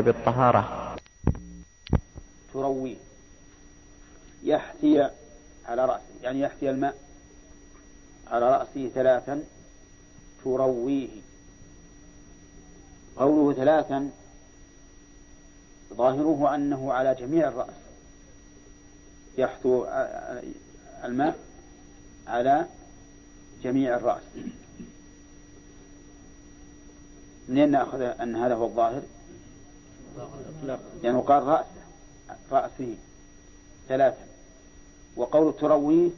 بالطهارة 0.00 0.96
ترويه 2.52 2.96
يحثي 4.42 5.10
على 5.66 5.84
رأسه 5.84 6.02
يعني 6.22 6.40
يحثي 6.40 6.70
الماء 6.70 6.96
على 8.26 8.50
رأسه 8.56 8.90
ثلاثا 8.94 9.44
ترويه. 10.44 11.08
قوله 13.16 13.52
ثلاثا 13.52 14.10
ظاهره 15.94 16.54
أنه 16.54 16.92
على 16.92 17.14
جميع 17.14 17.48
الرأس. 17.48 17.74
يحثو 19.38 19.86
الماء 21.04 21.38
على 22.26 22.66
جميع 23.62 23.96
الرأس. 23.96 24.22
منين 27.48 27.70
نأخذ 27.70 28.00
أن 28.00 28.36
هذا 28.36 28.54
هو 28.54 28.66
الظاهر؟ 28.66 29.02
يعني 31.02 31.18
قال 31.18 31.42
رأسه 31.42 31.66
رأسه 32.52 32.94
ثلاثا 33.88 34.26
وقول 35.16 35.56
ترويه 35.56 36.10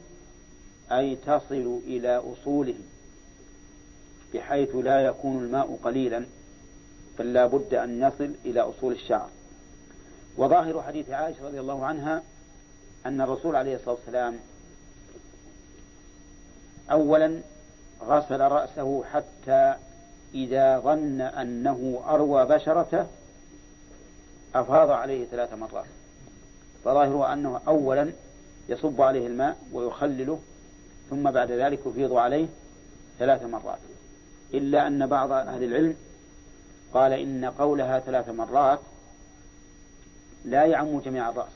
أي 0.91 1.15
تصل 1.15 1.79
إلى 1.87 2.17
أصوله 2.17 2.75
بحيث 4.33 4.75
لا 4.75 5.01
يكون 5.01 5.43
الماء 5.43 5.79
قليلا 5.83 6.25
بل 7.19 7.47
بد 7.47 7.73
أن 7.73 8.01
يصل 8.01 8.35
إلى 8.45 8.61
أصول 8.61 8.93
الشعر. 8.93 9.29
وظاهر 10.37 10.81
حديث 10.81 11.09
عائشة 11.09 11.47
رضي 11.47 11.59
الله 11.59 11.85
عنها 11.85 12.23
أن 13.05 13.21
الرسول 13.21 13.55
عليه 13.55 13.75
الصلاة 13.75 13.95
والسلام 13.95 14.39
أولا 16.91 17.41
غسل 18.03 18.41
رأسه 18.41 19.03
حتى 19.03 19.75
إذا 20.33 20.79
ظن 20.79 21.21
أنه 21.21 22.01
أروى 22.07 22.45
بشرته 22.45 23.05
أفاض 24.55 24.91
عليه 24.91 25.25
ثلاث 25.25 25.53
مرات. 25.53 25.85
فظاهره 26.85 27.33
أنه 27.33 27.61
أولا 27.67 28.11
يصب 28.69 29.01
عليه 29.01 29.27
الماء 29.27 29.57
ويخلله 29.73 30.39
ثم 31.09 31.31
بعد 31.31 31.51
ذلك 31.51 31.79
يفيض 31.85 32.13
عليه 32.13 32.47
ثلاث 33.19 33.43
مرات. 33.43 33.79
إلا 34.53 34.87
أن 34.87 35.07
بعض 35.07 35.31
أهل 35.31 35.63
العلم 35.63 35.95
قال 36.93 37.13
إن 37.13 37.45
قولها 37.45 37.99
ثلاث 37.99 38.29
مرات 38.29 38.79
لا 40.45 40.65
يعم 40.65 40.99
جميع 40.99 41.29
الرأس. 41.29 41.51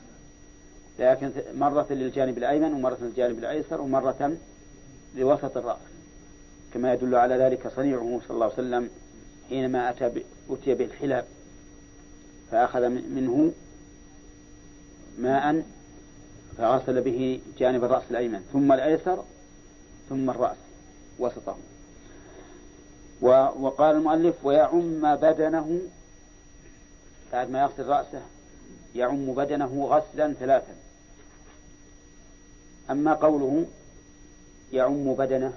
لكن 0.98 1.30
مرة 1.54 1.86
للجانب 1.90 2.38
الأيمن 2.38 2.72
ومرة 2.72 2.98
للجانب 3.00 3.38
الأيسر 3.38 3.80
ومرة 3.80 4.36
لوسط 5.14 5.56
الرأس. 5.56 5.78
كما 6.74 6.92
يدل 6.92 7.14
على 7.14 7.36
ذلك 7.36 7.68
صنيعه 7.76 8.20
صلى 8.28 8.34
الله 8.34 8.44
عليه 8.44 8.54
وسلم 8.54 8.90
حينما 9.48 9.90
أتى 9.90 10.22
أتي 10.50 10.74
بالحلاب. 10.74 11.24
فأخذ 12.54 12.88
منه 12.88 13.52
ماء 15.18 15.64
فغسل 16.58 17.00
به 17.00 17.40
جانب 17.58 17.84
الرأس 17.84 18.02
الأيمن 18.10 18.48
ثم 18.52 18.72
الأيسر 18.72 19.24
ثم 20.08 20.30
الرأس 20.30 20.56
وسطه. 21.18 21.56
وقال 23.60 23.96
المؤلف 23.96 24.34
ويعم 24.44 25.16
بدنه 25.16 25.80
بعد 27.32 27.50
ما 27.50 27.60
يغسل 27.60 27.86
رأسه 27.86 28.22
يعم 28.94 29.34
بدنه 29.34 29.86
غسلا 29.90 30.32
ثلاثا. 30.32 30.74
أما 32.90 33.14
قوله 33.14 33.66
يعم 34.72 35.14
بدنه 35.14 35.52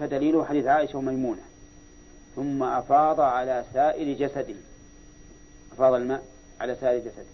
فدليله 0.00 0.44
حديث 0.44 0.66
عائشة 0.66 0.98
وميمونة 0.98 1.42
ثم 2.36 2.62
أفاض 2.62 3.20
على 3.20 3.64
سائر 3.74 4.16
جسده. 4.18 4.54
أفاض 5.74 5.94
الماء 5.94 6.24
على 6.60 6.76
سائر 6.80 6.98
جسده. 6.98 7.24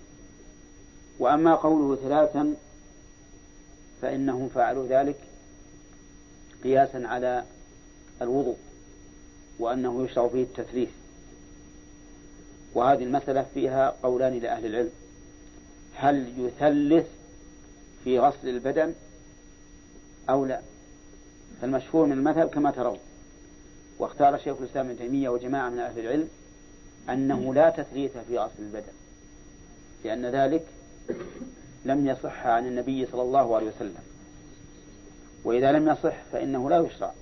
وأما 1.18 1.54
قوله 1.54 1.96
ثلاثا 1.96 2.54
فإنهم 4.02 4.48
فعلوا 4.48 4.86
ذلك 4.86 5.16
قياسا 6.64 7.02
على 7.06 7.44
الوضوء 8.22 8.56
وأنه 9.58 10.04
يشرع 10.04 10.28
فيه 10.28 10.42
التثليث. 10.42 10.88
وهذه 12.74 13.04
المسألة 13.04 13.46
فيها 13.54 13.94
قولان 14.02 14.38
لأهل 14.38 14.66
العلم. 14.66 14.90
هل 15.94 16.32
يثلث 16.38 17.06
في 18.04 18.18
غسل 18.18 18.48
البدن 18.48 18.94
أو 20.30 20.44
لا؟ 20.44 20.60
فالمشهور 21.60 22.06
من 22.06 22.12
المذهب 22.12 22.48
كما 22.48 22.70
ترون. 22.70 22.98
واختار 23.98 24.38
شيخ 24.38 24.56
الإسلام 24.60 24.86
ابن 24.86 24.98
تيمية 24.98 25.28
وجماعة 25.28 25.68
من 25.68 25.78
أهل 25.78 25.98
العلم 25.98 26.28
أنه 27.08 27.54
لا 27.54 27.70
تثليث 27.70 28.10
في 28.28 28.38
غسل 28.38 28.52
البدن 28.58 28.92
لأن 30.04 30.26
ذلك 30.26 30.66
لم 31.84 32.06
يصح 32.06 32.46
عن 32.46 32.66
النبي 32.66 33.06
صلى 33.06 33.22
الله 33.22 33.56
عليه 33.56 33.66
وسلم 33.66 34.02
وإذا 35.44 35.72
لم 35.72 35.88
يصح 35.88 36.22
فإنه 36.32 36.70
لا 36.70 36.78
يشرع. 36.78 37.12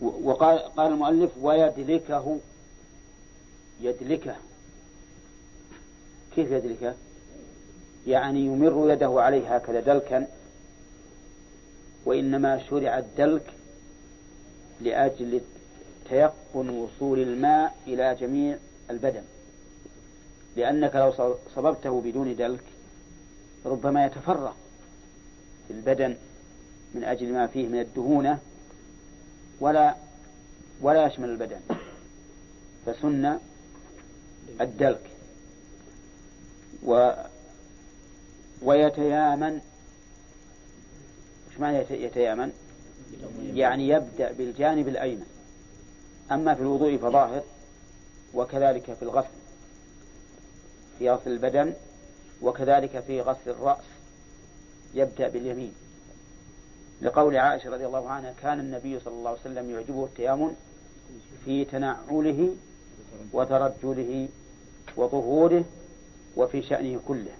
وقال 0.00 0.58
قال 0.58 0.92
المؤلف 0.92 1.30
ويدلكه 1.40 2.38
يدلكه. 3.80 4.36
كيف 6.36 6.50
يدلكه؟ 6.50 6.94
يعني 8.06 8.40
يمر 8.46 8.92
يده 8.92 9.22
عليه 9.22 9.56
هكذا 9.56 9.80
دلكا 9.80 10.26
وإنما 12.04 12.62
شرع 12.70 12.98
الدلك 12.98 13.52
لأجل 14.80 15.40
تيقن 16.08 16.68
وصول 16.68 17.18
الماء 17.18 17.76
إلى 17.86 18.16
جميع 18.20 18.56
البدن. 18.90 19.22
لأنك 20.56 20.96
لو 20.96 21.36
صببته 21.56 22.00
بدون 22.00 22.36
دلك 22.36 22.64
ربما 23.66 24.06
يتفرغ 24.06 24.52
في 25.68 25.74
البدن 25.74 26.16
من 26.94 27.04
أجل 27.04 27.32
ما 27.32 27.46
فيه 27.46 27.68
من 27.68 27.80
الدهونة 27.80 28.38
ولا 29.60 29.94
ولا 30.80 31.06
يشمل 31.06 31.28
البدن. 31.28 31.60
فسن 32.86 33.38
الدلك. 34.60 35.10
و 36.86 37.12
ويتيامن. 38.62 39.60
وش 41.50 41.60
معنى 41.60 41.78
يتيامن؟ 41.90 42.52
يعني 43.54 43.88
يبدأ 43.88 44.32
بالجانب 44.32 44.88
الأيمن. 44.88 45.33
أما 46.32 46.54
في 46.54 46.60
الوضوء 46.62 46.96
فظاهر 46.96 47.42
وكذلك 48.34 48.92
في 48.92 49.02
الغسل 49.02 49.28
في 50.98 51.10
غسل 51.10 51.30
البدن 51.30 51.72
وكذلك 52.42 53.00
في 53.00 53.20
غسل 53.20 53.50
الرأس 53.50 53.84
يبدأ 54.94 55.28
باليمين. 55.28 55.72
لقول 57.02 57.36
عائشة 57.36 57.70
رضي 57.70 57.86
الله 57.86 58.08
عنها 58.10 58.34
كان 58.42 58.60
النبي 58.60 59.00
صلى 59.00 59.14
الله 59.14 59.30
عليه 59.30 59.40
وسلم 59.40 59.70
يعجبه 59.70 60.04
التيامن 60.04 60.56
في 61.44 61.64
تنعله 61.64 62.54
وترجله 63.32 64.28
وظهوره 64.96 65.64
وفي 66.36 66.62
شأنه 66.62 67.00
كله 67.08 67.32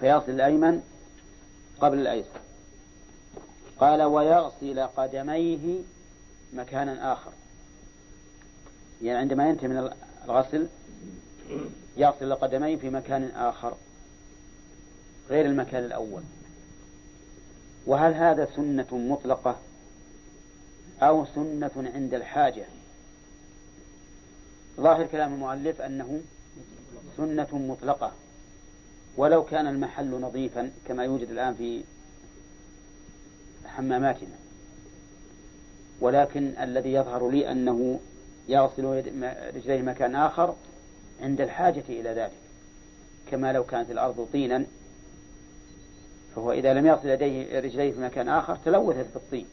فيغسل 0.00 0.30
الأيمن 0.30 0.82
قبل 1.80 1.98
الأيسر. 1.98 2.40
قال 3.78 4.02
ويغسل 4.02 4.80
قدميه 4.80 5.78
مكانا 6.54 7.12
آخر. 7.12 7.32
يعني 9.02 9.18
عندما 9.18 9.48
ينتهي 9.48 9.68
من 9.68 9.90
الغسل 10.24 10.68
يغسل 11.96 12.34
قدميه 12.34 12.76
في 12.76 12.90
مكان 12.90 13.30
آخر 13.36 13.74
غير 15.30 15.46
المكان 15.46 15.84
الأول. 15.84 16.22
وهل 17.86 18.14
هذا 18.14 18.48
سنة 18.56 18.86
مطلقة 18.92 19.56
أو 21.02 21.26
سنة 21.34 21.90
عند 21.94 22.14
الحاجة؟ 22.14 22.64
ظاهر 24.80 25.06
كلام 25.06 25.34
المؤلف 25.34 25.80
أنه 25.80 26.20
سنة 27.16 27.48
مطلقة. 27.52 28.12
ولو 29.16 29.44
كان 29.44 29.66
المحل 29.66 30.10
نظيفا 30.20 30.70
كما 30.88 31.04
يوجد 31.04 31.30
الآن 31.30 31.54
في 31.54 31.84
حماماتنا. 33.66 34.43
ولكن 36.04 36.52
الذي 36.60 36.92
يظهر 36.92 37.30
لي 37.30 37.50
أنه 37.50 38.00
يغسل 38.48 38.84
رجليه 39.54 39.82
مكان 39.82 40.14
آخر 40.14 40.54
عند 41.22 41.40
الحاجة 41.40 41.84
إلى 41.88 42.10
ذلك. 42.10 42.32
كما 43.30 43.52
لو 43.52 43.64
كانت 43.64 43.90
الأرض 43.90 44.28
طينا 44.32 44.66
فهو 46.36 46.52
إذا 46.52 46.74
لم 46.74 46.86
يغسل 46.86 47.08
يديه 47.08 47.60
رجليه 47.60 47.92
في 47.92 48.00
مكان 48.00 48.28
آخر 48.28 48.56
تلوثت 48.64 49.06
بالطين. 49.14 49.46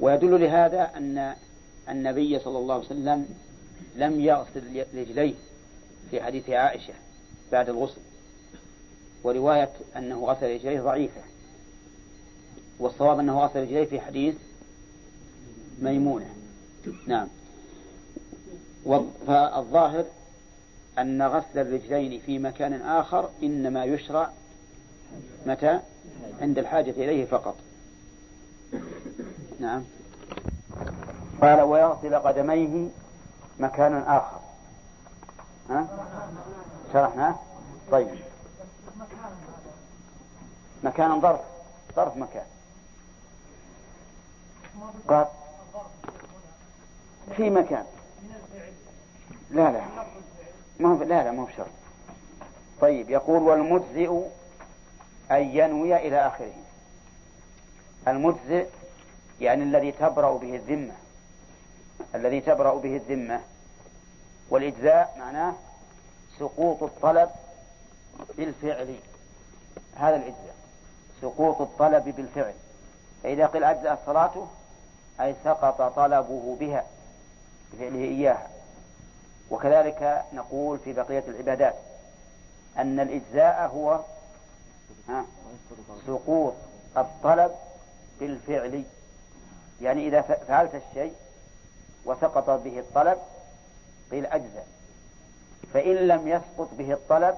ويدل 0.00 0.40
لهذا 0.40 0.90
أن 0.96 1.34
النبي 1.88 2.38
صلى 2.38 2.58
الله 2.58 2.74
عليه 2.74 2.86
وسلم 2.86 3.28
لم 3.96 4.20
يغسل 4.20 4.84
رجليه 4.94 5.34
في 6.10 6.22
حديث 6.22 6.50
عائشة 6.50 6.94
بعد 7.52 7.68
الغسل. 7.68 8.00
ورواية 9.24 9.70
أنه 9.96 10.24
غسل 10.24 10.54
رجليه 10.54 10.80
ضعيفة. 10.80 11.20
والصواب 12.78 13.18
أنه 13.18 13.40
غسل 13.40 13.60
رجليه 13.60 13.84
في 13.84 14.00
حديث 14.00 14.34
ميمونة. 15.82 16.34
نعم. 17.06 17.28
فالظاهر 19.26 20.04
أن 20.98 21.22
غسل 21.22 21.58
الرجلين 21.58 22.20
في 22.20 22.38
مكان 22.38 22.82
آخر 22.82 23.30
إنما 23.42 23.84
يشرع 23.84 24.30
متى؟ 25.46 25.80
عند 26.40 26.58
الحاجة 26.58 26.90
إليه 26.90 27.24
فقط. 27.24 27.56
نعم. 29.60 29.82
قال 31.42 31.60
ويغسل 31.60 32.14
قدميه 32.14 32.88
مكان 33.58 33.94
آخر. 33.94 34.40
ها؟ 35.70 35.86
شرحنا 36.92 37.36
طيب. 37.90 38.08
مكان 40.84 41.20
ظرف. 41.20 41.40
ظرف 41.96 42.16
مكان. 42.16 42.46
قال 45.08 45.26
في 47.36 47.50
مكان. 47.50 47.84
لا 49.50 49.70
لا. 49.70 49.80
ما 50.78 50.88
هو 50.88 51.02
لا 51.02 51.24
لا 51.24 51.30
ما 51.30 51.42
هو 51.42 51.48
شرط 51.56 51.66
طيب 52.80 53.10
يقول 53.10 53.42
والمجزئ 53.42 54.20
أن 55.30 55.42
ينوي 55.42 55.96
إلى 55.96 56.26
آخره. 56.26 56.52
المجزئ 58.08 58.66
يعني 59.40 59.62
الذي 59.62 59.92
تبرأ 59.92 60.36
به 60.36 60.56
الذمة. 60.56 60.94
الذي 62.14 62.40
تبرأ 62.40 62.74
به 62.74 62.96
الذمة. 62.96 63.40
والإجزاء 64.50 65.16
معناه 65.18 65.54
سقوط 66.38 66.82
الطلب 66.82 67.30
بالفعل. 68.36 68.94
هذا 69.96 70.16
الإجزاء. 70.16 70.54
سقوط 71.22 71.60
الطلب 71.60 72.14
بالفعل. 72.16 72.54
فإذا 73.22 73.46
قيل 73.46 73.64
أجزأ 73.64 73.98
صلاته 74.06 74.48
أي 75.20 75.34
سقط 75.44 75.82
طلبه 75.96 76.56
بها. 76.60 76.84
بفعله 77.72 78.04
إياها. 78.04 78.48
وكذلك 79.50 80.24
نقول 80.32 80.78
في 80.78 80.92
بقية 80.92 81.24
العبادات 81.28 81.74
أن 82.78 83.00
الإجزاء 83.00 83.70
هو 83.74 84.00
سقوط 86.06 86.54
الطلب 86.96 87.52
بالفعل. 88.20 88.84
يعني 89.82 90.08
إذا 90.08 90.20
فعلت 90.20 90.74
الشيء 90.74 91.14
وسقط 92.04 92.50
به 92.50 92.78
الطلب 92.78 93.18
قيل 94.10 94.26
أجزاء 94.26 94.66
فإن 95.74 95.96
لم 95.96 96.28
يسقط 96.28 96.68
به 96.78 96.92
الطلب 96.92 97.36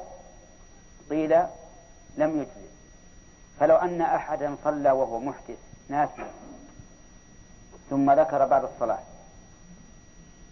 قيل 1.11 1.43
لم 2.17 2.31
يجزئ. 2.41 2.69
فلو 3.61 3.77
أن 3.77 4.01
أحدا 4.01 4.57
صلى 4.65 4.91
وهو 4.91 5.19
محدث 5.19 5.59
ناسيا 5.89 6.31
ثم 7.91 8.11
ذكر 8.11 8.47
بعد 8.47 8.65
الصلاة 8.65 8.99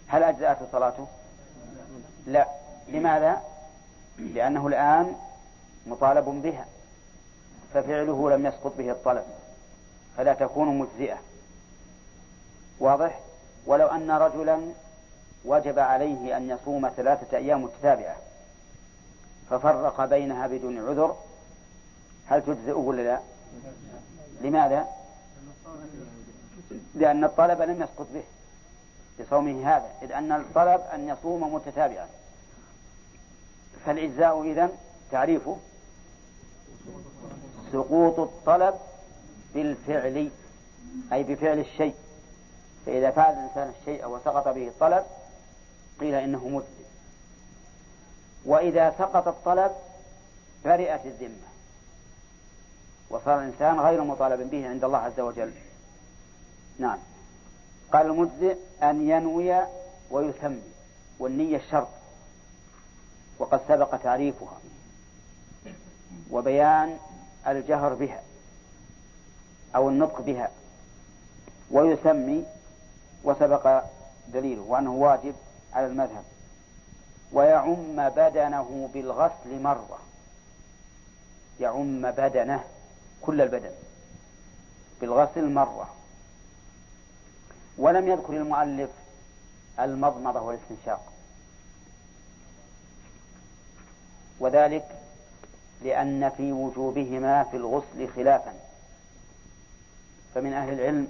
هل 0.08 0.22
أجزأته 0.22 0.66
صلاته؟ 0.72 1.06
لا 2.26 2.48
لماذا؟ 2.88 3.42
لأنه 4.18 4.66
الآن 4.66 5.14
مطالب 5.86 6.24
بها 6.24 6.66
ففعله 7.74 8.30
لم 8.30 8.46
يسقط 8.46 8.72
به 8.78 8.90
الطلب 8.90 9.24
فلا 10.16 10.34
تكون 10.34 10.78
مجزئة 10.78 11.18
واضح؟ 12.80 13.20
ولو 13.66 13.86
أن 13.86 14.10
رجلا 14.10 14.60
وجب 15.44 15.78
عليه 15.78 16.36
أن 16.36 16.50
يصوم 16.50 16.88
ثلاثة 16.96 17.36
أيام 17.36 17.62
متتابعة 17.62 18.16
ففرق 19.50 20.04
بينها 20.04 20.46
بدون 20.46 20.88
عذر 20.88 21.16
هل 22.26 22.42
تجزئه 22.42 22.72
ولا 22.72 23.02
لا؟ 23.02 23.20
لماذا؟ 24.40 24.86
لأن 26.94 27.24
الطلب 27.24 27.62
لم 27.62 27.82
يسقط 27.82 28.06
به 28.14 28.22
بصومه 29.20 29.76
هذا 29.76 29.90
إذ 30.02 30.12
أن 30.12 30.32
الطلب 30.32 30.80
أن 30.94 31.08
يصوم 31.08 31.54
متتابعا. 31.54 32.08
فالإجزاء 33.86 34.42
إذن 34.42 34.70
تعريفه 35.10 35.56
سقوط 37.72 38.18
الطلب 38.18 38.74
بالفعل 39.54 40.30
أي 41.12 41.22
بفعل 41.22 41.58
الشيء. 41.58 41.94
فإذا 42.86 43.10
فعل 43.10 43.32
الإنسان 43.34 43.72
الشيء 43.80 44.06
وسقط 44.06 44.48
به 44.48 44.68
الطلب 44.68 45.04
قيل 46.00 46.14
إنه 46.14 46.48
مجزي 46.48 46.84
وإذا 48.44 48.94
سقط 48.98 49.28
الطلب 49.28 49.72
برئت 50.64 51.06
الذمة. 51.06 51.52
وصار 53.10 53.38
الإنسان 53.38 53.80
غير 53.80 54.04
مطالب 54.04 54.50
به 54.50 54.68
عند 54.68 54.84
الله 54.84 54.98
عز 54.98 55.20
وجل. 55.20 55.52
نعم. 56.78 56.98
قال 57.92 58.06
المجزئ 58.06 58.56
أن 58.82 59.08
ينوي 59.08 59.66
ويسمي 60.10 60.62
والنية 61.18 61.56
الشرط. 61.56 61.88
وقد 63.38 63.60
سبق 63.68 63.96
تعريفها. 63.96 64.58
وبيان 66.30 66.98
الجهر 67.46 67.94
بها 67.94 68.22
أو 69.76 69.88
النطق 69.88 70.20
بها. 70.20 70.50
ويسمي 71.70 72.44
وسبق 73.24 73.84
دليله 74.28 74.62
وأنه 74.62 74.92
واجب 74.92 75.34
على 75.72 75.86
المذهب. 75.86 76.24
ويعم 77.32 78.08
بدنه 78.08 78.90
بالغسل 78.94 79.62
مرة. 79.62 79.98
يعم 81.60 82.10
بدنه 82.10 82.64
كل 83.22 83.40
البدن 83.40 83.72
بالغسل 85.00 85.50
مرة. 85.50 86.01
ولم 87.78 88.08
يذكر 88.08 88.32
المؤلف 88.32 88.90
المضمضة 89.80 90.40
والاستنشاق. 90.40 91.12
وذلك 94.40 94.98
لأن 95.82 96.30
في 96.36 96.52
وجوبهما 96.52 97.44
في 97.44 97.56
الغسل 97.56 98.08
خلافا. 98.16 98.54
فمن 100.34 100.52
أهل 100.52 100.72
العلم 100.72 101.08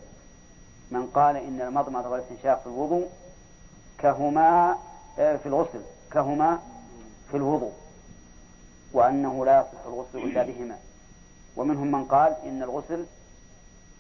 من 0.91 1.07
قال 1.07 1.37
إن 1.37 1.61
المضمضة 1.61 2.09
والاستنشاق 2.09 2.61
في 2.61 2.67
الوضوء 2.67 3.09
كهما 3.99 4.79
آه، 5.19 5.37
في 5.37 5.47
الغسل 5.47 5.81
كهما 6.13 6.59
في 7.31 7.37
الوضوء 7.37 7.73
وأنه 8.93 9.45
لا 9.45 9.61
يصح 9.61 9.87
الغسل 9.87 10.19
إلا 10.19 10.43
بهما. 10.43 10.79
ومنهم 11.57 11.93
من 11.93 12.05
قال 12.05 12.37
إن 12.45 12.63
الغسل 12.63 13.07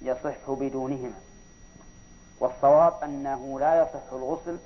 يصح 0.02 0.50
بدونهما. 0.50 1.20
والصواب 2.42 2.92
أنه 3.04 3.60
لا 3.60 3.82
يصح 3.82 4.12
الغسل 4.12 4.58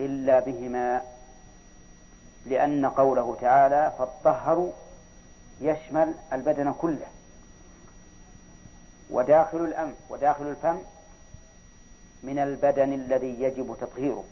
إلا 0.00 0.40
بهما 0.40 1.02
لأن 2.46 2.86
قوله 2.86 3.36
تعالى 3.40 3.92
فالطهر 3.98 4.72
يشمل 5.60 6.14
البدن 6.32 6.72
كله 6.72 7.06
وداخل 9.10 9.58
الأنف 9.58 9.94
وداخل 10.10 10.46
الفم 10.46 10.78
من 12.22 12.38
البدن 12.38 12.92
الذي 12.92 13.42
يجب 13.42 13.76
تطهيره. 13.80 14.24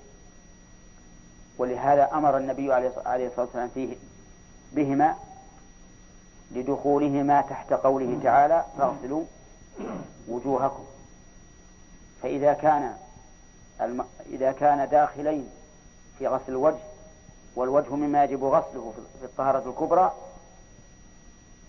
ولهذا 1.59 2.15
أمر 2.15 2.37
النبي 2.37 2.73
عليه 2.73 2.89
الصلاة 3.27 3.45
والسلام 3.45 3.69
فيه 3.75 3.97
بهما 4.73 5.17
لدخولهما 6.51 7.41
تحت 7.41 7.73
قوله 7.73 8.21
تعالى 8.23 8.65
فاغسلوا 8.79 9.25
وجوهكم 10.29 10.85
فإذا 12.23 12.53
كان 12.53 12.97
الم... 13.81 14.05
إذا 14.27 14.53
كان 14.53 14.89
داخلين 14.89 15.49
في 16.19 16.27
غسل 16.27 16.49
الوجه 16.49 16.79
والوجه 17.57 17.95
مما 17.95 18.25
يجب 18.25 18.45
غسله 18.45 18.93
في 19.21 19.25
الطهارة 19.25 19.69
الكبرى 19.71 20.13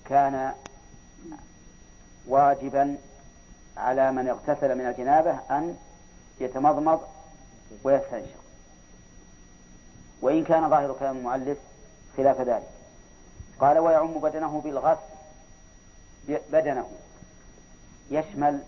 كان 0.05 0.53
واجبا 2.27 2.98
على 3.77 4.12
من 4.12 4.27
اغتسل 4.27 4.77
من 4.77 4.86
الجنابة 4.86 5.39
أن 5.51 5.77
يتمضمض 6.39 7.01
ويستنشق. 7.83 8.43
وإن 10.22 10.43
كان 10.43 10.69
ظاهر 10.69 10.95
كلام 11.00 11.17
المؤلف 11.17 11.57
خلاف 12.17 12.41
ذلك. 12.41 12.69
قال 13.60 13.79
ويعم 13.79 14.13
بدنه 14.13 14.62
بالغسل 14.63 15.01
بدنه 16.27 16.86
يشمل 18.12 18.60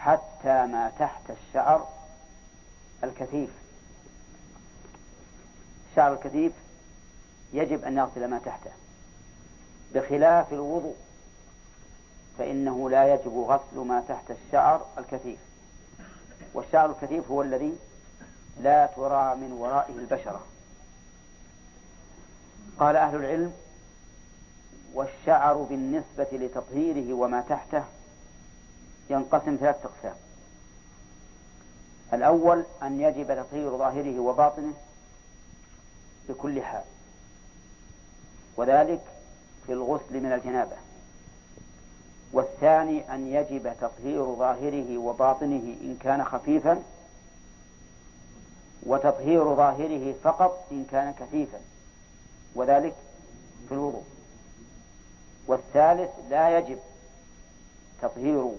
حتى 0.00 0.66
ما 0.66 0.92
تحت 0.98 1.22
الشعر 1.30 1.88
الكثيف. 3.04 3.50
الشعر 5.90 6.12
الكثيف 6.12 6.52
يجب 7.52 7.84
أن 7.84 7.98
يغسل 7.98 8.30
ما 8.30 8.38
تحته. 8.38 8.70
بخلاف 9.94 10.52
الوضوء 10.52 10.96
فإنه 12.38 12.90
لا 12.90 13.14
يجب 13.14 13.38
غسل 13.38 13.86
ما 13.86 14.04
تحت 14.08 14.30
الشعر 14.30 14.86
الكثيف. 14.98 15.38
والشعر 16.54 16.90
الكثيف 16.90 17.30
هو 17.30 17.42
الذي 17.42 17.76
لا 18.60 18.86
ترى 18.86 19.34
من 19.34 19.52
ورائه 19.52 19.92
البشرة. 19.92 20.46
قال 22.78 22.96
أهل 22.96 23.16
العلم 23.16 23.52
والشعر 24.94 25.54
بالنسبة 25.54 26.28
لتطهيره 26.32 27.14
وما 27.14 27.40
تحته 27.40 27.84
ينقسم 29.10 29.56
ثلاثة 29.60 29.88
أقسام. 29.88 30.16
الأول 32.12 32.64
أن 32.82 33.00
يجب 33.00 33.26
تطهير 33.26 33.76
ظاهره 33.76 34.20
وباطنه 34.20 34.72
بكل 36.28 36.62
حال 36.62 36.84
وذلك 38.56 39.00
في 39.66 39.72
الغسل 39.72 40.20
من 40.20 40.32
الجنابة. 40.32 40.76
والثاني 42.32 43.14
أن 43.14 43.26
يجب 43.28 43.72
تطهير 43.80 44.34
ظاهره 44.34 44.98
وباطنه 44.98 45.76
إن 45.82 45.96
كان 46.00 46.24
خفيفا 46.24 46.82
وتطهير 48.82 49.54
ظاهره 49.54 50.14
فقط 50.24 50.66
إن 50.72 50.84
كان 50.90 51.12
كثيفا 51.12 51.60
وذلك 52.54 52.94
في 53.68 53.74
الوضوء. 53.74 54.04
والثالث 55.46 56.10
لا 56.30 56.58
يجب 56.58 56.78
تطهير 58.02 58.50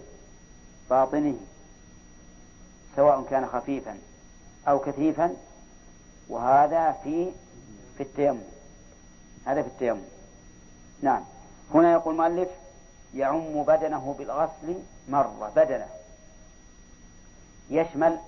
باطنه 0.91 1.35
سواء 2.95 3.23
كان 3.29 3.45
خفيفا 3.45 3.97
أو 4.67 4.79
كثيفا 4.79 5.35
وهذا 6.29 6.91
في 7.03 7.31
في 7.97 8.03
التيمم. 8.03 8.41
هذا 9.45 9.61
في 9.61 9.67
التيمم. 9.67 10.01
نعم. 11.01 11.23
هنا 11.73 11.91
يقول 11.91 12.13
المؤلف 12.13 12.49
يعم 13.13 13.63
بدنه 13.63 14.15
بالغسل 14.17 14.79
مرة 15.09 15.51
بدنه. 15.55 15.87
يشمل 17.69 18.19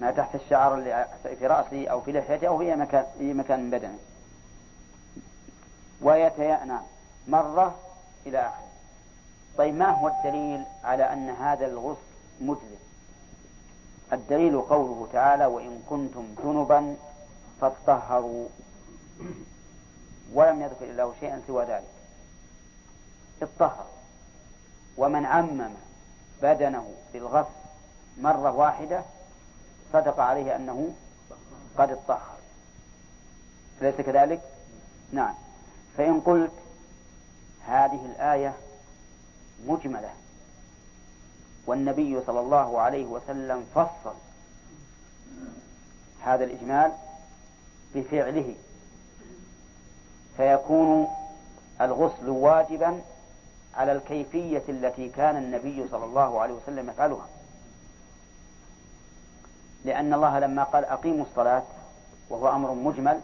ما 0.00 0.10
تحت 0.10 0.34
الشعر 0.34 0.74
اللي 0.74 1.06
في 1.38 1.46
رأسه 1.46 1.88
أو 1.88 2.00
في 2.00 2.12
لحيته 2.12 2.48
أو 2.48 2.58
في 2.58 2.76
مكان 2.76 3.06
في 3.18 3.34
مكان 3.34 3.60
من 3.60 3.70
بدنه. 3.70 3.98
ويتيأنى 6.02 6.78
مرة 7.28 7.74
إلى 8.26 8.38
آخره. 8.38 8.67
طيب 9.58 9.74
ما 9.74 9.90
هو 9.90 10.08
الدليل 10.08 10.64
على 10.84 11.12
أن 11.12 11.30
هذا 11.30 11.66
الغسل 11.66 12.00
مجزئ؟ 12.40 12.78
الدليل 14.12 14.60
قوله 14.60 15.08
تعالى 15.12 15.46
وإن 15.46 15.82
كنتم 15.90 16.34
جنبا 16.44 16.96
فاطهروا. 17.60 18.48
ولم 20.32 20.62
يذكر 20.62 20.84
الله 20.84 21.14
شيئا 21.20 21.42
سوى 21.46 21.64
ذلك. 21.64 21.88
اطهر. 23.42 23.86
ومن 24.96 25.26
عمم 25.26 25.70
بدنه 26.42 26.94
بالغسل 27.12 27.50
مرة 28.18 28.50
واحدة 28.50 29.02
صدق 29.92 30.20
عليه 30.20 30.56
أنه 30.56 30.94
قد 31.78 31.90
اطهر. 31.90 32.38
أليس 33.82 33.94
كذلك؟ 33.94 34.40
نعم. 35.12 35.34
فإن 35.96 36.20
قلت 36.20 36.52
هذه 37.66 38.06
الآية 38.06 38.54
مجملة 39.66 40.10
والنبي 41.66 42.20
صلى 42.26 42.40
الله 42.40 42.80
عليه 42.80 43.06
وسلم 43.06 43.64
فصل 43.74 44.14
هذا 46.24 46.44
الإجمال 46.44 46.92
بفعله. 47.94 48.54
فيكون 50.36 51.08
الغسل 51.80 52.28
واجبا 52.28 53.00
على 53.74 53.92
الكيفية 53.92 54.62
التي 54.68 55.08
كان 55.08 55.36
النبي 55.36 55.88
صلى 55.90 56.04
الله 56.04 56.40
عليه 56.40 56.54
وسلم 56.54 56.90
يفعلها. 56.90 57.26
لأن 59.84 60.14
الله 60.14 60.38
لما 60.38 60.64
قال 60.64 60.84
أقيموا 60.84 61.24
الصلاة 61.30 61.62
وهو 62.30 62.48
أمر 62.48 62.74
مجمل 62.74 63.20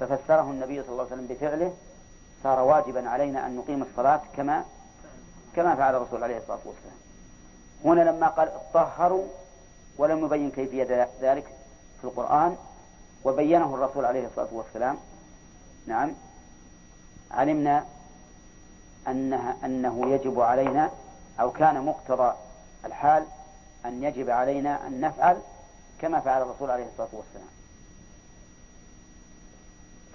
ففسره 0.00 0.50
النبي 0.50 0.82
صلى 0.82 0.92
الله 0.92 1.04
عليه 1.04 1.12
وسلم 1.12 1.26
بفعله 1.26 1.72
صار 2.42 2.60
واجبا 2.60 3.08
علينا 3.08 3.46
أن 3.46 3.56
نقيم 3.56 3.82
الصلاة 3.82 4.20
كما 4.36 4.64
كما 5.56 5.74
فعل 5.76 5.94
الرسول 5.94 6.24
عليه 6.24 6.36
الصلاة 6.36 6.58
والسلام. 6.64 6.96
هنا 7.84 8.10
لما 8.10 8.26
قال 8.28 8.52
طهروا 8.74 9.26
ولم 9.98 10.24
يبين 10.24 10.50
كيفية 10.50 11.08
ذلك 11.20 11.44
في 12.00 12.04
القرآن 12.04 12.56
وبينه 13.24 13.74
الرسول 13.74 14.04
عليه 14.04 14.26
الصلاة 14.26 14.48
والسلام 14.52 14.98
نعم 15.86 16.12
علمنا 17.30 17.84
أنها 19.08 19.56
أنه 19.64 20.10
يجب 20.10 20.40
علينا 20.40 20.90
أو 21.40 21.50
كان 21.50 21.84
مقتضى 21.84 22.32
الحال 22.84 23.24
أن 23.86 24.02
يجب 24.04 24.30
علينا 24.30 24.86
أن 24.86 25.00
نفعل 25.00 25.38
كما 26.00 26.20
فعل 26.20 26.42
الرسول 26.42 26.70
عليه 26.70 26.86
الصلاة 26.86 27.08
والسلام. 27.12 27.48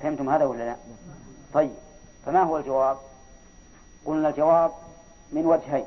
فهمتم 0.01 0.29
هذا 0.29 0.46
ولا 0.46 0.63
لا؟ 0.63 0.75
طيب 1.53 1.74
فما 2.25 2.44
هو 2.44 2.58
الجواب؟ 2.58 2.98
قلنا 4.06 4.29
الجواب 4.29 4.72
من 5.32 5.46
وجهين 5.46 5.86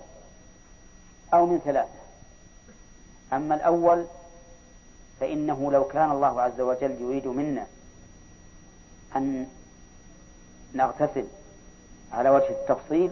أو 1.35 1.47
من 1.47 1.59
ثلاثة. 1.65 2.01
أما 3.33 3.55
الأول 3.55 4.07
فإنه 5.21 5.73
لو 5.73 5.85
كان 5.85 6.11
الله 6.11 6.43
عز 6.43 6.61
وجل 6.61 6.97
يريد 7.01 7.27
منا 7.27 7.67
أن 9.17 9.47
نغتسل 10.75 11.27
على 12.13 12.31
وجه 12.31 12.49
التفصيل 12.49 13.11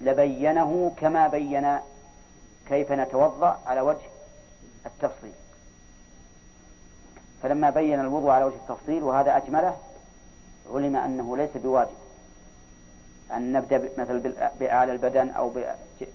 لبينه 0.00 0.92
كما 0.96 1.28
بين 1.28 1.78
كيف 2.68 2.92
نتوضأ 2.92 3.60
على 3.66 3.80
وجه 3.80 4.06
التفصيل. 4.86 5.32
فلما 7.42 7.70
بين 7.70 8.00
الوضوء 8.00 8.30
على 8.30 8.44
وجه 8.44 8.54
التفصيل 8.54 9.02
وهذا 9.02 9.36
أجمله 9.36 9.76
علم 10.74 10.96
أنه 10.96 11.36
ليس 11.36 11.50
بواجب. 11.54 12.07
أن 13.32 13.52
نبدأ 13.52 13.90
مثلا 13.98 14.50
بأعلى 14.60 14.92
البدن 14.92 15.30
أو 15.30 15.52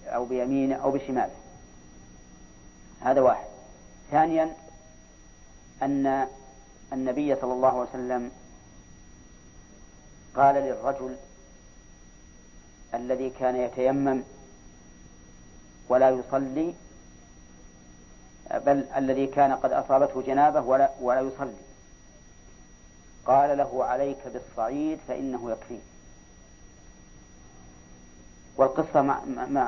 أو 0.08 0.26
بيمينه 0.26 0.76
أو 0.76 0.92
بشماله 0.92 1.34
هذا 3.02 3.22
واحد. 3.22 3.46
ثانيا 4.12 4.56
أن 5.84 6.28
النبي 6.94 7.36
صلى 7.36 7.54
الله 7.54 7.70
عليه 7.80 7.90
وسلم 7.90 8.32
قال 10.36 10.56
للرجل 10.56 11.16
الذي 12.94 13.30
كان 13.30 13.56
يتيمم 13.56 14.24
ولا 15.90 16.10
يصلي 16.10 16.74
بل 18.54 18.86
الذي 18.98 19.28
كان 19.28 19.52
قد 19.52 19.72
أصابته 19.72 20.22
جنابة 20.22 20.62
ولا, 20.62 20.90
ولا 21.02 21.22
يصلي. 21.22 21.64
قال 23.26 23.58
له 23.58 23.86
عليك 23.86 24.28
بالصعيد 24.28 25.00
فإنه 25.08 25.52
يكفيك. 25.52 25.93
والقصة 28.58 29.02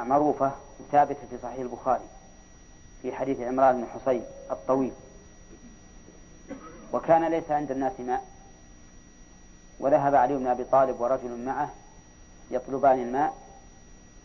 معروفة 0.03 0.51
ثابتة 0.91 1.27
في 1.29 1.37
صحيح 1.43 1.59
البخاري 1.59 2.05
في 3.01 3.15
حديث 3.15 3.39
عمران 3.39 3.81
بن 3.81 3.87
حصين 3.87 4.23
الطويل. 4.51 4.93
وكان 6.93 7.25
ليس 7.25 7.51
عند 7.51 7.71
الناس 7.71 7.99
ماء 7.99 8.25
وذهب 9.79 10.15
علي 10.15 10.35
بن 10.35 10.47
أبي 10.47 10.63
طالب 10.63 10.99
ورجل 10.99 11.45
معه 11.45 11.69
يطلبان 12.51 12.99
الماء 12.99 13.33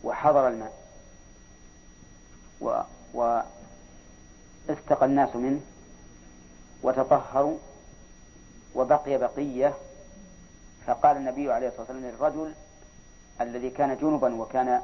وحضر 0.03 0.47
الماء. 0.47 0.73
و, 2.61 2.81
و 3.13 3.41
استقى 4.69 5.05
الناس 5.05 5.35
منه 5.35 5.61
وتطهروا 6.83 7.57
وبقي 8.75 9.17
بقية. 9.17 9.73
فقال 10.87 11.17
النبي 11.17 11.51
عليه 11.51 11.67
الصلاة 11.67 11.81
والسلام 11.81 12.11
للرجل 12.11 12.53
الذي 13.43 13.69
كان 13.69 13.97
جنبا 13.97 14.35
وكان 14.41 14.81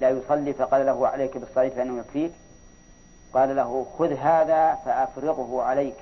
لا 0.00 0.10
يصلي 0.10 0.52
فقال 0.52 0.86
له 0.86 1.08
عليك 1.08 1.36
بالصلاة 1.36 1.68
فإنه 1.68 1.98
يكفيك. 1.98 2.32
قال 3.34 3.56
له 3.56 3.86
خذ 3.98 4.12
هذا 4.12 4.74
فأفرغه 4.74 5.62
عليك. 5.62 5.96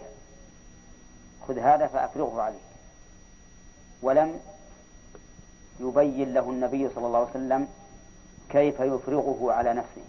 خذ 1.49 1.59
هذا 1.59 1.87
فأفرغه 1.87 2.43
عليك. 2.43 2.61
ولم 4.03 4.41
يبين 5.81 6.35
له 6.35 6.51
النبي 6.51 6.89
صلى 6.95 7.07
الله 7.07 7.19
عليه 7.19 7.31
وسلم 7.31 7.69
كيف 8.51 8.81
يفرغه 8.81 9.53
على 9.53 9.73
نفسه. 9.73 10.03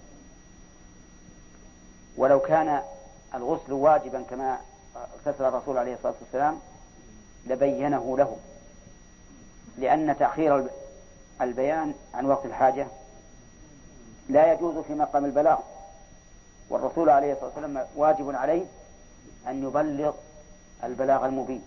ولو 2.18 2.39
كان 2.39 2.82
الغسل 3.36 3.74
واجبا 3.74 4.22
كما 4.30 4.58
اغتسل 4.96 5.46
الرسول 5.46 5.77
عليه 5.77 5.94
الصلاة 5.94 6.13
والسلام 6.22 6.60
لبينه 7.48 8.18
له 8.18 8.38
لأن 9.77 10.18
تأخير 10.20 10.68
البيان 11.42 11.94
عن 12.13 12.25
وقت 12.25 12.46
الحاجة 12.46 12.88
لا 14.30 14.54
يجوز 14.54 14.77
في 14.77 14.94
مقام 14.94 15.25
البلاغ 15.25 15.60
والرسول 16.70 17.10
عليه 17.10 17.34
الصلاة 17.34 17.46
والسلام 17.56 17.86
واجب 17.96 18.36
عليه 18.36 18.65
أن 19.48 19.63
يبلغ 19.63 20.13
البلاغ 20.84 21.25
المبين. 21.25 21.62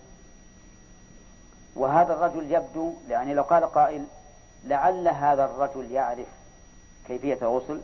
وهذا 1.75 2.13
الرجل 2.13 2.51
يبدو 2.51 2.93
يعني 3.09 3.33
لو 3.33 3.43
قال 3.43 3.65
قائل 3.65 4.05
لعل 4.65 5.07
هذا 5.07 5.45
الرجل 5.45 5.91
يعرف 5.91 6.27
كيفية 7.07 7.37
الغسل 7.41 7.81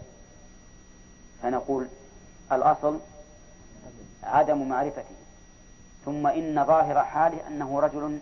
فنقول 1.44 1.88
الأصل 2.52 3.00
عدم 4.24 4.70
معرفته 4.70 5.16
ثم 6.06 6.28
إن 6.28 6.66
ظاهر 6.66 7.04
حاله 7.04 7.48
أنه 7.48 7.80
رجل 7.80 8.20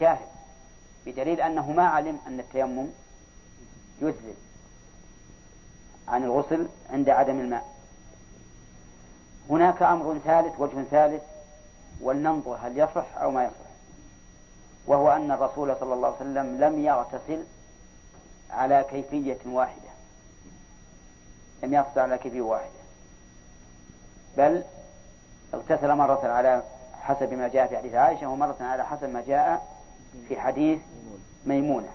جاهل. 0.00 0.26
بدليل 1.06 1.40
أنه 1.40 1.72
ما 1.72 1.86
علم 1.86 2.18
أن 2.26 2.40
التيمم 2.40 2.86
يجزئ 4.02 4.34
عن 6.08 6.24
الغسل 6.24 6.66
عند 6.92 7.08
عدم 7.08 7.40
الماء. 7.40 7.76
هناك 9.50 9.82
أمر 9.82 10.18
ثالث 10.24 10.60
وجه 10.60 10.82
ثالث 10.90 11.22
ولننظر 12.00 12.58
هل 12.62 12.78
يصح 12.78 13.06
أو 13.16 13.30
ما 13.30 13.44
يصح. 13.44 13.66
وهو 14.86 15.12
أن 15.12 15.30
الرسول 15.30 15.76
صلى 15.80 15.94
الله 15.94 16.06
عليه 16.06 16.16
وسلم 16.16 16.60
لم 16.60 16.84
يغتسل 16.84 17.44
على 18.50 18.84
كيفية 18.90 19.38
واحدة. 19.46 19.90
لم 21.62 21.74
يغتسل 21.74 22.00
على 22.00 22.18
كيفية 22.18 22.40
واحدة. 22.40 22.70
بل 24.36 24.64
اغتسل 25.54 25.94
مرة 25.94 26.28
على 26.28 26.62
حسب 27.02 27.34
ما 27.34 27.48
جاء 27.48 27.66
في 27.66 27.76
حديث 27.76 27.94
عائشة 27.94 28.26
ومرة 28.26 28.56
على 28.60 28.86
حسب 28.86 29.10
ما 29.10 29.24
جاء 29.26 29.75
في 30.28 30.40
حديث 30.40 30.78
ميمونة. 31.46 31.88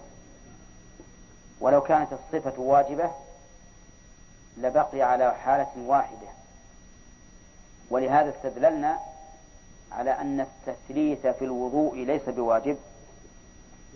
ولو 1.59 1.81
كانت 1.81 2.09
الصفة 2.13 2.61
واجبة 2.61 3.11
لبقي 4.57 5.01
على 5.01 5.35
حالة 5.35 5.71
واحدة. 5.77 6.27
ولهذا 7.89 8.29
استدللنا 8.29 8.99
على 9.91 10.11
أن 10.11 10.39
التثليث 10.39 11.27
في 11.27 11.45
الوضوء 11.45 11.95
ليس 11.95 12.29
بواجب 12.29 12.77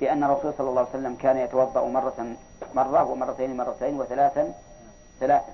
لأن 0.02 0.24
الرسول 0.24 0.54
صلى 0.58 0.70
الله 0.70 0.82
عليه 0.82 0.90
وسلم 0.90 1.16
كان 1.16 1.38
يتوضأ 1.38 1.88
مرة 1.88 2.36
مرة 2.74 3.04
ومرتين 3.04 3.58
مرتين 3.58 4.00
وثلاثا 4.00 4.54
ثلاثا. 5.20 5.54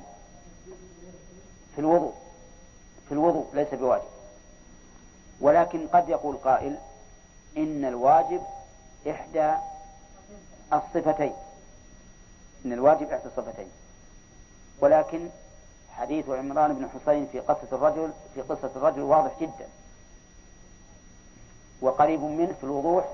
في 1.75 1.82
الوضوء 1.82 2.13
في 3.08 3.12
الوضوء 3.12 3.46
ليس 3.54 3.74
بواجب. 3.74 4.04
ولكن 5.42 5.88
قد 5.88 6.10
يقول 6.10 6.36
قائل 6.36 6.78
إن 7.58 7.86
الواجب 7.86 8.42
إحدى 9.10 9.53
الصفتين. 10.74 11.34
إن 12.65 12.74
الواجب 12.74 13.12
إحدى 13.12 13.25
الصفتين. 13.25 13.70
ولكن 14.79 15.29
حديث 15.91 16.29
عمران 16.29 16.74
بن 16.74 16.89
حسين 16.89 17.27
في 17.31 17.39
قصة 17.39 17.67
الرجل 17.72 18.12
في 18.36 18.41
قصة 18.41 18.72
الرجل 18.75 19.01
واضح 19.01 19.31
جدا. 19.41 19.67
وقريب 21.81 22.22
منه 22.22 22.53
في 22.53 22.63
الوضوح 22.63 23.05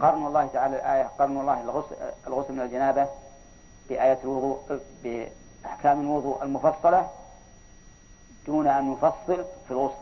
قرن 0.00 0.26
الله 0.26 0.46
تعالى 0.46 0.76
الآية 0.76 1.10
قرن 1.18 1.40
الله 1.40 1.60
الغسل, 1.60 1.96
الغسل 2.26 2.52
من 2.52 2.60
الجنابة 2.60 3.08
بآية 3.88 4.18
الوضوء 4.24 4.80
بأحكام 5.04 6.00
الوضوء 6.00 6.42
المفصلة 6.42 7.10
دون 8.46 8.66
أن 8.66 8.92
يفصل 8.92 9.44
في 9.66 9.70
الغسل. 9.70 9.94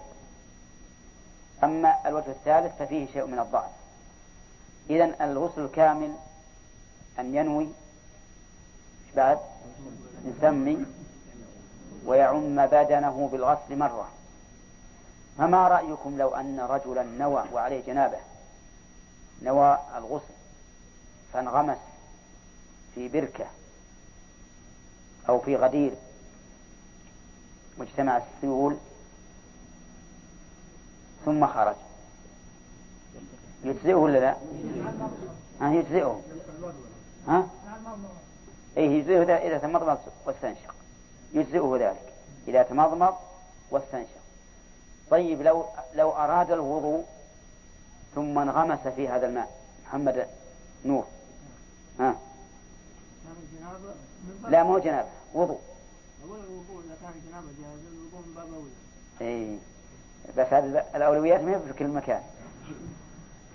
أما 1.64 1.96
الوجه 2.06 2.30
الثالث 2.30 2.78
ففيه 2.78 3.06
شيء 3.12 3.26
من 3.26 3.38
الضعف. 3.38 3.70
إذا 4.90 5.24
الغسل 5.24 5.60
الكامل 5.64 6.14
أن 7.18 7.34
ينوي 7.34 7.68
بعد؟ 9.16 9.38
يسمي 10.24 10.86
ويعم 12.06 12.66
بدنه 12.66 13.28
بالغسل 13.32 13.78
مرة. 13.78 14.08
فما 15.38 15.68
رأيكم 15.68 16.18
لو 16.18 16.28
أن 16.28 16.60
رجلا 16.60 17.02
نوى 17.02 17.44
وعليه 17.52 17.86
جنابة؟ 17.86 18.18
نوى 19.42 19.78
الغسل 19.96 20.34
فانغمس 21.32 21.78
في 22.94 23.08
بركة 23.08 23.46
أو 25.28 25.40
في 25.40 25.56
غدير. 25.56 25.92
واجتمع 27.78 28.16
السيول 28.16 28.76
ثم 31.24 31.46
خرج. 31.46 31.76
يجزئه 33.64 33.94
ولا 33.94 34.18
لا؟ 34.18 34.36
ها 35.60 35.74
يجزئه. 35.74 36.20
ها؟ 37.28 37.48
أي 38.76 38.84
يجزئه 38.84 39.34
إذا 39.36 39.58
تمضمض 39.58 39.98
واستنشق. 40.26 40.74
يجزئه 41.32 41.76
ذلك. 41.80 42.12
إذا 42.48 42.62
تمضمض 42.62 43.14
واستنشق. 43.70 44.20
طيب 45.10 45.42
لو 45.42 45.64
لو 45.94 46.10
أراد 46.10 46.50
الوضوء 46.50 47.04
ثم 48.14 48.38
انغمس 48.38 48.88
في 48.88 49.08
هذا 49.08 49.26
الماء 49.26 49.50
محمد 49.86 50.26
نور. 50.84 51.06
ها؟ 52.00 52.16
لا 54.48 54.62
مو 54.62 54.78
جنابة. 54.78 55.08
وضوء. 55.34 55.60
إيه. 59.20 59.58
بس 60.36 60.46
هذه 60.52 60.84
الأولويات 60.94 61.40
ما 61.40 61.58
في 61.58 61.72
كل 61.72 61.88
مكان. 61.88 62.22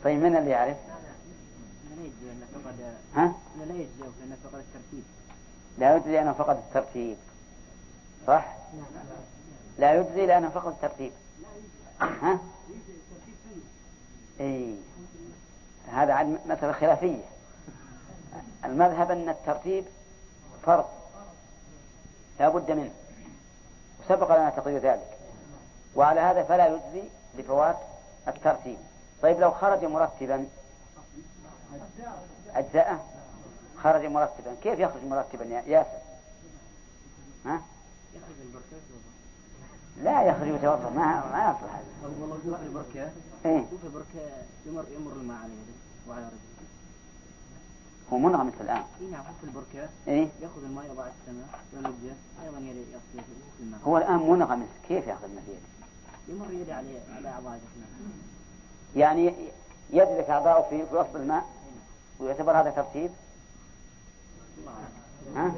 طيب 0.05 0.19
من 0.23 0.35
اللي 0.35 0.49
يعرف؟ 0.49 0.77
لا 1.89 2.03
يجزي 2.03 2.25
لأنه 2.25 2.45
فقد 2.53 2.95
ها؟ 3.15 3.33
لا 3.57 3.73
يجزي 3.73 3.91
لأنه 4.21 4.37
فقد 4.43 4.59
الترتيب. 4.59 5.03
لا 5.77 5.95
يجزي 5.95 6.11
لأنه 6.11 6.33
فقد 6.33 6.57
الترتيب. 6.57 7.17
صح؟ 8.27 8.55
لا 9.77 9.93
يجزي 9.93 10.25
لأنه 10.25 10.49
فقد 10.49 10.67
الترتيب. 10.71 11.11
ها؟ 12.01 12.39
إي. 14.39 14.75
هذا 15.91 16.13
عن 16.13 16.37
مسألة 16.45 16.71
خلافية. 16.71 17.23
المذهب 18.65 19.11
أن 19.11 19.29
الترتيب 19.29 19.85
فرض. 20.65 20.85
لا 22.39 22.49
بد 22.49 22.71
منه. 22.71 22.91
وسبق 24.03 24.35
لنا 24.35 24.49
تقرير 24.49 24.79
ذلك. 24.79 25.17
وعلى 25.95 26.21
هذا 26.21 26.43
فلا 26.43 26.67
يجزي 26.67 27.09
لفوات 27.37 27.77
الترتيب. 28.27 28.77
طيب 29.21 29.39
لو 29.39 29.51
خرج 29.51 29.85
مرتبا 29.85 30.47
أجزاءه 32.55 33.05
خرج 33.83 34.05
مرتبا 34.05 34.55
كيف 34.63 34.79
يخرج 34.79 35.03
مرتبا 35.03 35.45
يا 35.45 35.61
ياسر؟ 35.61 35.99
ها؟ 37.45 37.61
لا 40.03 40.23
يخرج 40.23 40.47
يتوضا 40.47 40.89
ما 40.89 41.05
ما 41.31 41.55
يصلح. 41.57 41.81
والله 42.03 42.57
في 42.57 42.63
البركه 42.63 43.11
إيه. 43.45 43.65
البركه 43.83 44.31
يمر 44.65 44.85
يمر 44.95 45.11
الماء 45.11 45.37
على 45.37 45.53
يده 45.53 45.73
وعلى 46.09 46.25
رجله 46.25 46.39
هو 48.13 48.17
منغمس 48.17 48.53
الآن. 48.61 48.83
اي 49.01 49.07
نعم 49.11 49.23
في 49.41 49.43
البركه 49.43 49.89
إيه. 50.07 50.27
ياخذ 50.41 50.63
الماء 50.63 50.85
يضع 50.85 51.07
السماء 51.07 51.59
وينجه 51.73 52.15
أيضا 52.43 52.59
يغسل 52.59 53.27
الماء 53.59 53.79
هو 53.83 53.97
الآن 53.97 54.19
منغمس 54.29 54.67
كيف 54.87 55.07
يأخذ 55.07 55.23
الماء 55.23 55.43
في 55.43 55.51
يده؟ 55.51 55.75
يمر 56.27 56.51
يده 56.61 56.75
على 56.75 56.99
على 57.17 57.29
اعضاء 57.29 57.57
جسمه 57.57 57.85
يعني 58.95 59.33
يدرك 59.89 60.29
اعضاؤه 60.29 60.69
في 60.69 60.95
وسط 60.95 61.15
الماء 61.15 61.45
ويعتبر 62.19 62.61
هذا 62.61 62.69
ترتيب؟ 62.69 63.11
ها؟ 65.35 65.53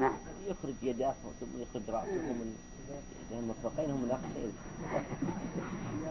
نعم. 0.00 0.12
يخرج 0.46 0.74
يداه 0.82 1.14
ثم 1.40 1.62
يخرج 1.62 1.90
رأسه 1.90 2.10
من 2.10 2.56
المرفقين 3.30 3.90
هم 3.90 4.04
الأخير 4.04 4.52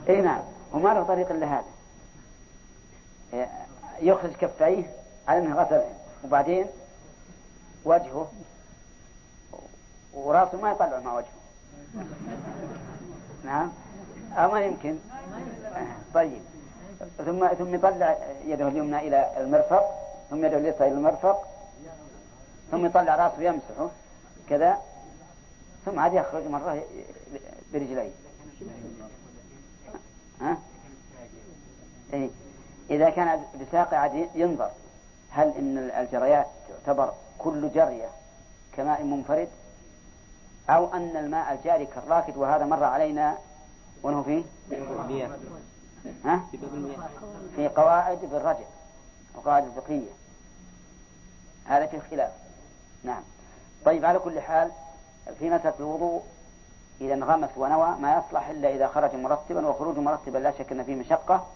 إي 0.10 0.21
نعم. 0.21 0.41
وما 0.73 0.89
له 0.89 1.04
طريق 1.04 1.32
إلا 1.32 1.47
هذا. 1.47 1.65
يخرج 4.02 4.32
كفيه 4.32 4.93
على 5.28 5.39
أنه 5.39 5.56
غسل 5.56 5.82
وبعدين 6.23 6.65
وجهه 7.86 8.32
ورأسه 10.13 10.62
ما 10.62 10.71
يطلع 10.71 10.99
مع 10.99 11.17
وجهه. 11.17 11.43
نعم. 13.45 13.71
أو 14.38 14.52
ما 14.52 14.62
يمكن 14.62 14.98
طيب 16.13 16.41
ثم 17.26 17.48
ثم 17.48 17.76
يطلع 17.76 18.17
يده 18.46 18.67
اليمنى 18.67 18.98
إلى 18.98 19.30
المرفق 19.38 19.84
ثم 20.30 20.46
يده 20.46 20.58
اليسرى 20.58 20.88
إلى 20.88 20.96
المرفق 20.96 21.48
ثم 22.72 22.86
يطلع 22.86 23.15
رأسه 23.15 23.41
يمسحه 23.41 23.89
كذا 24.50 24.78
ثم 25.86 26.00
عاد 26.00 26.13
يخرج 26.13 26.48
مرة 26.48 26.84
برجليه 27.74 28.12
ها؟ 30.41 30.58
إيه؟ 32.13 32.30
إذا 32.89 33.10
كان 33.10 33.43
بساق 33.62 33.93
عاد 33.93 34.30
ينظر 34.36 34.69
هل 35.32 35.54
إن 35.58 35.78
الجريات 35.78 36.48
تعتبر 36.69 37.13
كل 37.39 37.69
جرية 37.72 38.10
كماء 38.78 39.04
منفرد 39.04 39.50
أو 40.69 40.93
أن 40.93 41.17
الماء 41.17 41.54
الجاري 41.54 41.86
كالراكد 41.86 42.38
وهذا 42.38 42.65
مر 42.65 42.84
علينا 42.84 43.38
ونهو 44.04 44.24
فيه 44.24 44.44
ها؟ 46.26 46.42
في 47.56 47.68
قواعد 47.68 48.20
بالرجل 48.22 48.66
وقواعد 49.36 49.66
الفقهية. 49.66 50.12
هذا 51.66 51.86
في 51.86 52.00
خلاف 52.12 52.32
نعم. 53.04 53.22
طيب 53.86 54.06
على 54.06 54.20
كل 54.20 54.42
حال 54.42 54.72
في 55.39 55.50
مسألة 55.50 55.74
الوضوء 55.80 56.24
إذا 57.02 57.13
انغمس 57.13 57.50
ونوى 57.58 57.96
ما 58.02 58.18
يصلح 58.18 58.50
إلا 58.50 58.76
إذا 58.76 58.88
خرج 58.88 59.16
مرتبا 59.16 59.68
وخروج 59.68 59.98
مرتبا 59.98 60.38
لا 60.38 60.52
شك 60.52 60.72
أن 60.72 60.84
فيه 60.84 60.96
مشقة 60.96 61.48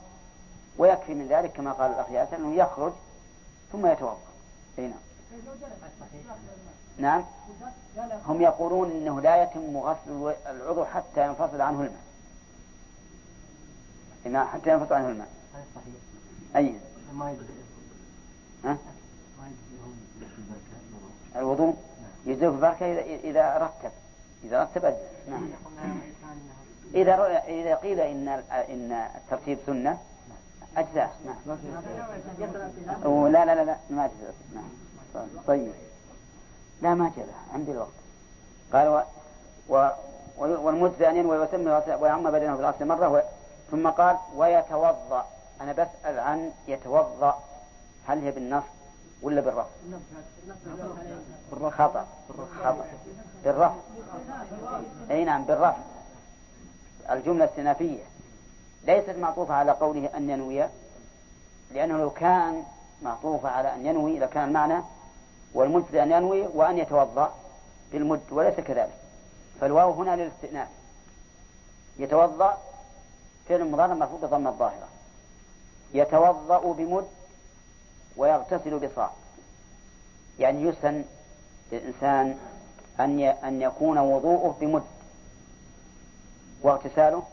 ويكفي 0.77 1.13
من 1.13 1.27
ذلك 1.27 1.51
كما 1.51 1.71
قال 1.71 1.91
الأخ 1.91 2.09
ياسر 2.11 2.37
أنه 2.37 2.55
يخرج 2.55 2.93
ثم 3.71 3.85
يتوضأ. 3.85 4.17
نعم. 4.77 4.91
نعم. 6.97 7.23
هم 8.27 8.41
يقولون 8.41 8.91
إنه 8.91 9.21
لا 9.21 9.43
يتم 9.43 9.77
غسل 9.77 10.35
العضو 10.49 10.85
حتى 10.85 11.25
ينفصل 11.25 11.61
عنه 11.61 11.81
الماء. 11.81 12.06
نعم 14.27 14.47
حتى 14.47 14.69
ينفصل 14.69 14.93
عنه 14.93 15.09
الماء. 15.09 15.27
أي؟ 16.55 16.73
ها؟ 18.65 18.77
الوضوء؟ 21.35 21.75
يجزئه 22.25 22.49
في 22.49 22.55
البركة 22.55 22.85
إذا 23.23 23.57
رتب 23.57 23.91
إذا 24.43 24.63
رتب 24.63 24.95
نعم. 25.29 25.49
إذا 26.95 27.43
إذا 27.47 27.75
قيل 27.75 27.99
إن 27.99 28.27
إن 28.51 28.91
الترتيب 28.91 29.57
سنة 29.65 29.97
أجزاء. 30.77 31.15
نعم. 31.25 31.57
لا 33.27 33.45
لا 33.45 33.55
لا 33.55 33.65
لا 33.65 33.77
ما 33.89 34.05
أجزاء. 34.05 34.33
نعم. 34.55 34.69
طيب. 35.47 35.71
لا 36.81 36.93
ما 36.93 37.11
جاء 37.17 37.27
عندي 37.53 37.71
الوقت. 37.71 37.89
قال 38.73 38.87
و, 38.87 39.03
و 39.69 39.89
والمجزي 40.37 41.09
أن 41.09 41.15
ينوي 41.15 41.37
ويسمي 41.37 41.81
ويعم 42.01 42.31
بدنه 42.31 42.55
في 42.55 42.61
الأصل 42.61 42.87
مرة 42.87 43.23
ثم 43.71 43.87
قال 43.87 44.17
ويتوضأ. 44.35 45.25
أنا 45.61 45.71
بسأل 45.71 46.19
عن 46.19 46.51
يتوضأ. 46.67 47.43
هل 48.07 48.23
هي 48.23 48.31
بالنص 48.31 48.63
ولا 49.21 49.41
بالرفع؟ 49.41 49.65
خطأ. 51.69 52.07
خطأ. 52.63 52.85
بالرفع 53.43 53.75
أي 55.11 55.25
نعم 55.25 55.43
بالرفع 55.43 55.77
الجملة 57.09 57.45
السنافية. 57.45 58.03
ليست 58.83 59.09
معطوفة 59.09 59.53
على 59.53 59.71
قوله 59.71 60.09
أن 60.17 60.29
ينوي 60.29 60.65
لأنه 61.71 61.97
لو 61.97 62.09
كان 62.09 62.63
معطوفة 63.01 63.49
على 63.49 63.75
أن 63.75 63.85
ينوي 63.85 64.19
لكان 64.19 64.47
المعنى 64.47 64.83
والمجزي 65.53 66.03
أن 66.03 66.11
ينوي 66.11 66.47
وأن 66.47 66.77
يتوضأ 66.77 67.33
بالمد 67.91 68.21
وليس 68.31 68.59
كذلك. 68.59 68.97
فالواو 69.61 69.91
هنا 69.91 70.15
للاستئناف. 70.15 70.67
يتوضأ 71.97 72.57
فعل 73.49 73.71
مضارع 73.71 73.93
مرفوع 73.93 74.19
بضم 74.19 74.47
الظاهرة. 74.47 74.87
يتوضأ 75.93 76.73
بمد 76.73 77.07
ويغتسل 78.17 78.87
بصاع. 78.87 79.11
يعني 80.39 80.61
يسن 80.61 81.03
للإنسان 81.71 82.37
أن 82.99 83.19
أن 83.19 83.61
يكون 83.61 83.97
وضوءه 83.97 84.55
بمد 84.61 84.83
واغتساله 86.61 87.23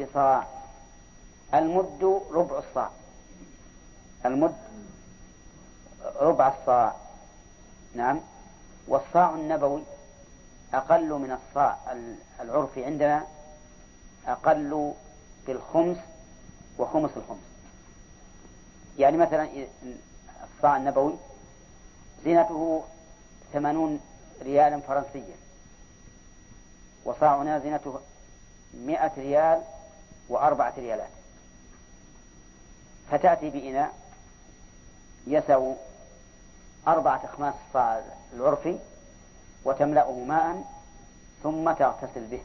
بصاع. 0.00 0.46
المد 1.54 2.22
ربع 2.32 2.58
الصاع. 2.58 2.90
المد 4.26 4.54
ربع 6.20 6.54
الصاع. 6.60 6.94
نعم. 7.94 8.20
والصاع 8.88 9.34
النبوي 9.34 9.82
أقل 10.74 11.12
من 11.12 11.38
الصاع 11.38 11.78
العرفي 12.40 12.84
عندنا 12.84 13.26
أقل 14.26 14.92
بالخمس 15.48 15.96
وخمس 16.78 17.10
الخمس. 17.16 17.38
يعني 18.98 19.16
مثلا 19.16 19.48
الصاع 20.56 20.76
النبوي 20.76 21.14
زينته 22.24 22.84
ثمانون 23.52 24.00
ريالا 24.42 24.80
فرنسيا 24.80 25.36
وصاعنا 27.04 27.58
زينته 27.58 28.00
مئة 28.74 29.12
ريال 29.16 29.62
وأربعة 30.28 30.72
ريالات. 30.78 31.10
فتأتي 33.10 33.50
بإناء 33.50 33.94
يسع 35.26 35.72
أربعة 36.88 37.24
أخماس 37.24 37.54
الصاع 37.68 38.02
العرفي 38.34 38.78
وتملأه 39.64 40.12
ماء 40.12 40.64
ثم 41.42 41.72
تغتسل 41.72 42.26
به. 42.26 42.42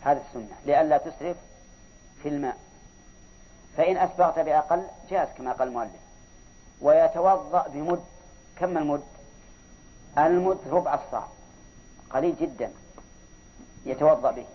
هذه 0.00 0.22
السنة 0.28 0.56
لئلا 0.66 0.98
تسرف 0.98 1.36
في 2.22 2.28
الماء. 2.28 2.56
فإن 3.76 3.96
أسبغت 3.96 4.38
بأقل 4.38 4.82
جاز 5.10 5.28
كما 5.38 5.52
قال 5.52 5.68
المؤلف. 5.68 6.00
ويتوضأ 6.80 7.68
بمد. 7.68 8.04
كم 8.56 8.78
المد؟ 8.78 9.02
المد 10.18 10.58
ربع 10.70 10.94
الصاع. 10.94 11.26
قليل 12.10 12.36
جدا. 12.40 12.70
يتوضأ 13.86 14.30
به. 14.30 14.46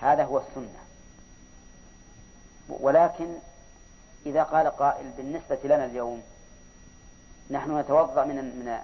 هذا 0.00 0.24
هو 0.24 0.38
السنة. 0.38 0.80
ولكن 2.68 3.34
إذا 4.26 4.42
قال 4.42 4.66
قائل 4.66 5.10
بالنسبة 5.16 5.58
لنا 5.64 5.84
اليوم 5.84 6.22
نحن 7.50 7.78
نتوضأ 7.78 8.24
من 8.24 8.36
من 8.36 8.78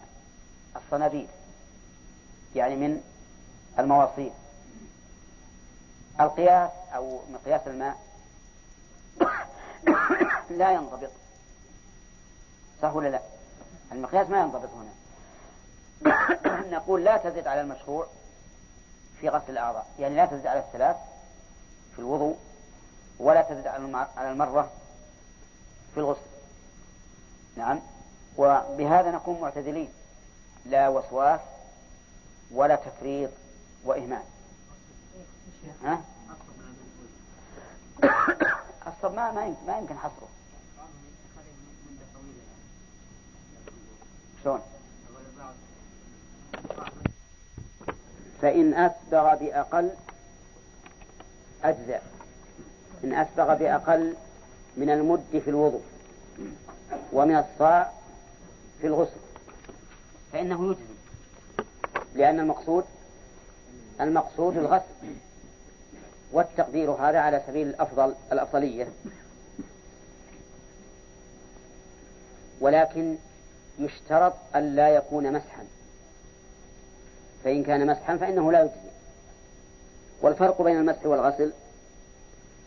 الصناديد. 0.77 1.29
يعني 2.55 2.77
من 2.77 3.01
المواصيل. 3.79 4.33
القياس 6.21 6.71
أو 6.97 7.21
مقياس 7.33 7.61
الماء 7.67 7.97
لا 10.51 10.73
ينضبط. 10.73 11.11
صح 12.83 12.95
ولا 12.95 13.09
لا؟ 13.09 13.21
المقياس 13.93 14.31
ما 14.31 14.41
ينضبط 14.41 14.71
هنا. 14.71 14.93
نقول 16.77 17.05
لا 17.05 17.17
تزد 17.17 17.47
على 17.47 17.61
المشروع 17.61 18.07
في 19.21 19.29
غسل 19.29 19.53
الأعضاء. 19.53 19.87
يعني 19.99 20.17
لا 20.17 20.27
تزد 20.27 20.47
على 20.47 20.61
الثلاث 20.61 20.97
في 21.95 21.99
الوضوء 21.99 22.37
ولا 23.19 23.43
تزد 23.43 23.67
على 24.17 24.31
المرة 24.31 24.71
في 25.95 26.01
الغسل. 26.01 26.21
نعم. 27.57 27.81
وبهذا 28.37 29.11
نكون 29.11 29.41
معتدلين. 29.41 29.89
لا 30.67 30.89
وسواس 30.89 31.41
ولا 32.51 32.77
تفريط 32.77 33.31
وإهمال. 33.85 34.23
ها؟ 35.85 36.01
الصب 38.87 39.15
ما 39.15 39.55
ما 39.67 39.79
يمكن 39.79 39.99
حصره. 39.99 40.29
شلون؟ 44.45 44.61
فإن 48.43 48.75
أسبغ 48.75 49.35
بأقل 49.35 49.91
أجزاء 51.65 52.03
إن 53.05 53.15
أسبغ 53.15 53.55
بأقل 53.55 54.15
من 54.77 54.91
المد 54.91 55.41
في 55.45 55.51
الوضوء 55.51 55.83
ومن 57.13 57.37
الصاع 57.37 57.93
في 58.81 58.87
الغسل. 58.87 59.21
فإنه 60.33 60.71
يجزي. 60.71 60.97
لأن 62.15 62.41
المقصود 62.41 62.85
المقصود 64.01 64.57
الغسل. 64.57 64.85
والتقدير 66.33 66.91
هذا 66.91 67.19
على 67.19 67.43
سبيل 67.47 67.69
الأفضل 67.69 68.15
الأفضلية. 68.33 68.89
ولكن 72.61 73.17
يشترط 73.79 74.35
أن 74.57 74.75
لا 74.75 74.89
يكون 74.89 75.33
مسحا. 75.33 75.65
فإن 77.45 77.65
كان 77.65 77.87
مسحا 77.87 78.17
فإنه 78.17 78.53
لا 78.53 78.61
يجزي. 78.61 78.91
والفرق 80.23 80.63
بين 80.63 80.77
المسح 80.77 81.07
والغسل 81.07 81.53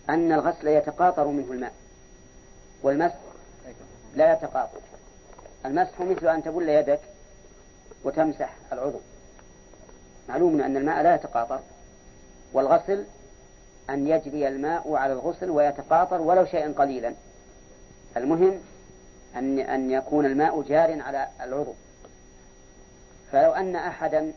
أن 0.09 0.31
الغسل 0.31 0.67
يتقاطر 0.67 1.27
منه 1.27 1.51
الماء 1.51 1.73
والمسح 2.83 3.19
لا 4.15 4.33
يتقاطر. 4.33 4.79
المسح 5.65 6.01
مثل 6.01 6.27
أن 6.27 6.43
تبل 6.43 6.69
يدك 6.69 6.99
وتمسح 8.03 8.55
العضو. 8.73 8.99
معلوم 10.29 10.61
أن 10.61 10.77
الماء 10.77 11.03
لا 11.03 11.15
يتقاطر 11.15 11.59
والغسل 12.53 13.05
أن 13.89 14.07
يجري 14.07 14.47
الماء 14.47 14.93
على 14.93 15.13
الغسل 15.13 15.49
ويتقاطر 15.49 16.21
ولو 16.21 16.45
شيئا 16.45 16.73
قليلا. 16.77 17.13
المهم 18.17 18.59
أن 19.35 19.59
أن 19.59 19.91
يكون 19.91 20.25
الماء 20.25 20.61
جار 20.61 21.01
على 21.01 21.27
العضو. 21.41 21.73
فلو 23.31 23.51
أن 23.51 23.75
أحدا 23.75 24.33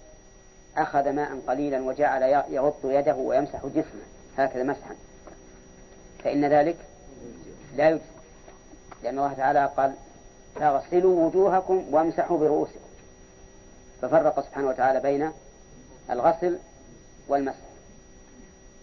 أخذ 0.76 1.10
ماء 1.10 1.40
قليلا 1.46 1.80
وجعل 1.80 2.22
يغط 2.48 2.84
يده 2.84 3.14
ويمسح 3.14 3.66
جسمه 3.66 4.02
هكذا 4.38 4.62
مسحا. 4.62 4.94
فإن 6.24 6.44
ذلك 6.44 6.76
لا 7.76 7.88
يجزي. 7.88 8.02
لأن 9.02 9.18
الله 9.18 9.32
تعالى 9.32 9.70
قال 9.76 9.94
فاغسلوا 10.54 11.26
وجوهكم 11.26 11.84
وامسحوا 11.90 12.38
برؤوسكم. 12.38 12.80
ففرق 14.02 14.40
سبحانه 14.40 14.68
وتعالى 14.68 15.00
بين 15.00 15.32
الغسل 16.10 16.58
والمسح. 17.28 17.71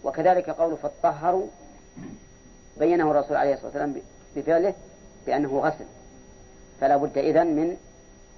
وكذلك 0.04 0.50
قوله 0.50 0.76
فطهروا 0.76 1.46
بينه 2.78 3.10
الرسول 3.10 3.36
عليه 3.36 3.54
الصلاة 3.54 3.66
والسلام 3.66 3.96
بفعله 4.36 4.74
بأنه 5.26 5.58
غسل. 5.58 5.84
فلا 6.80 6.96
بد 6.96 7.18
إذن 7.18 7.46
من 7.46 7.76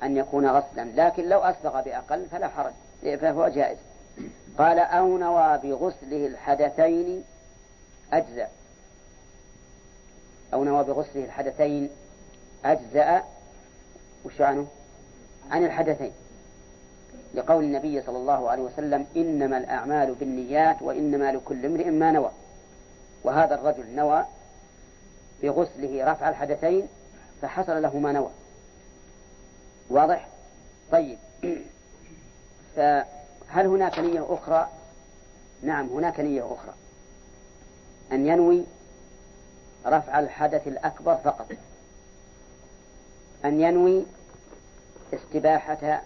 أن 0.03 0.17
يكون 0.17 0.47
غسلا. 0.47 0.93
لكن 0.95 1.29
لو 1.29 1.41
أسبغ 1.41 1.81
بأقل 1.81 2.27
فلا 2.33 2.49
حرج 2.49 2.73
فهو 3.03 3.49
جائز. 3.49 3.79
قال 4.59 4.79
أو 4.79 5.19
نوى 5.19 5.59
بغسله 5.59 6.27
الحدثين 6.27 7.25
أجزأ. 8.13 8.49
أو 10.55 10.65
نوى 10.65 10.85
بغسله 10.85 11.25
الحدثين 11.25 11.91
أجزأ. 12.65 13.23
وش 14.25 14.41
عنه؟ 14.41 14.67
عن 15.51 15.65
الحدثين. 15.65 16.13
لقول 17.35 17.65
النبي 17.65 18.03
صلى 18.03 18.17
الله 18.17 18.51
عليه 18.51 18.63
وسلم 18.63 19.07
إنما 19.17 19.59
الأعمال 19.59 20.15
بالنيات 20.15 20.83
وإنما 20.83 21.33
لكل 21.33 21.67
امرئ 21.67 21.91
ما 21.91 22.11
نوى. 22.11 22.31
وهذا 23.25 23.55
الرجل 23.55 23.95
نوى 23.95 24.25
بغسله 25.43 26.13
رفع 26.13 26.29
الحدثين 26.29 26.89
فحصل 27.43 27.83
له 27.83 27.99
ما 27.99 28.13
نوى. 28.13 28.31
واضح؟ 29.91 30.29
طيب. 30.93 31.19
هل 33.49 33.67
هناك 33.67 33.99
نية 33.99 34.27
أخرى؟ 34.29 34.69
نعم 35.63 35.89
هناك 35.89 36.21
نية 36.21 36.43
أخرى. 36.43 36.75
أن 38.13 38.27
ينوي 38.27 38.65
رفع 39.87 40.19
الحدث 40.19 40.69
الأكبر 40.69 41.15
فقط. 41.15 41.53
أن 43.45 43.61
ينوي 43.61 44.07
استباحة 45.15 46.03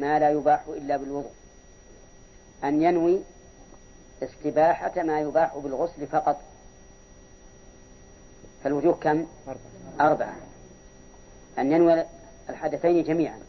ما 0.00 0.18
لا 0.18 0.30
يباح 0.30 0.64
إلا 0.68 0.96
بالوضوء. 0.96 1.32
أن 2.64 2.82
ينوي 2.82 3.20
استباحة 4.22 5.02
ما 5.02 5.20
يباح 5.20 5.56
بالغسل 5.56 6.06
فقط. 6.06 6.40
فالوجوه 8.64 8.94
كم؟ 8.94 9.26
أربعة. 10.00 10.36
أن 11.58 11.72
ينوي 11.72 12.04
الحدثين 12.48 13.04
جميعا. 13.04 13.40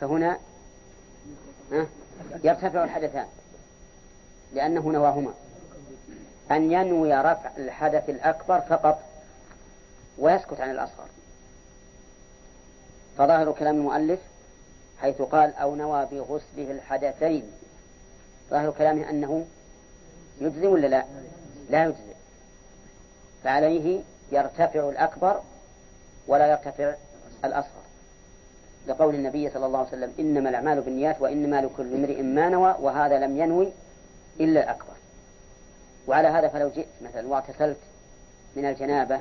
فهنا 0.00 0.38
يرتفع 2.44 2.84
الحدثان 2.84 3.26
لأنه 4.52 4.92
نواهما. 4.92 5.34
أن 6.50 6.72
ينوي 6.72 7.14
رفع 7.14 7.50
الحدث 7.56 8.10
الأكبر 8.10 8.60
فقط 8.60 9.02
ويسكت 10.18 10.60
عن 10.60 10.70
الأصغر. 10.70 11.08
فظاهر 13.18 13.52
كلام 13.52 13.74
المؤلف 13.74 14.20
حيث 15.04 15.22
قال 15.22 15.54
أو 15.54 15.74
نوى 15.74 16.06
بغسله 16.06 16.70
الحدثين. 16.70 17.42
ظاهر 18.50 18.70
كلامه 18.70 19.10
أنه 19.10 19.46
يجزي 20.40 20.66
ولا 20.66 20.86
لا؟ 20.86 21.04
لا 21.70 21.84
يجزي 21.84 22.14
فعليه 23.44 24.00
يرتفع 24.32 24.88
الأكبر 24.88 25.40
ولا 26.26 26.50
يرتفع 26.50 26.94
الأصغر. 27.44 27.82
لقول 28.86 29.14
النبي 29.14 29.50
صلى 29.50 29.66
الله 29.66 29.78
عليه 29.78 29.88
وسلم 29.88 30.12
إنما 30.18 30.50
الأعمال 30.50 30.80
بالنيات 30.80 31.22
وإنما 31.22 31.60
لكل 31.60 31.94
امرئ 31.94 32.22
ما 32.22 32.48
نوى 32.48 32.74
وهذا 32.80 33.18
لم 33.18 33.38
ينوي 33.38 33.72
إلا 34.40 34.62
الأكبر. 34.62 34.94
وعلى 36.06 36.28
هذا 36.28 36.48
فلو 36.48 36.68
جئت 36.68 36.88
مثلا 37.02 37.28
واغتسلت 37.28 37.78
من 38.56 38.64
الجنابة 38.64 39.20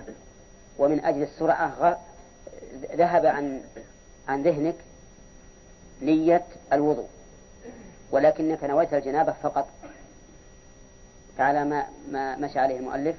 ومن 0.80 1.06
أجل 1.06 1.24
السرعة 1.24 2.00
ذهب 2.96 3.26
عن 3.26 3.62
عن 4.28 4.44
ذهنك 4.44 4.76
نية 6.04 6.46
الوضوء. 6.74 7.08
ولكنك 8.12 8.64
نويت 8.64 8.94
الجنابة 8.94 9.34
فقط. 9.44 9.68
فعلى 11.38 11.66
ما 11.66 11.88
ما 12.12 12.36
مشى 12.36 12.60
عليه 12.60 12.78
المؤلف 12.78 13.16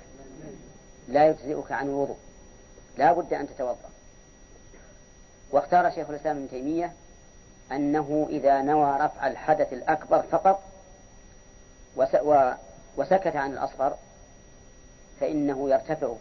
لا 1.08 1.28
يجزئك 1.28 1.72
عن 1.72 1.88
الوضوء. 1.88 2.16
لا 2.98 3.12
بد 3.12 3.34
أن 3.34 3.48
تتوضأ. 3.48 3.90
واختار 5.50 5.90
شيخ 5.90 6.10
الإسلام 6.10 6.36
ابن 6.36 6.50
تيمية 6.50 6.92
أنه 7.72 8.26
إذا 8.30 8.62
نوى 8.62 8.96
رفع 9.00 9.26
الحدث 9.26 9.72
الأكبر 9.72 10.22
فقط 10.22 10.62
وسكت 12.96 13.36
عن 13.36 13.52
الأصغر 13.52 13.96
فإنه 15.20 15.70
يرتفع 15.70 16.12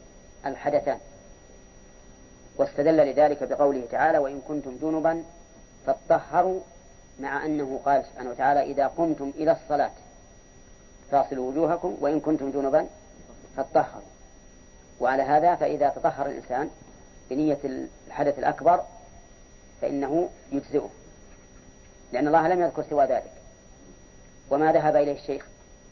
الحدثان. 0.45 0.99
واستدل 2.57 2.97
لذلك 2.97 3.43
بقوله 3.43 3.83
تعالى 3.91 4.17
وإن 4.17 4.41
كنتم 4.47 4.77
جنبا 4.81 5.23
فاطهروا 5.85 6.61
مع 7.19 7.45
أنه 7.45 7.79
قال 7.85 8.05
سبحانه 8.05 8.29
وتعالى 8.29 8.61
إذا 8.63 8.87
قمتم 8.87 9.31
إلى 9.35 9.51
الصلاة 9.51 9.91
فاصلوا 11.11 11.51
وجوهكم 11.51 11.97
وإن 12.01 12.19
كنتم 12.19 12.51
جنبا 12.51 12.87
فاطهروا 13.57 14.07
وعلى 14.99 15.23
هذا 15.23 15.55
فإذا 15.55 15.89
تطهر 15.89 16.25
الإنسان 16.25 16.69
بنية 17.29 17.59
الحدث 18.07 18.39
الأكبر 18.39 18.83
فإنه 19.81 20.29
يجزئه 20.51 20.89
لأن 22.13 22.27
الله 22.27 22.47
لم 22.47 22.61
يذكر 22.61 22.83
سوى 22.89 23.05
ذلك. 23.05 23.31
وما 24.49 24.71
ذهب 24.71 24.95
إليه 24.95 25.19
الشيخ 25.21 25.45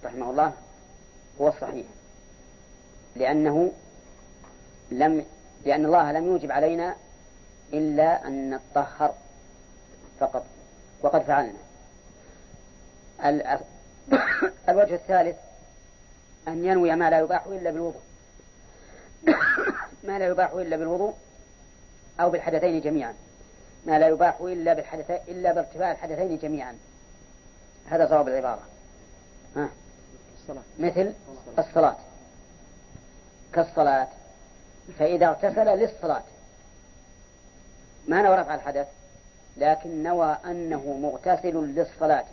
رحمه 0.03 0.29
الله 0.29 0.53
هو 1.41 1.47
الصحيح 1.47 1.85
لأنه 3.15 3.71
لم 4.91 5.25
لأن 5.65 5.85
الله 5.85 6.11
لم 6.11 6.25
يوجب 6.25 6.51
علينا 6.51 6.95
إلا 7.73 8.27
أن 8.27 8.49
نطهر 8.49 9.13
فقط. 10.21 10.45
وقد 11.01 11.21
فعلنا. 11.21 11.59
الوجه 14.69 14.95
الثالث 14.95 15.35
أن 16.47 16.65
ينوي 16.65 16.95
ما 16.95 17.09
لا 17.09 17.19
يباح 17.19 17.45
إلا 17.45 17.71
بالوضوء. 17.71 18.01
ما 20.07 20.19
لا 20.19 20.27
يباح 20.27 20.51
إلا 20.51 20.77
بالوضوء 20.77 21.13
أو 22.19 22.29
بالحدثين 22.29 22.81
جميعا. 22.81 23.13
ما 23.85 23.99
لا 23.99 24.07
يباح 24.07 24.37
إلا 24.41 24.73
بالحدث 24.73 25.11
إلا 25.11 25.53
بارتفاع 25.53 25.91
الحدثين 25.91 26.37
جميعا. 26.37 26.77
هذا 27.85 28.09
صواب 28.09 28.27
العبارة. 28.27 28.63
ها. 29.55 29.69
الصلاة. 30.41 30.63
مثل 30.79 31.13
الصلاة. 31.59 31.97
كالصلاة. 33.53 34.07
فإذا 34.99 35.27
اغتسل 35.27 35.65
للصلاة. 35.65 36.23
ما 38.07 38.21
نوى 38.21 38.35
رفع 38.35 38.55
الحدث؟ 38.55 38.87
لكن 39.57 40.03
نوى 40.03 40.37
أنه 40.45 40.97
مغتسل 41.01 41.55
للصلاة 41.55 42.25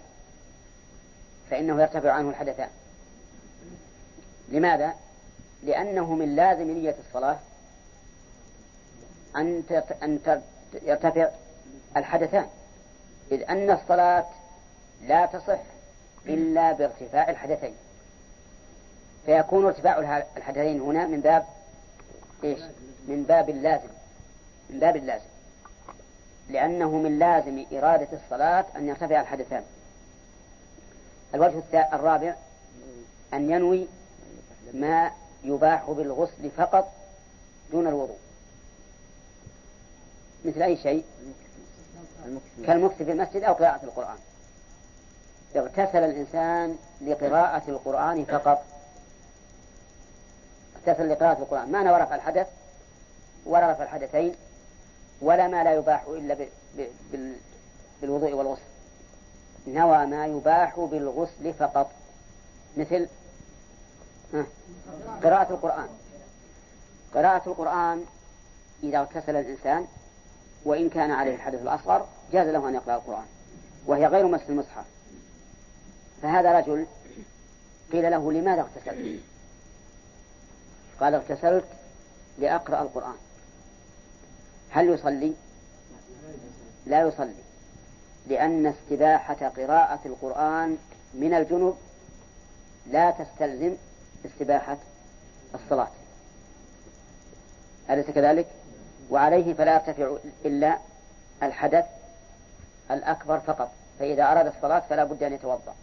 فإنه 1.50 1.82
يرتفع 1.82 2.12
عنه 2.12 2.30
الحدثان 2.30 2.68
لماذا؟ 4.48 4.94
لأنه 5.62 6.14
من 6.14 6.36
لازم 6.36 6.70
نية 6.70 6.96
الصلاة 7.06 7.38
أن 9.36 9.62
أن 10.02 10.38
يرتفع 10.82 11.28
الحدثان 11.96 12.46
إذ 13.32 13.42
أن 13.50 13.70
الصلاة 13.70 14.26
لا 15.02 15.26
تصح 15.26 15.60
إلا 16.26 16.72
بارتفاع 16.72 17.30
الحدثين 17.30 17.74
فيكون 19.26 19.64
ارتفاع 19.64 20.24
الحدثين 20.36 20.80
هنا 20.80 21.06
من 21.06 21.20
باب 21.20 21.46
إيش؟ 22.44 22.58
من 23.08 23.22
باب 23.28 23.50
اللازم 23.50 23.88
من 24.70 24.80
باب 24.80 24.96
اللازم 24.96 25.37
لأنه 26.48 26.90
من 26.90 27.18
لازم 27.18 27.64
إرادة 27.72 28.08
الصلاة 28.12 28.64
أن 28.76 28.88
يرتفع 28.88 29.20
الحدثان. 29.20 29.64
الوجه 31.34 31.58
الرابع 31.92 32.34
أن 33.34 33.50
ينوي 33.50 33.88
ما 34.74 35.10
يباح 35.44 35.90
بالغسل 35.90 36.50
فقط 36.56 36.92
دون 37.72 37.86
الوضوء. 37.86 38.18
مثل 40.44 40.62
أي 40.62 40.76
شيء؟ 40.76 41.04
كالمكث 42.66 43.02
في 43.02 43.12
المسجد 43.12 43.42
أو 43.42 43.54
قراءة 43.54 43.84
القرآن. 43.84 44.18
اغتسل 45.56 45.98
الإنسان 45.98 46.76
لقراءة 47.00 47.70
القرآن 47.70 48.24
فقط. 48.24 48.64
اغتسل 50.76 51.08
لقراءة 51.08 51.38
القرآن. 51.38 51.72
ما 51.72 51.82
نوى 51.82 51.98
الحدث؟ 52.14 52.46
ولا 53.46 53.66
الحدثين 53.82 54.34
ولا 55.20 55.48
ما 55.48 55.64
لا 55.64 55.74
يباح 55.74 56.04
إلا 56.08 56.48
بالوضوء 58.02 58.32
والغسل. 58.32 58.62
نوى 59.66 60.06
ما 60.06 60.26
يباح 60.26 60.80
بالغسل 60.80 61.54
فقط. 61.54 61.90
مثل 62.76 63.08
قراءة 65.22 65.52
القرآن. 65.52 65.88
قراءة 67.14 67.48
القرآن 67.48 68.04
إذا 68.82 68.98
اغتسل 68.98 69.36
الإنسان 69.36 69.86
وإن 70.64 70.88
كان 70.88 71.10
عليه 71.10 71.34
الحدث 71.34 71.62
الأصغر 71.62 72.06
جاز 72.32 72.48
له 72.48 72.68
أن 72.68 72.74
يقرأ 72.74 72.94
القرآن 72.94 73.26
وهي 73.86 74.06
غير 74.06 74.26
مس 74.26 74.40
المصحف 74.48 74.84
فهذا 76.22 76.58
رجل 76.58 76.86
قيل 77.92 78.10
له 78.10 78.32
لماذا 78.32 78.60
اغتسلت؟ 78.60 79.20
قال 81.00 81.14
اغتسلت 81.14 81.64
لأقرأ 82.38 82.82
القرآن. 82.82 83.16
هل 84.70 84.88
يصلي؟ 84.88 85.34
لا 86.86 87.00
يصلي. 87.02 87.34
لأن 88.26 88.66
استباحة 88.66 89.48
قراءة 89.48 90.00
القرآن 90.06 90.78
من 91.14 91.34
الجنوب 91.34 91.76
لا 92.90 93.10
تستلزم 93.10 93.74
استباحة 94.26 94.76
الصلاة. 95.54 95.88
أليس 97.90 98.06
كذلك؟ 98.06 98.46
وعليه 99.10 99.54
فلا 99.54 99.74
يرتفع 99.74 100.16
إلا 100.44 100.78
الحدث 101.42 101.84
الأكبر 102.90 103.40
فقط. 103.40 103.72
فإذا 103.98 104.32
أراد 104.32 104.46
الصلاة 104.46 104.80
فلا 104.80 105.04
بد 105.04 105.22
أن 105.22 105.32
يتوضأ. 105.32 105.74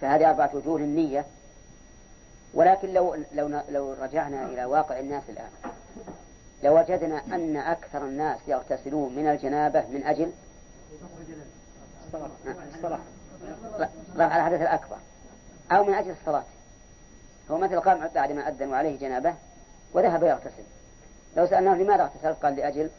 فهذه 0.00 0.28
أربعة 0.28 0.50
وجوه 0.54 0.76
النية 0.76 1.26
ولكن 2.54 2.92
لو 2.92 3.16
لو 3.32 3.60
لو 3.68 3.92
رجعنا 3.92 4.46
إلى 4.46 4.64
واقع 4.64 5.00
الناس 5.00 5.22
الآن. 5.28 5.50
لوجدنا 6.62 7.22
أن 7.32 7.56
أكثر 7.56 8.04
الناس 8.04 8.38
يغتسلون 8.46 9.16
من 9.16 9.28
الجنابة 9.28 9.80
من 9.80 10.02
أجل 10.04 10.32
الصلاة 12.74 13.00
رفع 14.16 14.36
الحدث 14.36 14.60
الأكبر. 14.60 14.96
أو 15.72 15.84
من 15.84 15.94
أجل 15.94 16.10
الصلاة. 16.10 16.44
هو 17.50 17.58
مثل 17.58 17.80
قام 17.80 18.08
بعد 18.14 18.32
ما 18.32 18.48
أذن 18.48 18.70
وعليه 18.70 18.98
جنابة 18.98 19.34
وذهب 19.92 20.22
يغتسل. 20.22 20.62
لو 21.36 21.46
سألناه 21.46 21.74
لماذا 21.74 22.02
اغتسلت 22.02 22.42
قال 22.42 22.56
لأجل 22.56 22.90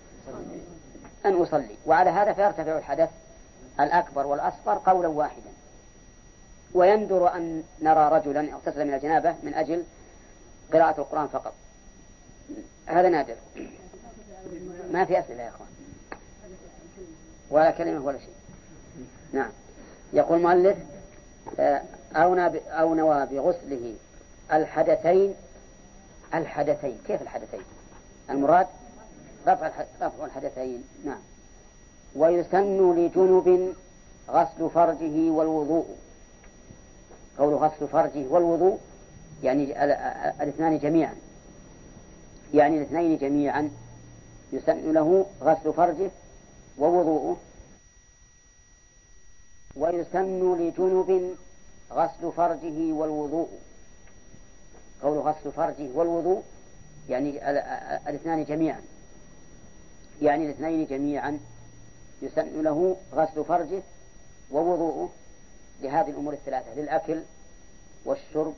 أن 1.25 1.41
أصلي. 1.41 1.75
وعلى 1.85 2.09
هذا 2.09 2.33
فيرتفع 2.33 2.77
الحدث 2.77 3.09
الأكبر 3.79 4.27
والأصغر 4.27 4.81
قولا 4.85 5.07
واحدا. 5.07 5.49
ويندر 6.73 7.35
أن 7.35 7.63
نرى 7.81 8.09
رجلا 8.09 8.53
اغتسل 8.53 8.87
من 8.87 8.93
الجنابة 8.93 9.35
من 9.43 9.53
أجل 9.53 9.83
قراءة 10.73 11.01
القرآن 11.01 11.27
فقط. 11.27 11.53
هذا 12.85 13.09
نادر. 13.09 13.35
ما 14.91 15.05
في 15.05 15.19
أسئلة 15.19 15.43
يا 15.43 15.49
أخوان. 15.49 15.69
ولا 17.49 17.71
كلمة 17.71 18.05
ولا 18.05 18.17
شيء. 18.17 18.33
نعم. 19.33 19.49
يقول 20.13 20.37
المؤلف 20.37 20.77
آه، 21.59 21.83
أو 22.15 22.95
نوى 22.95 23.25
بغسله 23.25 23.95
الحدثين 24.53 25.33
الحدثين. 26.33 26.97
كيف 27.07 27.21
الحدثين؟ 27.21 27.61
المراد 28.29 28.67
رفع 29.47 29.71
رفع 30.01 30.25
الحدثين. 30.25 30.83
نعم. 31.05 31.19
ويسن 32.15 32.95
لجنب 32.95 33.75
غسل 34.29 34.69
فرجه 34.69 35.31
والوضوء. 35.31 35.85
قول 37.37 37.53
غسل 37.53 37.87
فرجه 37.87 38.27
والوضوء 38.27 38.79
يعني 39.43 39.83
الاثنان 40.43 40.77
جميعا. 40.77 41.15
يعني 42.53 42.77
الاثنين 42.77 43.17
جميعا 43.17 43.69
يسن 44.53 44.91
له 44.93 45.25
غسل 45.41 45.73
فرجه 45.73 46.11
ووضوءه. 46.77 47.37
ويسن 49.75 50.55
لجنب 50.55 51.35
غسل 51.91 52.31
فرجه 52.31 52.93
والوضوء. 52.93 53.49
قول 55.03 55.17
غسل 55.17 55.51
فرجه 55.51 55.89
والوضوء 55.93 56.43
يعني 57.09 57.49
الاثنان 58.09 58.43
جميعا. 58.43 58.81
يعني 60.21 60.45
الاثنين 60.45 60.85
جميعا 60.85 61.39
يسن 62.21 62.61
له 62.61 62.97
غسل 63.13 63.43
فرجه 63.45 63.81
ووضوءه 64.51 65.09
لهذه 65.81 66.09
الأمور 66.09 66.33
الثلاثة 66.33 66.75
للأكل 66.75 67.21
والشرب 68.05 68.53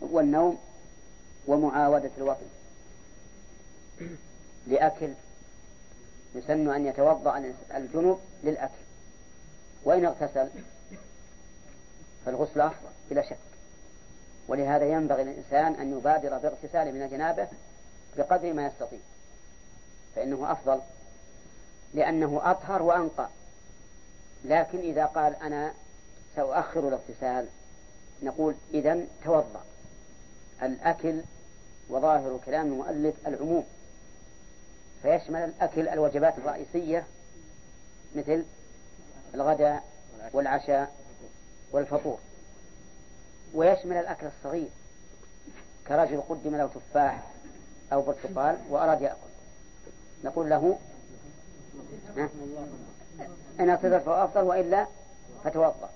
والنوم 0.00 0.58
ومعاودة 1.46 2.10
الوطن 2.18 2.46
لأكل 4.66 5.12
يسن 6.34 6.70
أن 6.70 6.86
يتوضأ 6.86 7.52
الجنوب 7.74 8.20
للأكل. 8.44 8.84
وإن 9.84 10.04
اغتسل 10.04 10.48
فالغسل 12.26 12.60
أفضل 12.60 12.88
بلا 13.10 13.22
شك. 13.22 13.36
ولهذا 14.48 14.84
ينبغي 14.84 15.24
للإنسان 15.24 15.74
أن 15.74 15.98
يبادر 15.98 16.38
باغتساله 16.38 16.90
من 16.90 17.02
الجنابة 17.02 17.48
بقدر 18.16 18.52
ما 18.52 18.66
يستطيع. 18.66 18.98
فإنه 20.16 20.52
أفضل 20.52 20.80
لأنه 21.94 22.40
أطهر 22.50 22.82
وأنقى. 22.82 23.28
لكن 24.44 24.78
إذا 24.78 25.04
قال 25.04 25.36
أنا 25.42 25.74
سأؤخر 26.36 26.88
الاغتسال 26.88 27.46
نقول 28.22 28.54
إذا 28.74 29.00
توضأ. 29.24 29.64
الأكل 30.62 31.20
وظاهر 31.88 32.40
كلام 32.46 32.66
المؤلف 32.66 33.14
العموم. 33.26 33.64
فيشمل 35.04 35.44
الأكل 35.44 35.88
الوجبات 35.88 36.38
الرئيسية؟ 36.38 37.06
مثل 38.16 38.44
الغداء 39.34 39.84
والعشاء 40.32 40.94
والفطور. 41.72 42.18
ويشمل 43.54 43.96
الأكل 43.96 44.26
الصغير؟ 44.26 44.68
كرجل 45.88 46.20
قدم 46.20 46.56
له 46.56 46.70
تفاح 46.74 47.22
أو 47.92 48.02
برتقال 48.02 48.58
وأراد 48.70 49.02
يأكل. 49.02 49.16
نقول 50.24 50.50
له 50.50 50.78
إن 53.60 53.70
اعتذر 53.70 54.00
فهو 54.00 54.24
أفضل 54.24 54.42
وإلا 54.42 54.86
فتوضأ. 55.44 55.90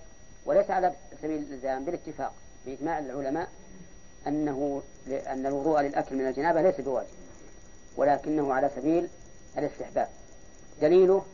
وليس 0.46 0.70
على 0.70 0.92
سبيل 1.22 1.42
الإلزام 1.42 1.84
بالاتفاق 1.84 2.32
بإجماع 2.66 2.98
العلماء 2.98 3.48
أنه 4.26 4.82
أن 5.26 5.46
الوضوء 5.46 5.80
للأكل 5.80 6.16
من 6.16 6.26
الجنابة 6.26 6.62
ليس 6.62 6.80
بواجب. 6.80 7.17
ولكنه 7.98 8.54
على 8.54 8.70
سبيل 8.76 9.08
الاستحباب. 9.58 10.08
دليله 10.80 11.24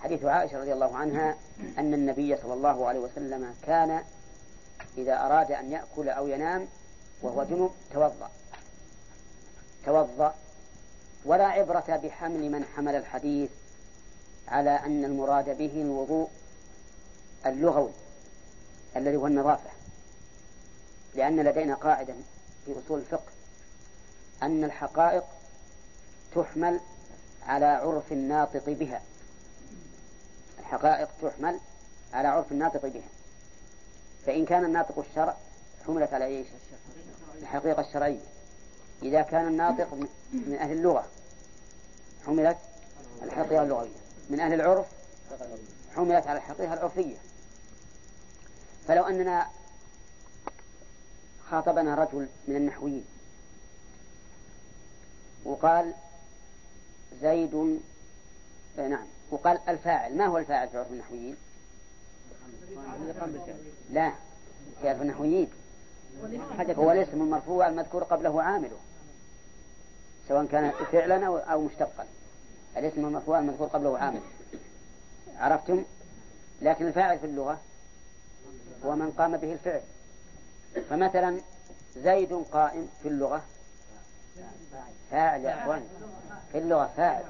حديث 0.00 0.24
عائشة 0.24 0.60
رضي 0.60 0.72
الله 0.72 0.96
عنها 0.96 1.36
أن 1.78 1.94
النبي 1.94 2.36
صلى 2.36 2.54
الله 2.54 2.86
عليه 2.88 3.00
وسلم 3.00 3.54
كان 3.62 4.04
إذا 4.98 5.26
أراد 5.26 5.52
أن 5.52 5.72
يأكل 5.72 6.08
أو 6.08 6.28
ينام 6.28 6.68
وهو 7.22 7.44
جنب 7.44 7.70
توضأ. 7.92 8.30
توضأ. 9.86 10.34
ولا 11.24 11.46
عبرة 11.46 12.00
بحمل 12.04 12.50
من 12.50 12.64
حمل 12.64 12.94
الحديث 12.94 13.50
على 14.48 14.70
أن 14.70 15.04
المراد 15.04 15.58
به 15.58 15.82
الوضوء 15.82 16.30
اللغوي 17.46 17.90
الذي 18.96 19.16
هو 19.16 19.26
النظافة. 19.26 19.70
لأن 21.14 21.40
لدينا 21.40 21.74
قاعدة 21.74 22.14
في 22.66 22.74
أصول 22.86 22.98
الفقه 22.98 23.32
أن 24.42 24.64
الحقائق 24.64 25.24
تحمل 26.34 26.80
على 27.46 27.66
عرف 27.66 28.12
الناطق 28.12 28.70
بها. 28.70 29.02
الحقائق 30.58 31.08
تحمل 31.22 31.60
على 32.12 32.28
عرف 32.28 32.52
الناطق 32.52 32.86
بها. 32.86 33.08
فإن 34.26 34.44
كان 34.44 34.64
الناطق 34.64 34.98
الشرع 34.98 35.36
حملت 35.86 36.12
على 36.12 36.24
إيش؟ 36.24 36.46
الحقيقة 37.42 37.80
الشرعية. 37.80 38.20
إذا 39.02 39.22
كان 39.22 39.46
الناطق 39.46 39.94
من 40.32 40.56
أهل 40.60 40.72
اللغة 40.72 41.06
حملت 42.26 42.58
الحقيقة 43.22 43.62
اللغوية. 43.62 43.90
من 44.30 44.40
أهل 44.40 44.54
العرف 44.54 44.86
حملت 45.96 46.26
على 46.26 46.38
الحقيقة 46.38 46.74
العرفية. 46.74 47.16
فلو 48.88 49.04
أننا 49.04 49.46
خاطبنا 51.50 51.94
رجل 51.94 52.28
من 52.48 52.56
النحويين 52.56 53.04
وقال 55.44 55.94
زيد 57.22 57.80
آه، 58.78 58.88
نعم. 58.88 59.06
وقال 59.30 59.58
الفاعل. 59.68 60.16
ما 60.16 60.26
هو 60.26 60.38
الفاعل 60.38 60.68
في 60.68 60.78
عرف 60.78 60.90
النحويين؟ 60.90 61.36
لا 63.90 64.12
في 64.80 64.88
عرف 64.88 65.02
النحويين. 65.02 65.50
هو 66.70 66.90
الاسم 66.92 67.22
المرفوع 67.22 67.68
المذكور 67.68 68.04
قبله 68.04 68.42
عامله 68.42 68.76
سواء 70.28 70.46
كان 70.46 70.70
فعلا 70.92 71.26
أو 71.26 71.60
مشتقا. 71.60 72.06
الاسم 72.76 73.04
المرفوع 73.04 73.38
المذكور 73.38 73.66
قبله 73.66 73.98
عامل. 73.98 74.20
عرفتم؟ 75.36 75.84
لكن 76.62 76.86
الفاعل 76.86 77.18
في 77.18 77.26
اللغة 77.26 77.60
هو 78.84 78.96
من 78.96 79.10
قام 79.10 79.36
به 79.36 79.52
الفعل. 79.52 79.82
فمثلا 80.90 81.40
زيد 81.96 82.32
قائم 82.32 82.88
في 83.02 83.08
اللغة 83.08 83.42
فاعل 85.10 85.44
يا 85.44 85.62
أخوان. 85.62 85.82
في 86.52 86.58
اللغة 86.58 86.92
فاعل. 86.96 87.24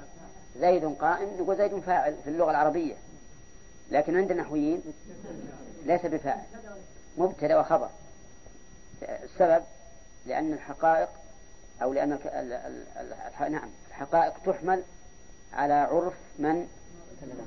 زيد 0.60 0.84
قائم 0.84 1.28
نقول 1.40 1.56
زيد 1.56 1.78
فاعل 1.78 2.16
في 2.24 2.30
اللغة 2.30 2.50
العربية. 2.50 2.94
لكن 3.90 4.16
عند 4.16 4.30
النحويين 4.30 4.82
ليس 5.84 6.06
بفاعل. 6.06 6.44
مبتدأ 7.18 7.60
وخبر. 7.60 7.88
السبب 9.02 9.64
لأن 10.26 10.52
الحقائق 10.52 11.08
أو 11.82 11.92
لأن 11.92 12.18
نعم 13.40 13.70
الحقائق 13.88 14.32
تحمل 14.44 14.82
على 15.52 15.74
عرف 15.74 16.14
من 16.38 16.68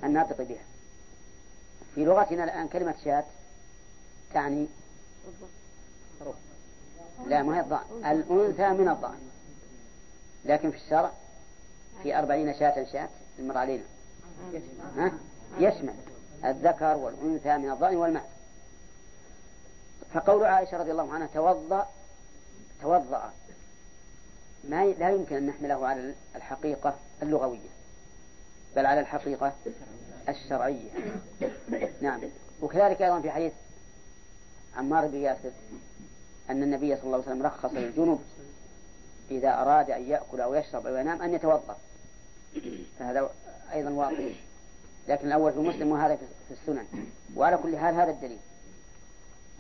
الناطق 0.03 0.41
بها. 0.41 0.63
في 1.95 2.05
لغتنا 2.05 2.43
الآن 2.43 2.67
كلمة 2.67 2.95
شاة 3.05 3.23
تعني 4.33 4.67
لا 7.27 7.43
ما 7.43 7.55
هي 7.55 7.59
الضأن 7.59 8.05
الأنثى 8.05 8.69
من 8.69 8.89
الضأن 8.89 9.19
لكن 10.45 10.71
في 10.71 10.77
الشرع 10.77 11.11
في 12.03 12.19
أربعين 12.19 12.53
شاة 12.53 12.85
شاة 12.91 13.09
المر 13.39 13.57
علينا 13.57 13.83
ها؟ 14.97 15.11
يشمل 15.59 15.93
الذكر 16.45 16.97
والأنثى 16.97 17.57
من 17.57 17.71
الضأن 17.71 17.95
والمعز 17.95 18.23
فقول 20.13 20.45
عائشة 20.45 20.77
رضي 20.77 20.91
الله 20.91 21.13
عنها 21.13 21.27
توضأ 21.33 21.87
توضأ. 22.81 23.33
ما 24.69 24.85
لا 24.85 25.09
يمكن 25.09 25.35
أن 25.35 25.45
نحمله 25.45 25.87
على 25.87 26.13
الحقيقة 26.35 26.95
اللغوية 27.21 27.69
بل 28.75 28.85
على 28.85 28.99
الحقيقة 28.99 29.53
الشرعية. 30.29 30.89
نعم. 32.01 32.21
وكذلك 32.61 33.01
أيضا 33.01 33.21
في 33.21 33.31
حديث 33.31 33.53
عمار 34.77 35.07
بن 35.07 35.17
ياسر 35.17 35.51
أن 36.49 36.63
النبي 36.63 36.95
صلى 36.95 37.03
الله 37.03 37.15
عليه 37.15 37.25
وسلم 37.25 37.45
رخص 37.45 37.73
للجنوب 37.73 38.21
إذا 39.31 39.49
أراد 39.61 39.91
أن 39.91 40.09
يأكل 40.09 40.41
أو 40.41 40.53
يشرب 40.53 40.87
أو 40.87 40.95
ينام 40.95 41.21
أن 41.21 41.33
يتوضأ. 41.33 41.77
فهذا 42.99 43.29
أيضا 43.73 43.89
واضح 43.89 44.33
لكن 45.07 45.27
الأول 45.27 45.53
في 45.53 45.59
مسلم 45.59 45.91
وهذا 45.91 46.15
في 46.15 46.53
السنن. 46.53 46.85
وعلى 47.35 47.57
كل 47.57 47.77
حال 47.77 47.95
هذا 47.95 48.11
الدليل. 48.11 48.39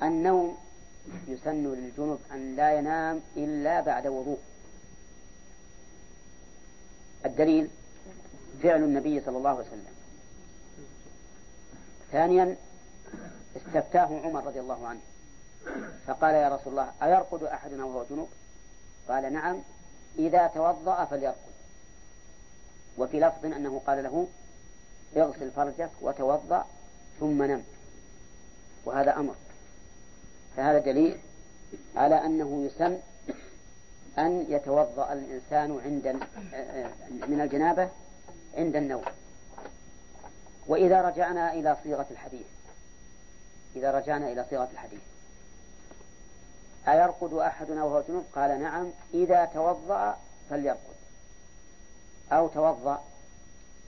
النوم 0.03 0.57
يسن 1.27 1.63
للجنوب 1.73 2.19
أن 2.31 2.55
لا 2.55 2.73
ينام 2.73 3.21
إلا 3.37 3.81
بعد 3.81 4.07
وضوء. 4.07 4.39
الدليل 7.25 7.69
فعل 8.63 8.83
النبي 8.83 9.21
صلى 9.21 9.37
الله 9.37 9.49
عليه 9.49 9.59
وسلم. 9.59 9.95
ثانيا 12.11 12.55
استفتاه 13.57 14.21
عمر 14.23 14.45
رضي 14.45 14.59
الله 14.59 14.87
عنه. 14.87 14.99
فقال 16.07 16.35
يا 16.35 16.49
رسول 16.49 16.73
الله 16.73 16.91
أيرقد 17.03 17.43
أحدنا 17.43 17.85
وهو 17.85 18.05
جنوب؟ 18.09 18.29
قال 19.09 19.33
نعم 19.33 19.61
إذا 20.19 20.47
توضأ 20.47 21.05
فليرقد 21.05 21.55
وفي 22.97 23.19
لفظ 23.19 23.45
أنه 23.45 23.81
قال 23.87 24.03
له 24.03 24.27
اغسل 25.17 25.51
فرجك 25.51 25.89
وتوضأ 26.01 26.65
ثم 27.19 27.43
نم. 27.43 27.63
وهذا 28.85 29.15
أمر. 29.15 29.35
فهذا 30.57 30.79
دليل 30.79 31.17
على 31.95 32.25
أنه 32.25 32.65
يسن 32.65 32.99
أن 34.17 34.45
يتوضأ 34.49 35.13
الإنسان 35.13 35.79
عند 35.85 36.07
من 37.27 37.41
الجنابة 37.41 37.89
عند 38.57 38.75
النوم. 38.75 39.03
وإذا 40.67 41.01
رجعنا 41.01 41.53
إلى 41.53 41.77
صيغة 41.83 42.07
الحديث. 42.11 42.45
إذا 43.75 43.91
رجعنا 43.91 44.31
إلى 44.31 44.45
صيغة 44.49 44.69
الحديث. 44.73 45.01
أيرقد 46.87 47.33
أحدنا 47.33 47.83
وهو 47.83 48.03
جنوب؟ 48.07 48.25
قال 48.35 48.61
نعم. 48.61 48.91
إذا 49.13 49.45
توضأ 49.45 50.17
فليرقد. 50.49 50.95
أو 52.31 52.47
توضأ 52.47 53.03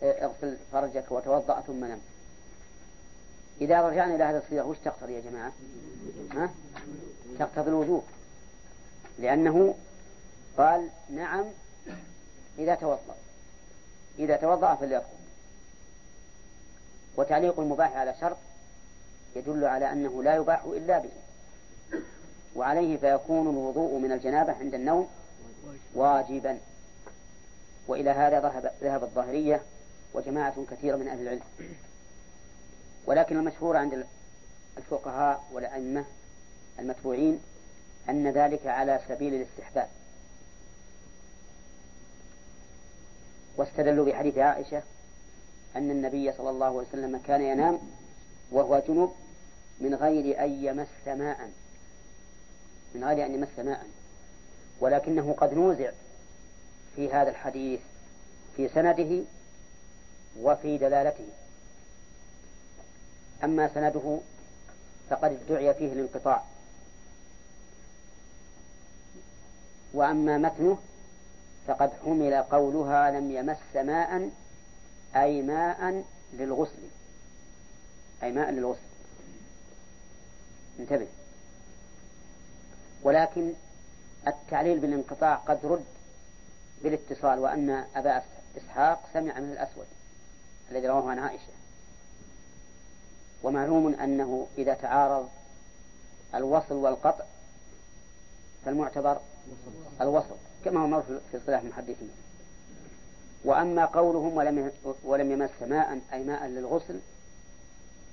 اغسل 0.04 0.58
فرجك 0.72 1.12
وتوضأ 1.12 1.62
ثم 1.62 1.86
نم. 1.86 2.00
إذا 3.62 3.82
رجعنا 3.82 4.16
إلى 4.16 4.24
هذه 4.24 4.38
الصيغة 4.38 4.66
وش 4.66 4.78
تقتضي 4.86 5.14
يا 5.14 5.22
جماعة؟ 5.22 5.52
ها؟ 6.32 6.50
تقتضي 7.40 7.70
الوجوب 7.70 8.04
لأنه 9.20 9.76
قال 10.58 10.90
نعم 11.10 11.46
إذا 12.58 12.76
توضأ. 12.76 13.16
إذا 14.20 14.36
توضأ 14.36 14.76
فليرقد. 14.76 15.18
وتعليق 17.18 17.60
المباح 17.60 17.98
على 17.98 18.16
شرط 18.22 18.38
يدل 19.36 19.66
على 19.66 19.92
أنه 19.92 20.24
لا 20.24 20.36
يباح 20.36 20.64
إلا 20.64 20.98
به. 20.98 21.10
وعليه 22.58 22.98
فيكون 22.98 23.50
الوضوء 23.50 24.00
من 24.00 24.12
الجنابة 24.12 24.54
عند 24.54 24.74
النوم 24.74 25.08
واجبا. 25.96 26.58
وإلى 27.88 28.10
هذا 28.10 28.40
ذهب 28.40 28.72
ذهب 28.82 29.04
الظاهرية 29.04 29.62
وجماعة 30.14 30.66
كثيرة 30.72 30.96
من 30.96 31.08
أهل 31.08 31.22
العلم. 31.22 31.42
ولكن 33.06 33.38
المشهور 33.38 33.78
عند 33.78 34.06
الفقهاء 34.78 35.44
والأئمة 35.52 36.06
المتبوعين 36.80 37.40
أن 38.10 38.28
ذلك 38.28 38.68
على 38.68 39.00
سبيل 39.08 39.34
الاستحباب. 39.34 39.88
واستدلوا 43.58 44.06
بحديث 44.06 44.38
عائشة 44.38 44.84
أن 45.76 45.92
النبي 45.92 46.32
صلى 46.32 46.50
الله 46.50 46.66
عليه 46.66 46.78
وسلم 46.78 47.18
كان 47.28 47.42
ينام 47.42 47.80
وهو 48.52 48.84
جنب 48.88 49.12
من 49.80 49.96
غير 49.96 50.44
أن 50.44 50.50
يمس 50.66 51.08
ماء. 51.08 51.50
من 52.98 53.04
غير 53.04 53.26
أن 53.26 53.34
يمس 53.34 53.60
ماء. 53.60 53.88
ولكنه 54.80 55.36
قد 55.38 55.54
نوزع 55.54 55.92
في 56.96 57.14
هذا 57.14 57.30
الحديث 57.30 57.80
في 58.56 58.68
سنده 58.68 59.24
وفي 60.40 60.78
دلالته. 60.78 61.26
أما 63.44 63.74
سنده 63.74 64.20
فقد 65.10 65.40
ادعي 65.50 65.74
فيه 65.74 65.94
الانقطاع. 65.94 66.44
وأما 69.94 70.38
متنه 70.38 70.78
فقد 71.68 71.92
حمل 72.06 72.34
قولها 72.34 73.12
لم 73.12 73.32
يمس 73.32 73.76
ماء 73.76 74.30
أي 75.16 75.42
ماء 75.42 76.04
للغسل. 76.34 76.90
أي 78.24 78.32
ماء 78.32 78.52
للغسل. 78.52 78.80
انتبه. 80.80 81.08
ولكن 83.04 83.54
التعليل 84.28 84.80
بالانقطاع 84.80 85.36
قد 85.36 85.66
رد 85.66 85.86
بالاتصال 86.84 87.40
وأن 87.40 87.86
أبا 87.96 88.22
إسحاق 88.58 89.10
سمع 89.14 89.40
من 89.40 89.52
الأسود 89.52 89.86
الذي 90.72 90.88
رواه 90.88 91.10
عن 91.10 91.20
عائشة. 91.20 91.52
ومعلوم 93.44 93.94
أنه 93.94 94.48
إذا 94.58 94.74
تعارض 94.74 95.30
الوصل 96.36 96.76
والقطع 96.76 97.26
فالمعتبر 98.66 99.20
الوصل 100.02 100.36
كما 100.66 100.82
هو 100.82 100.88
معروف 100.88 101.06
في 101.32 101.38
اصطلاح 101.38 101.62
المحدثين. 101.62 102.10
وأما 103.46 103.86
قولهم 103.86 104.38
ولم 104.38 104.72
ولم 105.04 105.32
يمس 105.32 105.62
ماء 105.62 106.00
أي 106.14 106.24
ماء 106.24 106.48
للغسل 106.48 107.00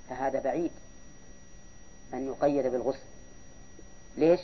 فهذا 0.09 0.41
بعيد 0.41 0.71
أن 2.15 2.27
يقيد 2.27 2.67
بالغسل. 2.67 3.05
ليش؟ 4.17 4.41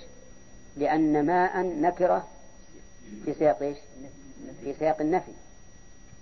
لأن 0.76 1.26
ماء 1.26 1.62
نكرة 1.62 2.28
في 3.24 3.34
سياق 3.34 3.62
إيش؟ 3.62 3.78
في 4.60 4.74
سياق 4.78 5.00
النفي. 5.00 5.32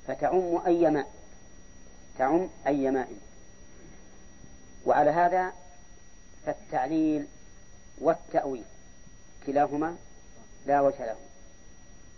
فتعم 0.07 0.63
أي 0.67 0.91
ماء. 0.91 1.11
تعم 2.19 2.49
أي 2.67 2.91
ماء. 2.91 3.09
وعلى 4.87 5.11
هذا 5.11 5.53
فالتعليل 6.47 7.27
والتأويل. 7.99 8.65
كلاهما 9.47 9.97
لا 10.67 10.81
وجه 10.81 11.07
له. 11.07 11.17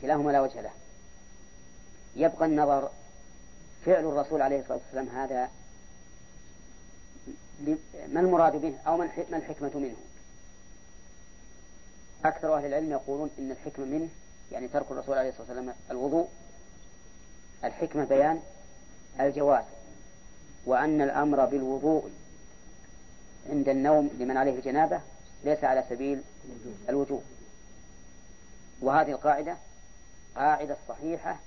كلاهما 0.00 0.30
لا 0.30 0.40
وجه 0.40 0.60
له. 0.60 0.70
يبقى 2.16 2.46
النظر 2.46 2.90
فعل 3.86 4.04
الرسول 4.04 4.42
عليه 4.42 4.60
الصلاة 4.60 4.78
والسلام 4.78 5.08
هذا 5.08 5.50
ما 8.08 8.20
المراد 8.20 8.56
به 8.56 8.74
أو 8.86 8.96
ما 8.96 9.04
الحكمة 9.32 9.70
منه؟ 9.74 9.96
أكثر 12.24 12.56
أهل 12.56 12.66
العلم 12.66 12.90
يقولون 12.90 13.30
إن 13.38 13.50
الحكمة 13.50 13.84
منه 13.84 14.08
يعني 14.52 14.68
ترك 14.68 14.90
الرسول 14.90 15.18
عليه 15.18 15.28
الصلاة 15.28 15.46
والسلام 15.48 15.74
الوضوء. 15.90 16.28
الحكمة 17.64 18.04
بيان 18.04 18.40
الجواز 19.20 19.64
وأن 20.66 21.02
الأمر 21.02 21.44
بالوضوء 21.44 22.10
عند 23.50 23.68
النوم 23.68 24.10
لمن 24.18 24.36
عليه 24.36 24.58
الجنابة 24.58 25.00
ليس 25.44 25.64
على 25.64 25.84
سبيل 25.90 26.22
الوجوب. 26.88 27.22
وهذه 28.80 29.10
القاعدة 29.10 29.56
قاعدة 30.36 30.76
صحيحة 30.88 31.38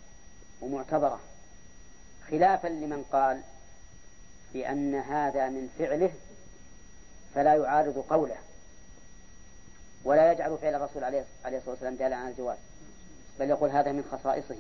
ومعتبرة. 0.62 1.20
خلافا 2.32 2.68
لمن 2.68 3.04
قال 3.12 3.42
بأن 4.54 4.96
هذا 4.96 5.50
من 5.50 5.70
فعله 5.80 6.12
فلا 7.36 7.56
يعارض 7.56 8.06
قوله. 8.10 8.38
ولا 10.06 10.32
يجعل 10.32 10.58
فعل 10.58 10.76
الرسول 10.76 11.04
عليه 11.04 11.26
الصلاة 11.46 11.62
والسلام 11.68 11.96
دالا 11.96 12.16
على 12.16 12.32
الجواز 12.32 12.58
بل 13.40 13.50
يقول 13.50 13.70
هذا 13.70 13.92
من 13.92 14.04
خصائصه. 14.12 14.56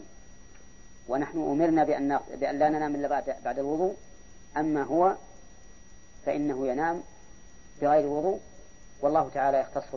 ونحن 1.07 1.37
أمرنا 1.37 1.83
بأن, 1.83 2.19
بأن 2.39 2.59
لا 2.59 2.69
ننام 2.69 2.95
إلا 2.95 3.07
بعد, 3.07 3.35
بعد 3.45 3.59
الوضوء 3.59 3.95
أما 4.57 4.83
هو 4.83 5.15
فإنه 6.25 6.67
ينام 6.67 7.03
بغير 7.81 8.07
وضوء 8.07 8.39
والله 9.01 9.29
تعالى 9.33 9.59
يختص 9.59 9.95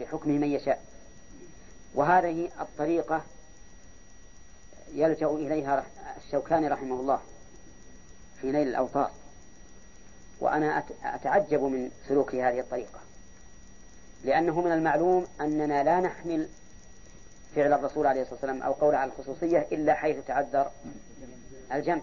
بحكمه 0.00 0.38
من 0.38 0.52
يشاء. 0.52 0.82
وهذه 1.94 2.50
الطريقة 2.60 3.22
يلجأ 4.94 5.26
إليها 5.26 5.86
الشوكاني 6.16 6.68
رحمه 6.68 7.00
الله 7.00 7.20
في 8.40 8.52
نيل 8.52 8.68
الأوطار. 8.68 9.10
وأنا 10.40 10.84
أتعجب 11.04 11.62
من 11.62 11.90
سلوك 12.08 12.34
هذه 12.34 12.60
الطريقة. 12.60 13.07
لأنه 14.24 14.60
من 14.60 14.72
المعلوم 14.72 15.26
أننا 15.40 15.82
لا 15.82 16.00
نحمل 16.00 16.48
فعل 17.56 17.72
الرسول 17.72 18.06
عليه 18.06 18.20
الصلاة 18.22 18.34
والسلام 18.34 18.62
أو 18.62 18.72
قول 18.72 18.94
على 18.94 19.10
الخصوصية 19.10 19.66
إلا 19.72 19.94
حيث 19.94 20.16
تعذر 20.26 20.70
الجمع. 21.72 22.02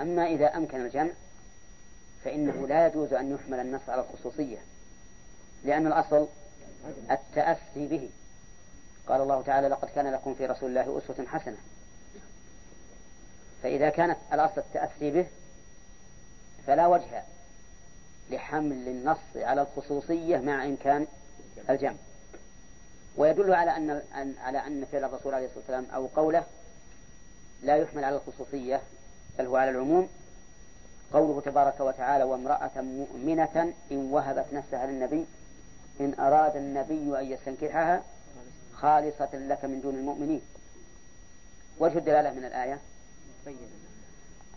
أما 0.00 0.26
إذا 0.26 0.46
أمكن 0.46 0.80
الجمع 0.80 1.10
فإنه 2.24 2.66
لا 2.66 2.86
يجوز 2.86 3.12
أن 3.12 3.34
يحمل 3.34 3.60
النص 3.60 3.88
على 3.88 4.00
الخصوصية 4.00 4.58
لأن 5.64 5.86
الأصل 5.86 6.28
التأسي 7.10 7.86
به. 7.86 8.10
قال 9.08 9.20
الله 9.20 9.42
تعالى 9.42 9.68
لقد 9.68 9.88
كان 9.88 10.12
لكم 10.12 10.34
في 10.34 10.46
رسول 10.46 10.68
الله 10.68 10.98
أسوة 10.98 11.26
حسنة. 11.26 11.56
فإذا 13.62 13.90
كانت 13.90 14.16
الأصل 14.32 14.60
التأسي 14.60 15.10
به 15.10 15.26
فلا 16.66 16.86
وجه 16.86 17.22
لحمل 18.30 18.88
النص 18.88 19.18
على 19.36 19.62
الخصوصية 19.62 20.38
مع 20.38 20.64
إمكان 20.64 21.06
الجمع. 21.70 21.94
ويدل 23.16 23.54
على 23.54 23.76
أن 23.76 24.34
على 24.38 24.58
أن 24.58 24.84
فعل 24.92 25.04
الرسول 25.04 25.34
عليه 25.34 25.46
الصلاة 25.46 25.60
والسلام 25.60 25.86
أو 25.94 26.06
قوله 26.06 26.44
لا 27.62 27.76
يحمل 27.76 28.04
على 28.04 28.16
الخصوصية 28.16 28.80
بل 29.38 29.46
هو 29.46 29.56
على 29.56 29.70
العموم. 29.70 30.08
قوله 31.12 31.40
تبارك 31.40 31.80
وتعالى 31.80 32.24
وامرأة 32.24 32.80
مؤمنة 32.80 33.72
إن 33.92 34.12
وهبت 34.12 34.46
نفسها 34.52 34.86
للنبي 34.86 35.26
إن 36.00 36.14
أراد 36.18 36.56
النبي 36.56 37.18
أن 37.20 37.24
يستنكحها 37.32 38.02
خالصة 38.74 39.28
لك 39.34 39.64
من 39.64 39.80
دون 39.80 39.94
المؤمنين. 39.94 40.40
وجه 41.78 41.98
الدلالة 41.98 42.30
من 42.32 42.44
الآية 42.44 42.78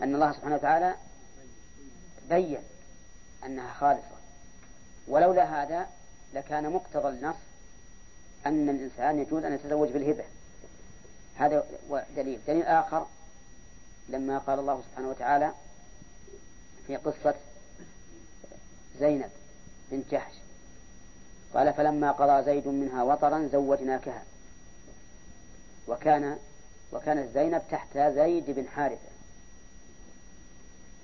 أن 0.04 0.16
الله 0.16 0.32
سبحانه 0.32 0.56
وتعالى 0.56 0.96
بين 2.30 2.60
أنها 3.48 3.74
خالصة. 3.74 4.18
ولولا 5.08 5.64
هذا 5.64 5.88
لكان 6.34 6.70
مقتضى 6.70 7.10
النص 7.10 7.36
أن 8.46 8.70
الإنسان 8.70 9.20
يجوز 9.20 9.44
أن 9.44 9.54
يتزوج 9.54 9.90
بالهبة. 9.90 10.24
هذا 11.36 11.66
دليل. 12.16 12.40
دليل 12.48 12.64
آخر 12.64 13.06
لما 14.10 14.38
قال 14.38 14.60
الله 14.60 14.82
سبحانه 14.82 15.10
وتعالى 15.10 15.52
في 16.88 16.96
قصة 16.96 17.36
زينب 19.00 19.30
بنت 19.92 20.12
جحش 20.12 20.34
قال 21.54 21.74
فلما 21.74 22.12
قضى 22.12 22.44
زيد 22.44 22.68
منها 22.68 23.04
وطرا 23.04 23.50
زوجناكها. 23.52 24.24
وكان 25.88 26.38
وكانت 26.92 27.34
زينب 27.34 27.62
تحت 27.72 27.98
زيد 27.98 28.46
بن 28.48 28.68
حارثة. 28.68 29.10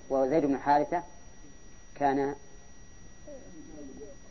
وزيد 0.09 0.45
بن 0.45 0.57
حارثة 0.57 1.03
كان 1.95 2.35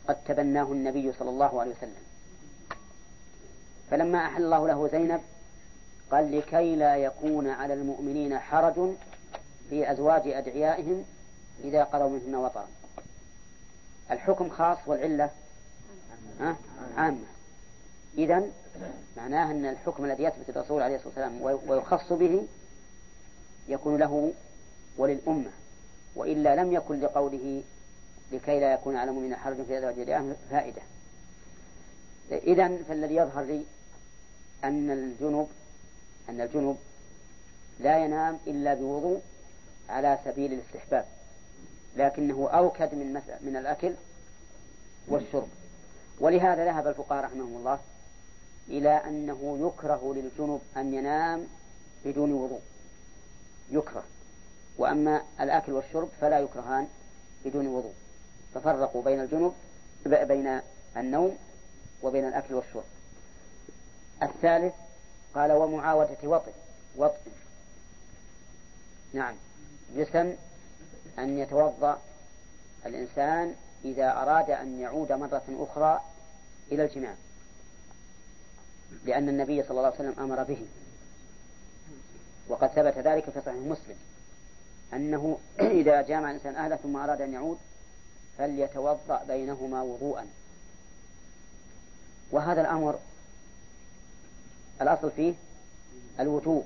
قد 0.07 0.23
تبناه 0.23 0.71
النبي 0.71 1.13
صلى 1.13 1.29
الله 1.29 1.61
عليه 1.61 1.71
وسلم. 1.71 2.03
فلما 3.91 4.25
أحل 4.25 4.43
الله 4.43 4.67
له 4.67 4.87
زينب 4.87 5.21
قال 6.11 6.37
لكي 6.37 6.75
لا 6.75 6.95
يكون 6.95 7.49
على 7.49 7.73
المؤمنين 7.73 8.39
حرج 8.39 8.95
في 9.69 9.91
أزواج 9.91 10.27
أدعيائهم 10.27 11.05
إذا 11.63 11.83
قضوا 11.83 12.09
منهن 12.09 12.35
وطرا. 12.35 12.67
الحكم 14.11 14.49
خاص 14.49 14.77
والعلة 14.85 15.29
عامة. 16.97 17.25
إذا 18.17 18.43
معناه 19.17 19.51
أن 19.51 19.65
الحكم 19.65 20.05
الذي 20.05 20.23
يثبت 20.23 20.49
الرسول 20.49 20.81
عليه 20.81 20.95
الصلاة 20.95 21.09
والسلام 21.09 21.41
ويخص 21.69 22.13
به 22.13 22.47
يكون 23.67 23.97
له 23.97 24.33
وللأمة. 24.97 25.51
وإلا 26.15 26.55
لم 26.55 26.73
يكن 26.73 26.99
لقوله 26.99 27.63
لكي 28.31 28.59
لا 28.59 28.73
يكون 28.73 28.95
على 28.95 29.09
المؤمنين 29.09 29.35
حرج 29.35 29.63
في 29.63 29.77
أزواج 29.77 29.99
أدعيائهم 29.99 30.35
فائدة. 30.49 30.81
إذا 32.31 32.77
فالذي 32.87 33.15
يظهر 33.15 33.43
لي 33.43 33.63
أن 34.63 34.91
الجنب 34.91 35.47
أن 36.29 36.41
الجنب 36.41 36.77
لا 37.79 38.05
ينام 38.05 38.39
إلا 38.47 38.73
بوضوء 38.73 39.21
على 39.89 40.19
سبيل 40.25 40.53
الاستحباب 40.53 41.05
لكنه 41.95 42.49
أوكد 42.49 42.95
من 42.95 43.21
من 43.41 43.57
الأكل 43.57 43.93
والشرب. 45.07 45.47
ولهذا 46.19 46.65
ذهب 46.65 46.87
الفقهاء 46.87 47.23
رحمهم 47.23 47.57
الله 47.57 47.79
إلى 48.67 48.89
أنه 48.89 49.57
يكره 49.67 50.13
للجنب 50.15 50.61
أن 50.77 50.93
ينام 50.93 51.47
بدون 52.05 52.33
وضوء. 52.33 52.61
يكره. 53.71 54.03
وأما 54.77 55.21
الأكل 55.41 55.71
والشرب 55.71 56.09
فلا 56.21 56.39
يكرهان 56.39 56.87
بدون 57.45 57.67
وضوء. 57.67 57.93
ففرقوا 58.53 59.03
بين 59.03 59.19
الجنب 59.19 59.53
بين 60.05 60.61
النوم 60.97 61.37
وبين 62.03 62.27
الأكل 62.27 62.53
والشرب. 62.53 62.83
الثالث 64.23 64.73
قال 65.35 65.51
ومعاودة 65.51 66.17
وطئ 66.23 66.51
وطئ 66.95 67.31
نعم. 69.13 69.35
جسم 69.95 70.33
أن 71.19 71.37
يتوضأ 71.37 72.01
الإنسان 72.85 73.55
إذا 73.85 74.11
أراد 74.11 74.49
أن 74.49 74.79
يعود 74.79 75.11
مرة 75.11 75.43
أخرى 75.49 76.01
إلى 76.71 76.83
الجماع. 76.83 77.15
لأن 79.05 79.29
النبي 79.29 79.63
صلى 79.63 79.71
الله 79.71 79.85
عليه 79.85 79.95
وسلم 79.95 80.15
أمر 80.19 80.43
به. 80.43 80.65
وقد 82.47 82.67
ثبت 82.67 82.97
ذلك 82.97 83.29
في 83.29 83.41
صحيح 83.41 83.55
مسلم. 83.55 83.95
أنه 84.95 85.37
إذا 85.59 86.01
جامع 86.01 86.29
الإنسان 86.29 86.55
أهله 86.55 86.75
ثم 86.75 86.97
أراد 86.97 87.21
أن 87.21 87.33
يعود 87.33 87.57
فليتوضأ 88.37 89.23
بينهما 89.27 89.81
وضوءا. 89.81 90.27
وهذا 92.31 92.61
الأمر 92.61 92.99
الأصل 94.81 95.11
فيه 95.11 95.33
الوجوب 96.19 96.65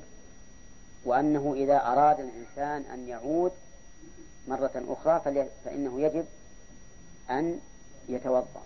وأنه 1.06 1.54
إذا 1.58 1.78
أراد 1.78 2.20
الإنسان 2.20 2.92
أن 2.94 3.08
يعود 3.08 3.52
مرة 4.48 4.84
أخرى 4.88 5.48
فإنه 5.66 6.02
يجب 6.02 6.26
أن 7.30 7.60
يتوضأ. 8.10 8.64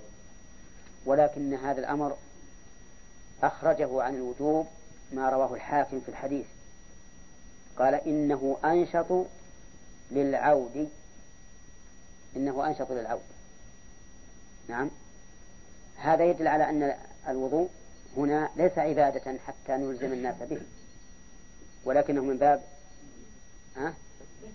ولكن 1.06 1.54
هذا 1.54 1.80
الأمر 1.80 2.18
أخرجه 3.44 4.04
عن 4.04 4.16
الوجوب 4.16 4.68
ما 5.12 5.30
رواه 5.30 5.54
الحاكم 5.54 6.00
في 6.00 6.10
الحديث. 6.10 6.46
قال 7.78 7.94
إنه 7.94 8.58
أنشط 8.66 9.26
للعود. 10.12 10.90
إنه 12.36 12.68
أنشط 12.68 12.92
للعود. 12.92 13.22
نعم. 14.68 14.90
هذا 15.98 16.26
يدل 16.26 16.48
على 16.48 16.70
أن 16.70 16.96
الوضوء 17.28 17.70
هنا 18.18 18.50
ليس 18.56 18.78
عبادة 18.78 19.40
حتى 19.48 19.72
نلزم 19.72 20.14
الناس 20.14 20.36
به 20.50 20.62
ولكنه 21.86 22.22
من 22.22 22.38
باب 22.38 22.64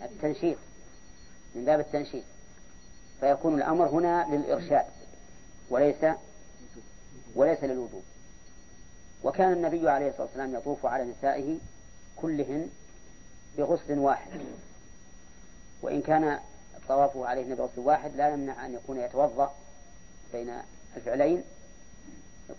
التنشيط. 0.02 0.58
من 1.54 1.64
باب 1.64 1.80
التنشيط. 1.80 2.24
فيكون 3.20 3.54
الأمر 3.54 3.88
هنا 3.88 4.26
للإرشاد 4.30 4.86
وليس 5.70 6.04
وليس 7.34 7.64
للوجوب 7.64 8.02
وكان 9.24 9.52
النبي 9.52 9.90
عليه 9.90 10.08
الصلاة 10.08 10.26
والسلام 10.26 10.54
يطوف 10.54 10.86
على 10.86 11.04
نسائه 11.04 11.58
كلهن 12.16 12.68
بغسل 13.58 13.98
واحد. 13.98 14.30
وإن 15.82 16.02
كان 16.02 16.38
طوافه 16.88 17.26
عليهن 17.26 17.54
بغسل 17.54 17.80
واحد 17.80 18.16
لا 18.16 18.28
يمنع 18.28 18.66
أن 18.66 18.74
يكون 18.74 19.00
يتوضأ 19.00 19.54
بين 20.32 20.52
الفعلين 20.96 21.44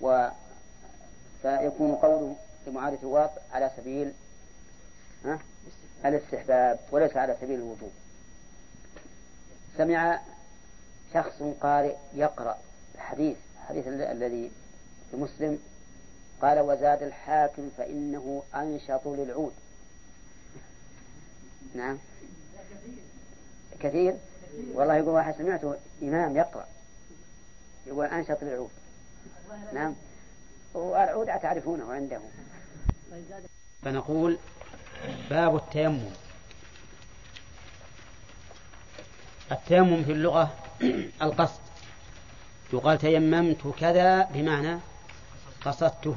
و 0.01 0.27
فيكون 1.41 1.95
قوله 1.95 2.35
لمعادة 2.67 2.97
الواطئ 3.03 3.41
على 3.51 3.71
سبيل 3.77 4.13
الاستحباب 6.05 6.79
وليس 6.91 7.17
على 7.17 7.37
سبيل 7.41 7.59
الوجوب. 7.59 7.91
سمع 9.77 10.19
شخص 11.13 11.43
قارئ 11.61 11.95
يقرأ 12.13 12.57
الحديث 12.95 13.37
الحديث 13.61 13.87
الذي 13.87 14.51
في 15.11 15.17
مسلم 15.17 15.59
قال 16.41 16.59
وزاد 16.59 17.03
الحاكم 17.03 17.69
فإنه 17.77 18.43
أنشط 18.55 19.01
للعود. 19.07 19.53
نعم. 21.75 21.97
كثير 23.79 24.15
والله 24.73 24.95
يقول 24.95 25.09
واحد 25.09 25.35
سمعته 25.37 25.75
إمام 26.03 26.37
يقرأ 26.37 26.65
يقول 27.87 28.05
أنشط 28.05 28.43
للعود 28.43 28.69
نعم. 29.73 29.95
والعود 30.73 31.27
تعرفونه 31.27 31.93
عنده. 31.93 32.19
فنقول 33.83 34.37
باب 35.29 35.55
التيمم. 35.55 36.09
التيمم 39.51 40.03
في 40.03 40.11
اللغة 40.11 40.55
القصد. 41.21 41.61
يقال 42.73 42.97
تيممت 42.97 43.73
كذا 43.79 44.23
بمعنى 44.23 44.79
قصدته. 45.61 46.15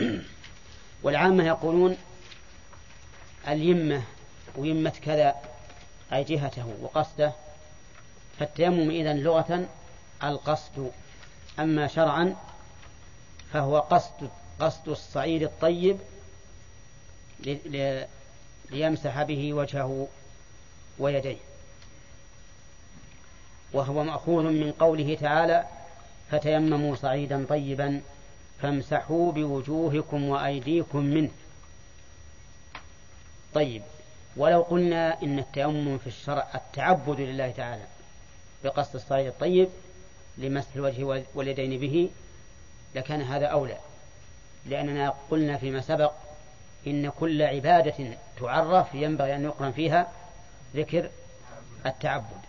والعامة 1.02 1.44
يقولون 1.46 1.96
اليمة 3.48 4.02
ويمة 4.56 4.92
كذا. 5.04 5.34
أي 6.12 6.24
جهته 6.24 6.74
وقصده 6.82 7.32
فالتيمم 8.38 8.90
إذن 8.90 9.16
لغة 9.16 9.68
القصد. 10.24 10.90
أما 11.58 11.86
شرعا 11.86 12.36
فهو 13.52 13.78
قصد 13.78 14.30
قصد 14.60 14.88
الصعيد 14.88 15.42
الطيب 15.42 15.98
ليمسح 18.70 19.22
به 19.22 19.54
وجهه 19.54 20.08
ويديه. 20.98 21.36
وهو 23.72 24.04
مأخوذ 24.04 24.44
من 24.44 24.72
قوله 24.72 25.14
تعالى 25.20 25.66
فتيمموا 26.30 26.96
صعيدا 26.96 27.46
طيبا 27.48 28.00
فامسحوا 28.62 29.32
بوجوهكم 29.32 30.28
وأيديكم 30.28 31.04
منه. 31.04 31.30
طيب. 33.54 33.82
ولو 34.36 34.62
قلنا 34.62 35.22
إن 35.22 35.38
التيمم 35.38 35.98
في 35.98 36.06
الشرع 36.06 36.48
التعبد 36.54 37.20
لله 37.20 37.50
تعالى 37.50 37.82
بقصد 38.64 38.94
الصعيد 38.94 39.26
الطيب 39.26 39.68
لمسح 40.38 40.74
الوجه 40.74 41.24
واليدين 41.34 41.80
به 41.80 42.10
لكان 42.94 43.22
هذا 43.22 43.46
أولى. 43.46 43.76
لأننا 44.66 45.14
قلنا 45.30 45.56
فيما 45.56 45.80
سبق 45.80 46.12
إن 46.86 47.10
كل 47.10 47.42
عبادة 47.42 48.16
تعرف 48.40 48.94
ينبغي 48.94 49.36
أن 49.36 49.44
يقرن 49.44 49.72
فيها 49.72 50.12
ذكر 50.76 51.10
التعبد. 51.86 52.40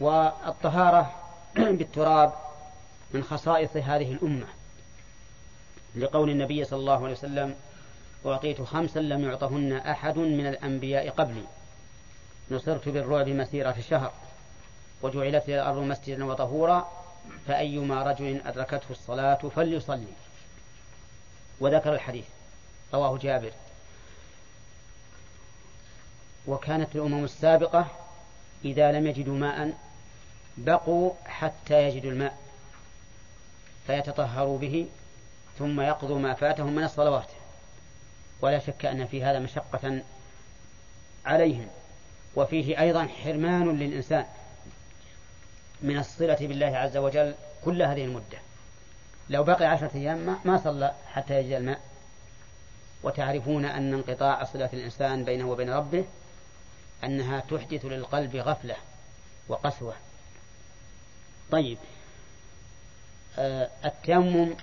والطهارة 0.00 1.14
بالتراب 1.56 2.32
من 3.10 3.24
خصائص 3.24 3.76
هذه 3.76 4.12
الأمة. 4.12 4.46
لقول 5.96 6.30
النبي 6.30 6.64
صلى 6.64 6.78
الله 6.78 7.04
عليه 7.04 7.12
وسلم 7.12 7.54
أعطيت 8.26 8.62
خمسا 8.62 8.98
لم 8.98 9.24
يعطهن 9.24 9.72
أحد 9.72 10.18
من 10.18 10.46
الأنبياء 10.46 11.10
قبلي. 11.10 11.44
نصرت 12.50 12.88
بالرعب 12.88 13.28
مسيرة 13.28 13.76
شهر 13.90 14.12
وجعلت 15.02 15.48
لي 15.48 15.60
الأرض 15.60 15.78
مسجدا 15.78 16.24
وطهورا 16.24 16.88
فأيما 17.46 18.02
رجل 18.02 18.40
أدركته 18.46 18.90
الصلاة 18.90 19.34
فليصلي. 19.34 20.12
وذكر 21.60 21.94
الحديث. 21.94 22.24
رواه 22.94 23.18
جابر. 23.18 23.52
وكانت 26.46 26.96
الأمم 26.96 27.24
السابقة 27.24 27.86
إذا 28.64 28.92
لم 28.92 29.06
يجدوا 29.06 29.38
ماء 29.38 29.78
بقوا 30.56 31.12
حتى 31.24 31.82
يجدوا 31.82 32.10
الماء 32.10 32.38
فيتطهروا 33.86 34.58
به 34.58 34.86
ثم 35.58 35.80
يقضوا 35.80 36.18
ما 36.18 36.34
فاتهم 36.34 36.72
من 36.72 36.84
الصلوات. 36.84 37.28
ولا 38.42 38.58
شك 38.58 38.84
أن 38.84 39.06
في 39.06 39.24
هذا 39.24 39.38
مشقة 39.38 40.02
عليهم. 41.26 41.68
وفيه 42.36 42.80
أيضا 42.80 43.06
حرمان 43.06 43.78
للإنسان 43.78 44.26
من 45.82 45.98
الصلة 45.98 46.36
بالله 46.40 46.76
عز 46.76 46.96
وجل 46.96 47.34
كل 47.64 47.82
هذه 47.82 48.04
المدة. 48.04 48.38
لو 49.30 49.44
بقي 49.44 49.66
عشرة 49.66 49.90
أيام 49.94 50.38
ما 50.44 50.60
صلى 50.64 50.94
حتى 51.12 51.34
يجد 51.34 51.52
الماء. 51.52 51.80
وتعرفون 53.02 53.64
أن 53.64 53.94
انقطاع 53.94 54.44
صلة 54.44 54.70
الإنسان 54.72 55.24
بينه 55.24 55.50
وبين 55.50 55.70
ربه 55.70 56.04
أنها 57.04 57.40
تحدث 57.40 57.84
للقلب 57.84 58.36
غفلة 58.36 58.76
وقسوة. 59.48 59.94
طيب. 61.50 61.78
آه 63.38 63.70
التيمم 63.84 64.54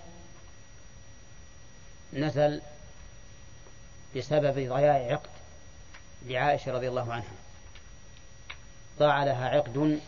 نزل 2.14 2.62
بسبب 4.18 4.54
ضياع 4.54 5.14
عقد 5.14 5.30
لعائشة 6.26 6.72
رضي 6.72 6.88
الله 6.88 7.14
عنها. 7.14 7.34
ضاع 9.00 9.24
لها 9.24 9.50
عقد 9.50 10.00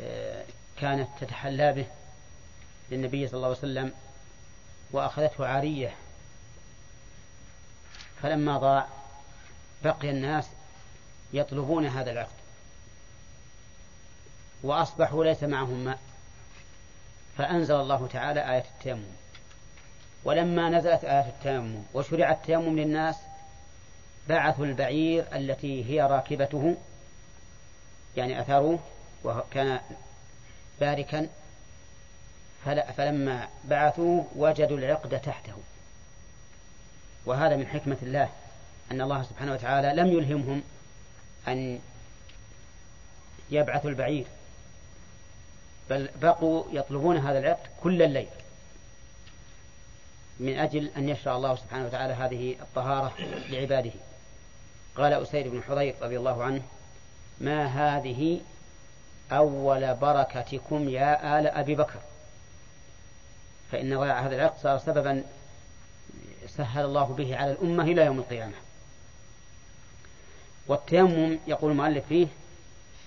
آه، 0.00 0.44
كانت 0.80 1.08
تتحلى 1.20 1.72
به 1.72 1.86
للنبي 2.90 3.28
صلى 3.28 3.36
الله 3.36 3.48
عليه 3.48 3.58
وسلم 3.58 3.92
وأخذته 4.92 5.46
عارية. 5.46 5.94
فلما 8.22 8.58
ضاع 8.58 8.88
بقي 9.84 10.10
الناس 10.10 10.46
يطلبون 11.32 11.86
هذا 11.86 12.10
العقد. 12.10 12.36
وأصبحوا 14.62 15.24
ليس 15.24 15.42
معهم 15.42 15.84
ماء. 15.84 15.98
فأنزل 17.38 17.74
الله 17.74 18.06
تعالى 18.06 18.52
آية 18.52 18.64
التيمم. 18.78 19.06
ولما 20.26 20.70
نزلت 20.70 21.04
آية 21.04 21.28
التيمم 21.28 21.82
وشرع 21.94 22.30
التيمم 22.30 22.78
للناس 22.78 23.16
بعثوا 24.28 24.66
البعير 24.66 25.24
التي 25.34 25.84
هي 25.90 26.02
راكبته 26.02 26.76
يعني 28.16 28.40
أثروه 28.40 28.78
وكان 29.24 29.80
باركا 30.80 31.28
فلما 32.96 33.48
بعثوه 33.64 34.26
وجدوا 34.36 34.78
العقد 34.78 35.20
تحته. 35.20 35.54
وهذا 37.26 37.56
من 37.56 37.66
حكمة 37.66 37.96
الله 38.02 38.28
أن 38.90 39.00
الله 39.00 39.22
سبحانه 39.22 39.52
وتعالى 39.52 40.02
لم 40.02 40.06
يلهمهم 40.06 40.62
أن 41.48 41.80
يبعثوا 43.50 43.90
البعير 43.90 44.26
بل 45.90 46.08
بقوا 46.22 46.64
يطلبون 46.72 47.16
هذا 47.16 47.38
العقد 47.38 47.66
كل 47.82 48.02
الليل. 48.02 48.28
من 50.40 50.58
أجل 50.58 50.90
أن 50.96 51.08
يشرع 51.08 51.36
الله 51.36 51.56
سبحانه 51.56 51.86
وتعالى 51.86 52.14
هذه 52.14 52.56
الطهارة 52.60 53.14
لعباده. 53.48 53.92
قال 54.96 55.12
أسيد 55.12 55.48
بن 55.48 55.62
حضير 55.62 55.94
رضي 56.02 56.16
الله 56.16 56.44
عنه 56.44 56.62
ما 57.40 57.66
هذه 57.66 58.40
أول 59.32 59.94
بركتكم 59.94 60.88
يا 60.88 61.38
آل 61.38 61.46
أبي 61.46 61.74
بكر؟ 61.74 62.00
فإن 63.72 63.98
ضياع 63.98 64.20
هذا 64.20 64.36
العقد 64.36 64.58
صار 64.58 64.78
سببا 64.78 65.24
سهل 66.46 66.84
الله 66.84 67.04
به 67.04 67.36
على 67.36 67.52
الأمة 67.52 67.82
إلى 67.84 68.04
يوم 68.04 68.18
القيامة. 68.18 68.54
والتيمم 70.66 71.38
يقول 71.46 71.70
المؤلف 71.70 72.06
فيه 72.06 72.26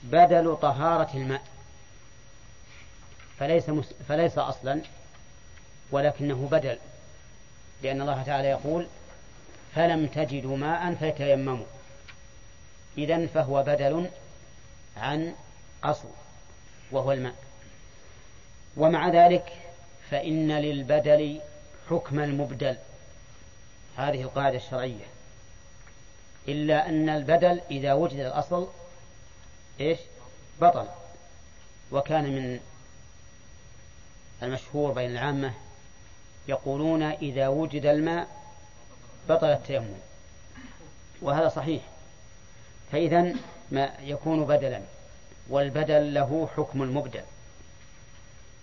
بدل 0.03 0.57
طهارة 0.61 1.09
الماء. 1.13 1.41
فليس. 3.39 3.63
فليس 4.07 4.37
أصلا 4.37 4.81
ولكنه 5.91 6.47
بدل. 6.51 6.77
لأن 7.83 8.01
الله 8.01 8.23
تعالى 8.23 8.47
يقول 8.47 8.87
فلم 9.75 10.07
تجدوا 10.07 10.57
ماء 10.57 10.95
فتيمموا. 10.95 11.65
إذا 12.97 13.27
فهو 13.27 13.63
بدل 13.63 14.09
عن 14.97 15.35
أصل 15.83 16.09
وهو 16.91 17.11
الماء. 17.11 17.35
ومع 18.77 19.09
ذلك 19.09 19.53
فإن 20.11 20.51
للبدل 20.51 21.41
حكم 21.89 22.19
المبدل. 22.19 22.77
هذه 23.97 24.21
القاعدة 24.21 24.57
الشرعية. 24.57 25.05
إلا 26.47 26.89
أن 26.89 27.09
البدل 27.09 27.61
إذا 27.71 27.93
وجد 27.93 28.19
الأصل 28.19 28.67
إيش؟ 29.79 29.99
بطل. 30.61 30.87
وكان 31.91 32.23
من 32.23 32.59
المشهور 34.43 34.91
بين 34.91 35.11
العامة 35.11 35.53
يقولون 36.49 37.03
إذا 37.03 37.47
وجد 37.47 37.85
الماء 37.85 38.27
بطل 39.29 39.47
التيمم. 39.47 39.99
وهذا 41.21 41.49
صحيح. 41.49 41.81
فإذا 42.91 43.35
ما 43.71 43.91
يكون 44.01 44.45
بدلا 44.45 44.81
والبدل 45.49 46.13
له 46.13 46.49
حكم 46.57 46.83
المبدل 46.83 47.23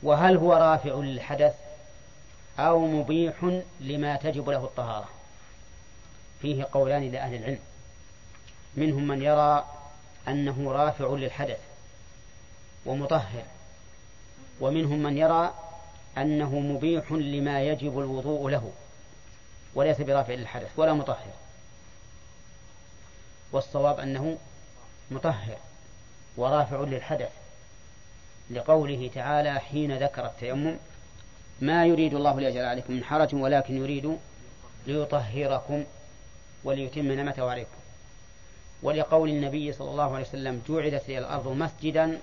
وهل 0.03 0.37
هو 0.37 0.53
رافع 0.53 0.95
للحدث 0.95 1.55
أو 2.59 2.87
مبيح 2.87 3.61
لما 3.81 4.17
تجب 4.17 4.51
له 4.51 4.65
الطهارة؟ 4.65 5.09
فيه 6.43 6.69
قولان 6.73 7.11
لأهل 7.11 7.35
العلم. 7.35 7.59
منهم 8.77 9.09
من 9.09 9.23
يرى 9.23 9.65
أنه 10.29 10.73
رافع 10.73 11.07
للحدث 11.07 11.61
ومطهر 12.87 13.43
ومنهم 14.61 15.03
من 15.03 15.19
يرى 15.19 15.55
أنه 16.19 16.59
مبيح 16.59 17.13
لما 17.13 17.63
يجب 17.63 17.99
الوضوء 17.99 18.51
له 18.51 18.73
وليس 19.75 20.01
برافع 20.01 20.35
للحدث 20.35 20.69
ولا 20.77 20.93
مطهر. 20.93 21.33
والصواب 23.53 24.01
أنه 24.01 24.37
مطهر 25.11 25.59
ورافع 26.37 26.81
للحدث 26.81 27.31
لقوله 28.51 29.11
تعالى 29.15 29.61
حين 29.61 29.99
ذكر 29.99 30.27
التيمم 30.27 30.77
ما 31.61 31.87
يريد 31.87 32.15
الله 32.15 32.41
ليجعل 32.41 32.65
عليكم 32.65 32.93
من 32.93 33.05
حرج 33.05 33.35
ولكن 33.35 33.77
يريد 33.77 34.19
ليطهركم 34.87 35.85
وليتم 36.65 37.13
نعمته 37.13 37.51
عليكم. 37.51 37.77
ولقول 38.83 39.29
النبي 39.29 39.73
صلى 39.73 39.91
الله 39.91 40.15
عليه 40.15 40.27
وسلم 40.27 40.63
جعلت 40.69 41.09
لي 41.09 41.19
الأرض 41.19 41.49
مسجدا 41.49 42.19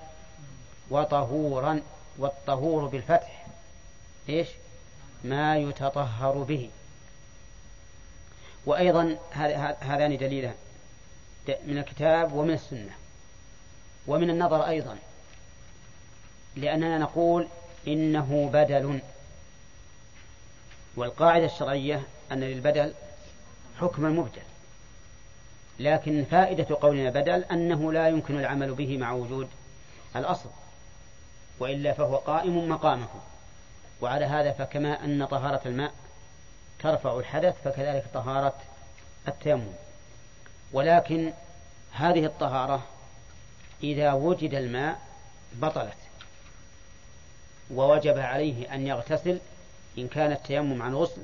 وطهورا 0.90 1.82
والطهور 2.18 2.86
بالفتح. 2.86 3.43
إيش؟ 4.30 4.48
ما 5.24 5.58
يتطهر 5.58 6.38
به. 6.38 6.70
وأيضا 8.66 9.18
هذان 9.82 10.18
دليلان. 10.18 10.56
من 11.48 11.78
الكتاب 11.78 12.34
ومن 12.34 12.54
السنة. 12.54 12.92
ومن 14.08 14.30
النظر 14.30 14.68
أيضا. 14.68 14.98
لأننا 16.56 16.98
نقول 16.98 17.48
إنه 17.88 18.50
بدل. 18.54 19.00
والقاعدة 20.96 21.46
الشرعية 21.46 22.04
أن 22.32 22.40
للبدل 22.40 22.94
حكم 23.80 24.06
المبدل 24.06 24.42
لكن 25.80 26.26
فائدة 26.32 26.76
قولنا 26.82 27.10
بدل 27.10 27.44
أنه 27.44 27.94
لا 27.94 28.08
يمكن 28.08 28.40
العمل 28.40 28.74
به 28.74 28.98
مع 28.98 29.12
وجود 29.12 29.48
الأصل. 30.16 30.50
وإلا 31.60 31.94
فهو 31.94 32.16
قائم 32.16 32.70
مقامه. 32.70 33.08
وعلى 34.04 34.26
هذا 34.26 34.52
فكما 34.52 35.06
أن 35.06 35.26
طهارة 35.26 35.62
الماء 35.66 35.94
ترفع 36.80 37.20
الحدث 37.20 37.56
فكذلك 37.64 38.06
طهارة 38.14 38.56
التيمم. 39.28 39.74
ولكن 40.74 41.34
هذه 41.92 42.26
الطهارة 42.26 42.84
إذا 43.84 44.14
وجد 44.14 44.54
الماء 44.54 45.00
بطلت 45.54 45.98
ووجب 47.72 48.18
عليه 48.18 48.74
أن 48.74 48.88
يغتسل 48.88 49.40
إن 49.98 50.08
كان 50.08 50.32
التيمم 50.32 50.82
عن 50.82 50.96
غسل 50.96 51.22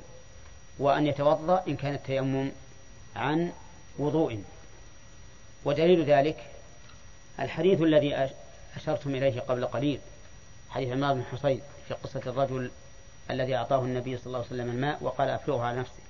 وأن 0.80 1.08
يتوضأ 1.08 1.64
إن 1.68 1.76
كان 1.76 1.94
التيمم 1.94 2.52
عن 3.16 3.52
وضوء. 3.98 4.44
ودليل 5.66 6.06
ذلك 6.06 6.46
الحديث 7.40 7.82
الذي 7.82 8.30
أشرتم 8.76 9.16
إليه 9.16 9.40
قبل 9.40 9.66
قليل 9.66 10.00
حديث 10.70 10.90
عمار 10.92 11.14
بن 11.14 11.24
حصين. 11.32 11.62
في 11.90 11.96
قصة 11.96 12.22
الرجل 12.28 12.72
الذي 13.32 13.56
أعطاه 13.56 13.80
النبي 13.80 14.18
صلى 14.18 14.26
الله 14.26 14.38
عليه 14.38 14.48
وسلم 14.48 14.70
الماء 14.70 14.98
وقال 15.02 15.30
أفرغه 15.30 15.64
على 15.64 15.80
نفسك. 15.80 16.04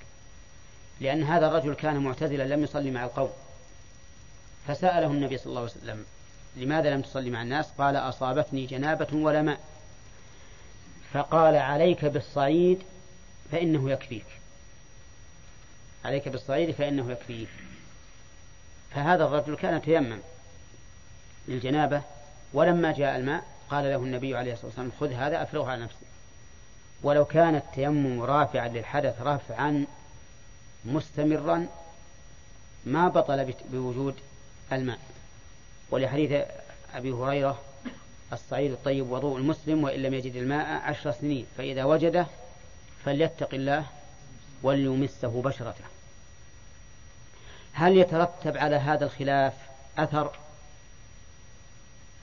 لأن 1.00 1.22
هذا 1.22 1.46
الرجل 1.46 1.74
كان 1.74 1.96
معتزلا 1.96 2.42
لم 2.54 2.62
يصلي 2.64 2.90
مع 2.90 3.04
القوم. 3.04 3.30
فسأله 4.68 5.06
النبي 5.06 5.38
صلى 5.38 5.46
الله 5.46 5.60
عليه 5.60 5.70
وسلم 5.70 6.04
لماذا 6.56 6.90
لم 6.94 7.02
تصلي 7.02 7.30
مع 7.30 7.42
الناس؟ 7.42 7.66
قال 7.78 7.96
أصابتني 7.96 8.66
جنابة 8.66 9.06
ولا 9.12 9.42
ماء. 9.42 9.60
فقال 11.12 11.56
عليك 11.56 12.04
بالصعيد 12.04 12.82
فإنه 13.52 13.90
يكفيك. 13.90 14.26
عليك 16.04 16.28
بالصعيد 16.28 16.70
فإنه 16.70 17.12
يكفيك. 17.12 17.48
فهذا 18.94 19.24
الرجل 19.24 19.56
كان 19.56 19.82
تيمم 19.82 20.18
للجنابة 21.48 22.02
ولما 22.52 22.92
جاء 22.92 23.16
الماء 23.16 23.49
قال 23.70 23.84
له 23.84 23.96
النبي 23.96 24.36
عليه 24.36 24.52
الصلاة 24.52 24.66
والسلام 24.66 24.92
خذ 25.00 25.12
هذا 25.12 25.42
أفرغه 25.42 25.70
على 25.70 25.82
نفسك. 25.82 25.96
ولو 27.02 27.24
كان 27.24 27.54
التيمم 27.54 28.22
رافعا 28.22 28.68
للحدث 28.68 29.22
رفعا 29.22 29.86
مستمرا 30.84 31.66
ما 32.86 33.08
بطل 33.08 33.54
بوجود 33.72 34.14
الماء. 34.72 34.98
ولحديث 35.90 36.44
أبي 36.94 37.12
هريرة 37.12 37.60
الصعيد 38.32 38.72
الطيب 38.72 39.10
وضوء 39.10 39.38
المسلم 39.38 39.84
وإن 39.84 40.02
لم 40.02 40.14
يجد 40.14 40.36
الماء 40.36 40.66
عشر 40.66 41.12
سنين 41.12 41.46
فإذا 41.58 41.84
وجده 41.84 42.26
فليتق 43.04 43.54
الله 43.54 43.84
وليمسه 44.62 45.42
بشرته. 45.42 45.84
هل 47.72 47.96
يترتب 47.96 48.56
على 48.56 48.76
هذا 48.76 49.04
الخلاف 49.04 49.52
أثر؟ 49.98 50.30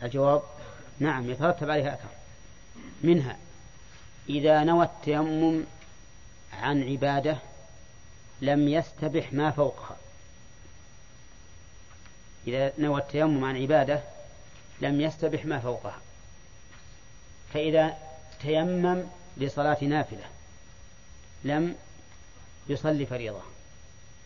الجواب 0.03 0.41
نعم 0.99 1.29
يترتب 1.29 1.69
عليه 1.69 1.93
أثر. 1.93 2.09
منها 3.03 3.37
إذا 4.29 4.63
نوى 4.63 4.85
التيمم 4.85 5.63
عن 6.53 6.83
عبادة 6.83 7.37
لم 8.41 8.67
يستبح 8.67 9.33
ما 9.33 9.51
فوقها. 9.51 9.97
إذا 12.47 12.73
نوى 12.77 13.01
التيمم 13.01 13.45
عن 13.45 13.61
عبادة 13.61 14.01
لم 14.81 15.01
يستبح 15.01 15.45
ما 15.45 15.59
فوقها. 15.59 15.97
فإذا 17.53 17.97
تيمم 18.41 19.03
لصلاة 19.37 19.83
نافلة 19.83 20.25
لم 21.43 21.75
يصلي 22.69 23.05
فريضة 23.05 23.41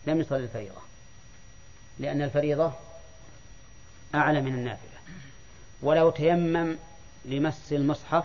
لم 0.08 0.20
يصلي 0.22 0.44
الفريضة 0.44 0.82
لأن 2.00 2.22
الفريضة 2.22 2.74
أعلى 4.16 4.42
من 4.42 4.54
النافلة. 4.54 4.91
ولو 5.82 6.10
تيمم 6.10 6.78
لمس 7.26 7.74
المصحف 7.74 8.24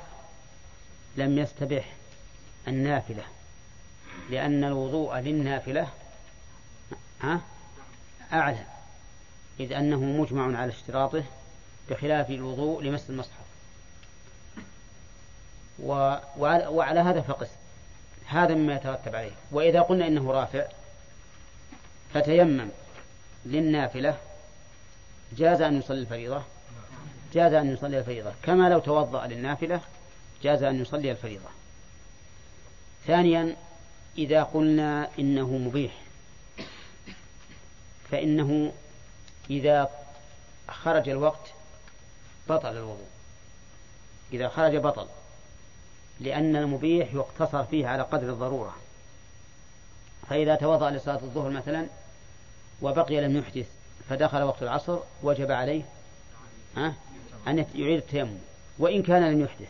لم 1.17 1.39
يستبح 1.39 1.93
النافلة 2.69 3.23
لأن 4.31 4.65
الوضوء 4.65 5.19
للنافلة 5.19 5.89
أعلى 8.33 8.65
إذ 9.61 9.73
أنه 9.73 10.01
مجمع 10.01 10.59
على 10.59 10.73
اشتراطه 10.73 11.25
بخلاف 11.91 12.31
الوضوء 12.31 12.83
لمس 12.83 13.11
المصحف. 13.11 13.47
وعلى 15.79 17.01
هذا 17.01 17.21
فقس 17.21 17.49
هذا 18.27 18.55
مما 18.55 18.75
يترتب 18.75 19.15
عليه. 19.15 19.33
وإذا 19.53 19.81
قلنا 19.81 20.07
إنه 20.07 20.33
رافع 20.33 20.67
فتيمم 22.15 22.69
للنافلة 23.47 24.19
جاز 25.33 25.61
أن 25.61 25.79
يصلي 25.79 26.01
الفريضة 26.01 26.43
جاز 27.37 27.53
أن 27.53 27.73
يصلي 27.73 27.99
الفريضة 27.99 28.33
كما 28.43 28.69
لو 28.69 28.79
توضأ 28.79 29.27
للنافلة 29.27 29.81
جاز 30.43 30.63
أن 30.63 30.81
يصلي 30.81 31.11
الفريضة. 31.11 31.49
ثانيا 33.07 33.57
إذا 34.19 34.43
قلنا 34.43 35.09
إنه 35.19 35.47
مبيح 35.47 35.93
فإنه 38.11 38.73
إذا 39.51 39.91
خرج 40.69 41.09
الوقت 41.09 41.53
بطل 42.49 42.77
الوضوء. 42.77 43.07
إذا 44.33 44.49
خرج 44.49 44.77
بطل 44.77 45.07
لأن 46.21 46.57
المبيح 46.57 47.15
يقتصر 47.15 47.65
فيه 47.65 47.87
على 47.87 48.03
قدر 48.03 48.29
الضرورة. 48.29 48.77
فإذا 50.31 50.55
توضأ 50.55 50.91
لصلاة 50.91 51.21
الظهر 51.23 51.51
مثلا 51.51 51.87
وبقي 52.83 53.21
لم 53.21 53.37
يحدث 53.37 53.67
فدخل 54.09 54.43
وقت 54.43 54.63
العصر 54.63 54.99
وجب 55.23 55.51
عليه 55.51 55.83
أن 57.49 57.59
يعيد 57.75 57.97
التيمم 57.97 58.39
وإن 58.79 59.03
كان 59.03 59.33
لم 59.33 59.41
يحدث. 59.41 59.69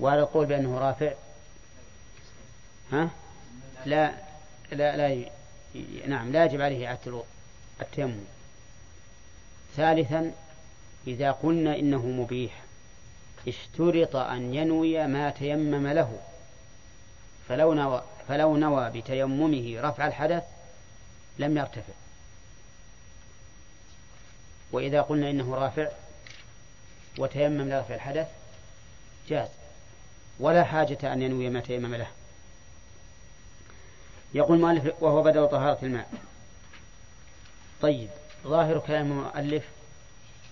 وهذا 0.00 0.20
القول 0.20 0.46
بأنه 0.46 0.78
رافع. 0.78 1.12
ها؟ 2.92 3.10
لا 3.86 4.12
لا 4.72 4.96
لا. 4.96 5.30
نعم 6.06 6.32
لا 6.32 6.44
يجب 6.44 6.60
عليه 6.60 6.86
إعادة 6.86 7.22
التيمم. 7.80 8.24
ثالثا 9.76 10.32
إذا 11.06 11.30
قلنا 11.30 11.76
إنه 11.76 12.06
مبيح 12.06 12.62
اشترط 13.48 14.16
أن 14.16 14.54
ينوي 14.54 15.06
ما 15.06 15.30
تيمم 15.30 15.86
له. 15.86 16.20
فلو 17.48 17.74
نوى 17.74 18.02
فلو 18.28 18.56
نوى 18.56 18.90
بتيممه 18.90 19.80
رفع 19.80 20.06
الحدث 20.06 20.44
لم 21.38 21.58
يرتفع. 21.58 21.92
وإذا 24.72 25.00
قلنا 25.00 25.30
إنه 25.30 25.54
رافع 25.54 25.88
وتيمم 27.18 27.68
لرفع 27.68 27.94
الحدث 27.94 28.26
جاز. 29.28 29.48
ولا 30.40 30.64
حاجة 30.64 31.12
أن 31.12 31.22
ينوي 31.22 31.50
ما 31.50 31.60
تيمم 31.60 31.94
له. 31.94 32.08
يقول 34.34 34.56
المؤلف 34.56 35.02
وهو 35.02 35.22
بدل 35.22 35.48
طهارة 35.48 35.78
الماء. 35.82 36.10
طيب 37.82 38.08
ظاهر 38.46 38.78
كلام 38.78 39.12
المؤلف 39.12 39.64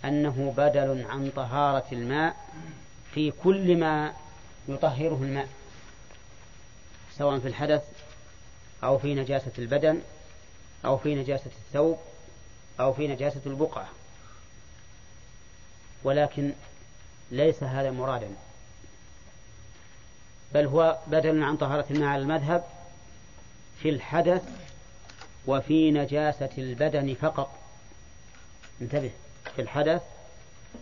أنه 0.04 0.54
بدل 0.56 1.06
عن 1.08 1.30
طهارة 1.36 1.86
الماء 1.92 2.36
في 3.14 3.30
كل 3.30 3.76
ما 3.76 4.12
يطهره 4.68 5.18
الماء 5.22 5.48
سواء 7.18 7.38
في 7.38 7.48
الحدث 7.48 7.82
أو 8.84 8.98
في 8.98 9.14
نجاسة 9.14 9.52
البدن 9.58 10.00
أو 10.84 10.98
في 10.98 11.14
نجاسة 11.14 11.50
الثوب 11.66 11.98
أو 12.80 12.92
في 12.92 13.08
نجاسة 13.08 13.40
البقعة. 13.46 13.88
ولكن 16.04 16.52
ليس 17.30 17.62
هذا 17.62 17.90
مرادا. 17.90 18.28
بل 20.54 20.66
هو 20.66 20.98
بدل 21.06 21.42
عن 21.42 21.56
طهارة 21.56 21.86
الماء 21.90 22.08
على 22.08 22.22
المذهب 22.22 22.64
في 23.82 23.88
الحدث 23.88 24.42
وفي 25.46 25.90
نجاسة 25.90 26.50
البدن 26.58 27.14
فقط. 27.14 27.58
انتبه 28.82 29.10
في 29.56 29.62
الحدث 29.62 30.02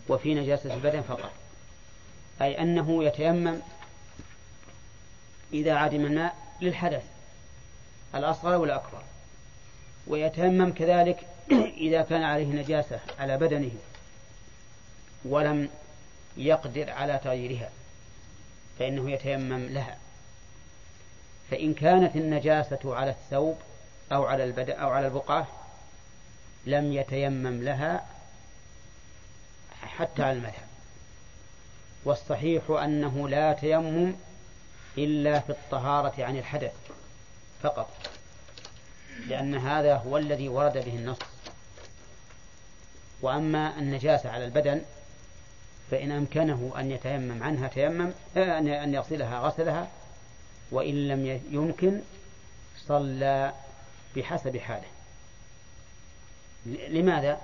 وفي 0.08 0.34
نجاسة 0.34 0.74
البدن 0.74 1.00
فقط. 1.00 1.32
أي 2.42 2.58
أنه 2.58 3.04
يتيمم 3.04 3.60
إذا 5.52 5.74
عدم 5.74 6.06
الماء 6.06 6.36
للحدث 6.60 7.02
الأصغر 8.14 8.56
والأكبر. 8.56 9.02
ويتيمم 10.06 10.72
كذلك 10.72 11.26
إذا 11.86 12.02
كان 12.02 12.22
عليه 12.22 12.46
نجاسة 12.46 13.00
على 13.18 13.36
بدنه. 13.36 13.70
ولم 15.24 15.68
يقدر 16.36 16.90
على 16.90 17.20
تغييرها 17.24 17.70
فإنه 18.78 19.10
يتيمم 19.10 19.66
لها. 19.66 19.98
فإن 21.50 21.74
كانت 21.74 22.16
النجاسة 22.16 22.96
على 22.96 23.10
الثوب 23.10 23.58
أو 24.12 24.24
على 24.24 24.44
البدء 24.44 24.80
أو 24.80 24.90
على 24.90 25.06
البقعة 25.06 25.46
لم 26.66 26.92
يتيمم 26.92 27.62
لها 27.62 28.06
حتى 29.82 30.22
على 30.22 30.32
المذهب. 30.32 30.68
والصحيح 32.04 32.70
أنه 32.70 33.28
لا 33.28 33.52
تيمم 33.52 34.14
إلا 34.98 35.40
في 35.40 35.50
الطهارة 35.50 36.24
عن 36.24 36.36
الحدث 36.36 36.72
فقط 37.62 37.90
لأن 39.26 39.54
هذا 39.54 39.94
هو 39.94 40.18
الذي 40.18 40.48
ورد 40.48 40.72
به 40.72 40.94
النص. 40.94 41.18
وأما 43.22 43.78
النجاسة 43.78 44.30
على 44.30 44.44
البدن 44.44 44.82
فإن 45.92 46.12
أمكنه 46.12 46.72
أن 46.78 46.90
يتيمم 46.90 47.42
عنها 47.42 47.68
تيمم 47.68 48.12
آه، 48.36 48.58
أن 48.58 48.94
يغسلها 48.94 49.38
غسلها. 49.40 49.88
وإن 50.70 51.08
لم 51.08 51.40
يمكن 51.50 52.00
صلى 52.86 53.52
بحسب 54.16 54.56
حاله. 54.56 54.86
لماذا؟ 56.66 57.40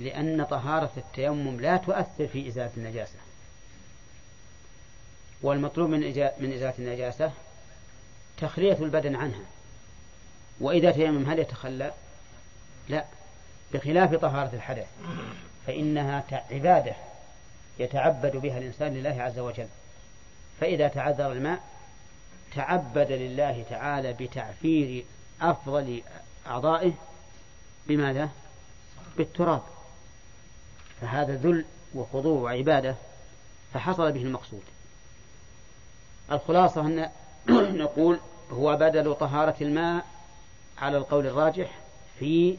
لأن 0.00 0.44
طهارة 0.44 0.92
التيمم 0.96 1.60
لا 1.60 1.76
تؤثر 1.76 2.26
في 2.26 2.48
إزالة 2.48 2.70
النجاسة. 2.76 3.18
والمطلوب 5.42 5.90
من 5.90 6.00
من 6.40 6.52
إزالة 6.52 6.74
النجاسة 6.78 7.32
تخلية 8.38 8.76
البدن 8.80 9.16
عنها. 9.16 9.44
وإذا 10.60 10.90
تيمم 10.90 11.30
هل 11.30 11.38
يتخلى؟ 11.38 11.92
لا. 12.88 13.04
بخلاف 13.74 14.14
طهارة 14.14 14.54
الحدث. 14.54 14.86
فإنها 15.66 16.24
عبادة. 16.50 16.94
يتعبد 17.78 18.36
بها 18.36 18.58
الإنسان 18.58 18.94
لله 18.94 19.22
عز 19.22 19.38
وجل 19.38 19.68
فإذا 20.60 20.88
تعذر 20.88 21.32
الماء 21.32 21.60
تعبد 22.54 23.12
لله 23.12 23.64
تعالى 23.70 24.12
بتعفير 24.12 25.04
أفضل 25.40 26.02
أعضائه 26.46 26.92
بماذا؟ 27.86 28.28
بالتراب 29.16 29.62
فهذا 31.00 31.34
ذل 31.34 31.64
وخضوع 31.94 32.40
وعبادة 32.40 32.94
فحصل 33.74 34.12
به 34.12 34.22
المقصود 34.22 34.62
الخلاصة 36.32 36.80
أن 36.80 37.10
نقول 37.82 38.20
هو 38.50 38.76
بدل 38.76 39.14
طهارة 39.14 39.56
الماء 39.60 40.06
على 40.78 40.96
القول 40.96 41.26
الراجح 41.26 41.78
في 42.18 42.56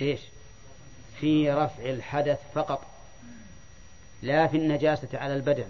إيش؟ 0.00 0.20
في 1.20 1.50
رفع 1.50 1.82
الحدث 1.82 2.38
فقط 2.54 2.93
لا 4.24 4.46
في 4.46 4.56
النجاسة 4.56 5.08
على 5.14 5.34
البدن 5.36 5.68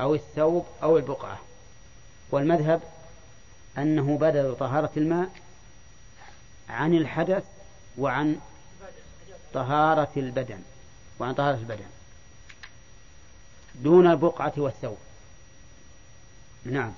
أو 0.00 0.14
الثوب 0.14 0.66
أو 0.82 0.96
البقعة. 0.96 1.38
والمذهب 2.30 2.80
أنه 3.78 4.18
بدل 4.18 4.56
طهارة 4.56 4.90
الماء 4.96 5.28
عن 6.68 6.94
الحدث 6.94 7.44
وعن 7.98 8.40
طهارة 9.54 10.08
البدن 10.16 10.58
وعن 11.18 11.34
طهارة 11.34 11.56
البدن. 11.56 11.86
دون 13.74 14.10
البقعة 14.10 14.52
والثوب. 14.56 14.98
نعم. 16.64 16.92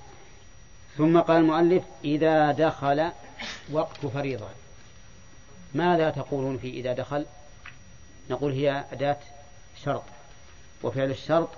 ثم 0.97 1.19
قال 1.19 1.37
المؤلف 1.37 1.83
إذا 2.03 2.51
دخل 2.51 3.11
وقت 3.71 4.05
فريضة. 4.05 4.47
ماذا 5.73 6.09
تقولون 6.09 6.57
في 6.57 6.69
إذا 6.69 6.93
دخل؟ 6.93 7.25
نقول 8.29 8.51
هي 8.51 8.83
أداة 8.91 9.17
شرط. 9.83 10.03
وفعل 10.83 11.11
الشرط 11.11 11.49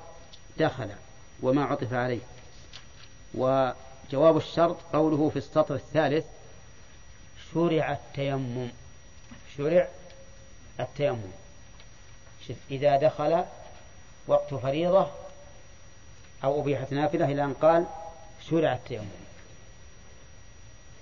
دخل 0.58 0.90
وما 1.42 1.64
عطف 1.66 1.94
عليه. 1.94 2.20
وجواب 3.34 4.38
الشرط 4.38 4.78
قوله 4.94 5.30
في 5.30 5.36
السطر 5.36 5.76
الثالث 5.76 6.26
شرع 7.54 7.92
التيمم. 7.92 8.70
شرع 9.58 9.88
التيمم. 10.80 11.32
إذا 12.72 12.98
دخل 12.98 13.44
وقت 14.28 14.54
فريضة 14.54 15.08
أو 16.44 16.62
أبيحت 16.62 16.94
نافلة 16.94 17.26
إلى 17.26 17.44
أن 17.44 17.54
قال 17.54 17.86
شرع 18.50 18.74
التيمم. 18.74 19.06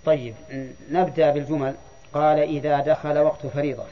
طيب 0.06 0.36
نبدأ 0.90 1.32
بالجمل. 1.32 1.76
قال 2.14 2.40
إذا 2.40 2.80
دخل 2.80 3.18
وقت 3.18 3.48
فريضة. 3.48 3.86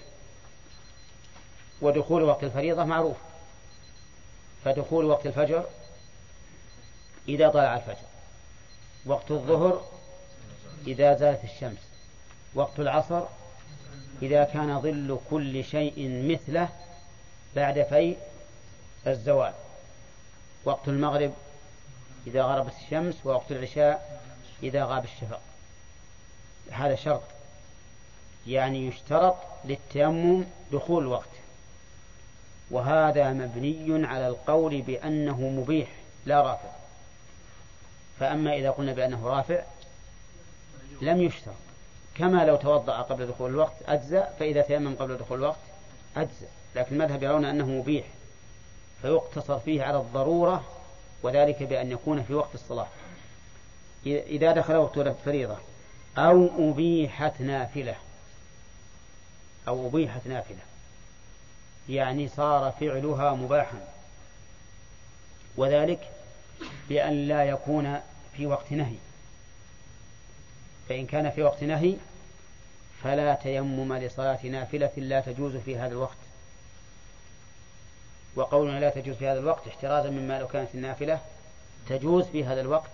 ودخول 1.82 2.24
وقت 2.24 2.44
الفريضة 2.44 2.84
معروف. 2.84 3.18
فدخول 4.68 5.06
وقت 5.06 5.26
الفجر 5.26 5.66
إذا 7.28 7.50
طلع 7.50 7.76
الفجر. 7.76 8.08
وقت 9.06 9.32
الظهر 9.32 9.86
إذا 10.88 11.16
زالت 11.16 11.44
الشمس. 11.44 11.80
وقت 12.56 12.80
العصر 12.80 13.24
إذا 14.22 14.44
كان 14.44 14.82
ظل 14.82 15.20
كل 15.30 15.64
شيء 15.64 16.10
مثله 16.32 16.70
بعد 17.56 17.84
في 17.84 18.16
الزوال. 19.08 19.54
وقت 20.66 20.88
المغرب 20.88 21.34
إذا 22.28 22.44
غربت 22.44 22.74
الشمس 22.84 23.26
ووقت 23.26 23.52
العشاء 23.52 24.22
إذا 24.64 24.86
غاب 24.86 25.04
الشفق. 25.04 25.42
هذا 26.72 26.96
شرط. 26.96 27.24
يعني 28.48 28.88
يشترط 28.88 29.36
للتيمم 29.66 30.46
دخول 30.72 31.04
الوقت. 31.04 31.30
وهذا 32.72 33.34
مبني 33.34 34.08
على 34.08 34.28
القول 34.28 34.82
بأنه 34.82 35.42
مبيح 35.42 35.88
لا 36.26 36.42
رافع. 36.42 36.70
فأما 38.20 38.54
إذا 38.54 38.70
قلنا 38.72 38.94
بأنه 38.94 39.28
رافع 39.28 39.64
لم 41.02 41.22
يشترط. 41.22 41.54
كما 42.16 42.46
لو 42.46 42.56
توضأ 42.56 43.02
قبل 43.02 43.28
دخول 43.28 43.50
الوقت 43.50 43.76
أجزأ 43.88 44.30
فإذا 44.40 44.62
تيمم 44.62 44.96
قبل 44.96 45.18
دخول 45.18 45.38
الوقت 45.38 45.60
أجزأ. 46.18 46.48
لكن 46.76 46.96
المذهب 46.96 47.24
يرون 47.24 47.46
أنه 47.46 47.66
مبيح 47.66 48.06
فيقتصر 49.02 49.60
فيه 49.60 49.84
على 49.84 49.98
الضرورة 49.98 50.64
وذلك 51.24 51.64
بأن 51.64 51.92
يكون 51.92 52.24
في 52.24 52.34
وقت 52.34 52.56
الصلاة. 52.56 52.88
إذا 54.06 54.52
دخل 54.52 54.76
وقت 54.76 54.98
الفريضة 54.98 55.58
أو 56.18 56.50
أبيحت 56.72 57.42
نافلة. 57.42 57.96
أو 59.68 59.88
أبيحت 59.88 60.28
نافلة. 60.28 60.67
يعني 61.90 62.28
صار 62.28 62.72
فعلها 62.72 63.34
مباحا. 63.34 63.88
وذلك 65.58 66.12
بأن 66.90 67.28
لا 67.28 67.44
يكون 67.44 68.02
في 68.38 68.46
وقت 68.46 68.72
نهي. 68.72 68.96
فإن 70.90 71.06
كان 71.06 71.30
في 71.30 71.44
وقت 71.44 71.64
نهي 71.64 71.96
فلا 73.04 73.34
تيمم 73.36 73.94
لصلاة 73.94 74.46
نافلة 74.46 74.92
لا 74.98 75.22
تجوز 75.22 75.56
في 75.56 75.78
هذا 75.78 75.92
الوقت. 75.92 76.18
وقولنا 78.36 78.80
لا 78.80 78.90
تجوز 78.90 79.16
في 79.16 79.28
هذا 79.28 79.40
الوقت 79.40 79.68
احترازا 79.68 80.10
مما 80.10 80.40
لو 80.40 80.48
كانت 80.48 80.70
النافلة 80.76 81.20
تجوز 81.90 82.26
في 82.26 82.46
هذا 82.46 82.62
الوقت. 82.62 82.92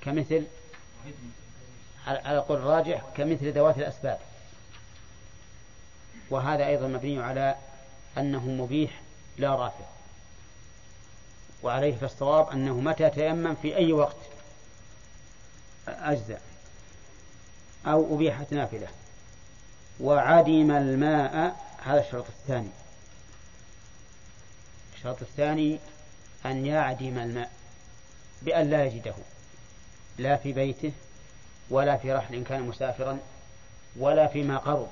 كمثل 0.00 0.44
على 2.06 2.38
قول 2.38 2.58
الراجح 2.58 3.02
كمثل 3.16 3.52
ذوات 3.52 3.78
الأسباب. 3.78 4.18
وهذا 6.30 6.66
أيضا 6.66 6.86
مبني 6.86 7.22
على 7.22 7.56
أنه 8.18 8.46
مبيح 8.46 9.00
لا 9.38 9.54
رافع. 9.54 9.84
وعليه 11.62 11.96
فالصواب 11.96 12.50
أنه 12.50 12.80
متى 12.80 13.10
تيمم 13.10 13.54
في 13.54 13.76
أي 13.76 13.92
وقت 13.92 14.16
أجزاء 15.88 16.42
أو 17.86 18.14
أبيحت 18.14 18.52
نافلة. 18.52 18.88
وعدم 20.00 20.70
الماء 20.70 21.56
هذا 21.82 22.00
الشرط 22.00 22.26
الثاني. 22.28 22.70
الشرط 24.94 25.22
الثاني 25.22 25.78
أن 26.46 26.66
يعدم 26.66 27.18
الماء 27.18 27.50
بأن 28.42 28.70
لا 28.70 28.84
يجده. 28.84 29.14
لا 30.18 30.36
في 30.36 30.52
بيته 30.52 30.92
ولا 31.70 31.96
في 31.96 32.12
رحل 32.12 32.34
إن 32.34 32.44
كان 32.44 32.62
مسافرا 32.62 33.18
ولا 33.96 34.26
فيما 34.26 34.58
قرب. 34.58 34.88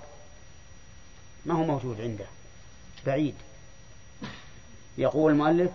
ما 1.46 1.54
هو 1.54 1.64
موجود 1.64 2.00
عنده. 2.00 2.24
بعيد. 3.06 3.34
يقول 4.98 5.32
المؤلف 5.32 5.70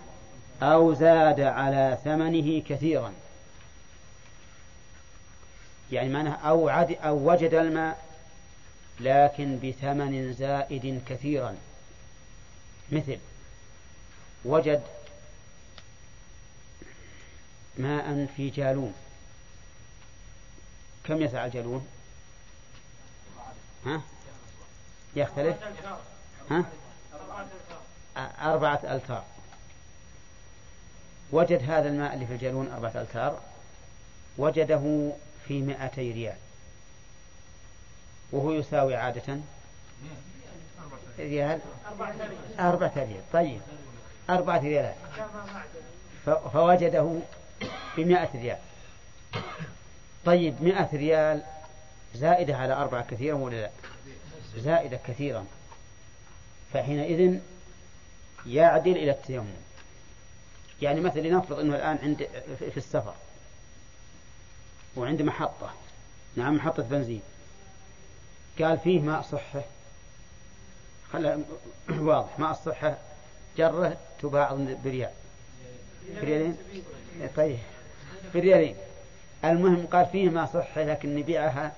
أو 0.62 0.94
زاد 0.94 1.40
على 1.40 1.98
ثمنه 2.04 2.62
كثيرا. 2.68 3.12
يعني 5.92 6.08
معناه 6.08 6.34
أو, 6.34 6.68
عد 6.68 6.92
أو 6.92 7.30
وجد 7.30 7.54
الماء 7.54 8.04
لكن 9.00 9.58
بثمن 9.58 10.32
زائد 10.32 11.02
كثيرا. 11.08 11.56
مثل 12.92 13.18
وجد 14.44 14.82
ماء 17.78 18.26
في 18.36 18.50
جالون 18.50 18.94
كم 21.04 21.22
يسع 21.22 21.46
الجالون 21.46 21.86
ها؟ 23.86 24.00
يختلف؟ 25.16 25.56
ها؟ 26.50 26.64
أربعة 28.42 28.80
ألتار. 28.84 29.24
وجد 31.32 31.70
هذا 31.70 31.88
الماء 31.88 32.14
اللي 32.14 32.26
في 32.26 32.32
الجالون 32.32 32.72
أربعة 32.72 33.00
ألتار. 33.00 33.40
وجده 34.38 35.12
في 35.48 35.62
مائتي 35.62 36.12
ريال. 36.12 36.36
وهو 38.32 38.52
يساوي 38.52 38.96
عادة 38.96 39.38
ريال؟ 41.18 41.60
أربعة 42.58 42.94
ريال. 42.96 43.22
طيب. 43.32 43.60
أربعة 44.30 44.58
ريالات. 44.58 44.96
فوجده 46.52 47.18
بمائة 47.96 48.30
ريال. 48.34 48.58
طيب 50.24 50.62
مائة 50.62 50.88
ريال 50.92 51.42
زائدة 52.14 52.56
على 52.56 52.72
أربعة 52.72 53.06
كثيرا 53.06 53.36
ولا 53.36 53.56
لا؟ 53.56 53.70
زائدة 54.60 55.00
كثيرا. 55.06 55.46
فحينئذ 56.72 57.38
يعدل 58.46 58.96
إلى 58.96 59.10
التيمم. 59.10 59.46
يعني 60.82 61.00
مثلا 61.00 61.20
لنفرض 61.20 61.58
أنه 61.58 61.76
الآن 61.76 61.98
عند 62.02 62.28
في 62.70 62.76
السفر. 62.76 63.14
وعند 64.96 65.22
محطة. 65.22 65.70
نعم 66.36 66.56
محطة 66.56 66.82
بنزين. 66.82 67.22
قال 68.58 68.78
فيه 68.78 69.00
ماء 69.00 69.22
صحة. 69.22 69.62
خلى 71.12 71.38
واضح. 71.90 72.38
ماء 72.38 72.50
الصحة 72.50 72.98
جرة 73.58 73.96
تباع 74.22 74.52
بريال. 74.84 75.10
بريالين؟ 76.22 76.56
طيب. 77.36 77.58
بريالين. 78.34 78.76
المهم 79.44 79.86
قال 79.86 80.06
فيه 80.06 80.28
ماء 80.28 80.46
صحة 80.46 80.82
لكن 80.82 81.16
نبيعها 81.16 81.72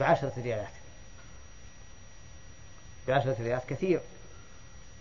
بعشرة 0.00 0.32
ريالات. 0.38 0.81
بعشرة 3.08 3.36
ريالات 3.40 3.62
كثير. 3.68 4.00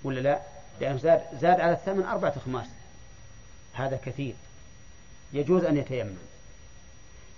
ولا 0.03 0.19
لا؟ 0.19 0.39
لأنه 0.81 0.97
زاد 0.97 1.21
زاد 1.41 1.59
على 1.59 1.73
الثمن 1.73 2.03
أربعة 2.03 2.33
أخماس 2.37 2.67
هذا 3.73 3.99
كثير. 4.05 4.33
يجوز 5.33 5.63
أن 5.63 5.77
يتيمم. 5.77 6.15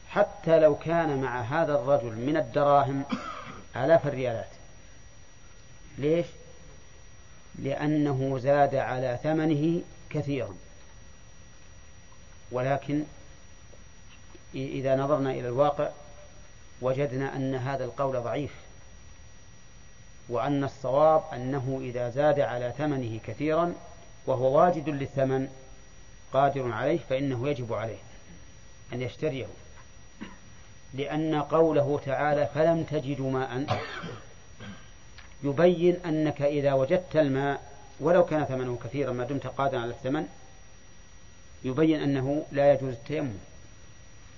حتى 0.10 0.60
لو 0.60 0.76
كان 0.76 1.22
مع 1.22 1.42
هذا 1.42 1.76
الرجل 1.76 2.16
من 2.16 2.38
الدراهم 2.38 3.04
آلاف 3.76 4.08
الريالات. 4.08 4.50
ليش؟ 5.98 6.26
لأنه 7.60 8.40
زاد 8.40 8.76
على 8.76 9.20
ثمنه 9.24 9.82
كثيرا. 10.10 10.56
ولكن 12.52 13.04
إذا 14.56 14.96
نظرنا 14.96 15.32
إلى 15.32 15.48
الواقع 15.48 15.90
وجدنا 16.82 17.36
أن 17.36 17.56
هذا 17.56 17.86
القول 17.86 18.22
ضعيف. 18.22 18.52
وأن 20.30 20.64
الصواب 20.64 21.24
أنه 21.34 21.80
إذا 21.82 22.10
زاد 22.10 22.40
على 22.40 22.74
ثمنه 22.78 23.20
كثيرا 23.28 23.74
وهو 24.26 24.60
واجد 24.60 24.90
للثمن 24.90 25.48
قادر 26.34 26.72
عليه 26.72 27.00
فإنه 27.10 27.50
يجب 27.50 27.74
عليه 27.74 27.98
أن 28.94 29.02
يشتريه. 29.02 29.46
لأن 30.94 31.42
قوله 31.42 32.02
تعالى 32.06 32.50
فلم 32.56 32.84
تجدوا 32.84 33.32
ماء 33.32 33.80
يبين 35.44 35.98
أنك 36.06 36.42
إذا 36.42 36.74
وجدت 36.74 37.16
الماء 37.16 37.74
ولو 38.00 38.26
كان 38.26 38.46
ثمنه 38.46 38.78
كثيرا 38.84 39.12
ما 39.12 39.24
دمت 39.24 39.48
قادرا 39.48 39.80
على 39.80 39.92
الثمن 39.92 40.28
يبين 41.64 42.02
أنه 42.02 42.46
لا 42.52 42.74
يجوز 42.74 42.94
التيمم. 42.94 43.38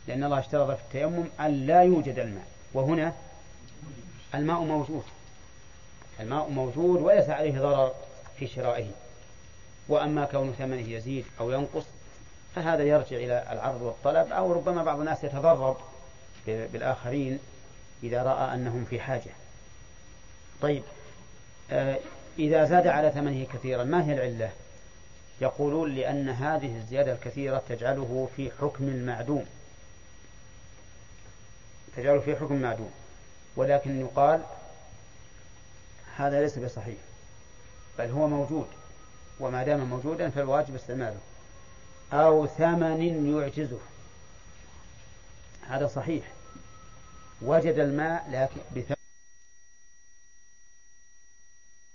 لأن 0.07 0.23
الله 0.23 0.39
اشترط 0.39 0.77
في 0.77 0.83
التيمم 0.83 1.25
أن 1.39 1.67
لا 1.67 1.83
يوجد 1.83 2.19
الماء. 2.19 2.47
وهنا 2.73 3.13
الماء 4.35 4.59
موجود. 4.59 5.03
الماء 6.19 6.49
موجود 6.49 7.01
وليس 7.01 7.29
عليه 7.29 7.59
ضرر 7.59 7.93
في 8.39 8.47
شرائه. 8.47 8.87
وأما 9.87 10.25
كون 10.25 10.53
ثمنه 10.57 10.89
يزيد 10.89 11.25
أو 11.39 11.51
ينقص 11.51 11.83
فهذا 12.55 12.83
يرجع 12.83 13.17
إلى 13.17 13.45
العرض 13.51 13.81
والطلب 13.81 14.31
أو 14.31 14.53
ربما 14.53 14.83
بعض 14.83 14.99
الناس 14.99 15.23
يتضرر 15.23 15.77
بالآخرين 16.47 17.39
إذا 18.03 18.23
رأى 18.23 18.53
أنهم 18.53 18.85
في 18.89 18.99
حاجة. 18.99 19.31
طيب 20.61 20.83
آه 21.71 21.99
إذا 22.39 22.65
زاد 22.65 22.87
على 22.87 23.11
ثمنه 23.11 23.45
كثيرا 23.53 23.83
ما 23.83 24.05
هي 24.05 24.13
العلة؟ 24.13 24.51
يقولون 25.41 25.95
لأن 25.95 26.29
هذه 26.29 26.77
الزيادة 26.77 27.13
الكثيرة 27.13 27.63
تجعله 27.69 28.29
في 28.35 28.51
حكم 28.61 28.83
المعدوم 28.83 29.45
تجعله 31.95 32.19
في 32.19 32.35
حكم 32.35 32.55
معدوم. 32.55 32.91
ولكن 33.55 34.01
يقال 34.01 34.41
هذا 36.17 36.41
ليس 36.41 36.59
بصحيح 36.59 36.97
بل 37.99 38.09
هو 38.09 38.27
موجود 38.27 38.67
وما 39.39 39.63
دام 39.63 39.79
موجودا 39.79 40.29
فالواجب 40.29 40.75
استعماله. 40.75 41.19
أو 42.13 42.47
ثمن 42.47 43.25
يعجزه. 43.37 43.79
هذا 45.67 45.87
صحيح. 45.87 46.23
وجد 47.41 47.79
الماء 47.79 48.27
لكن 48.31 48.94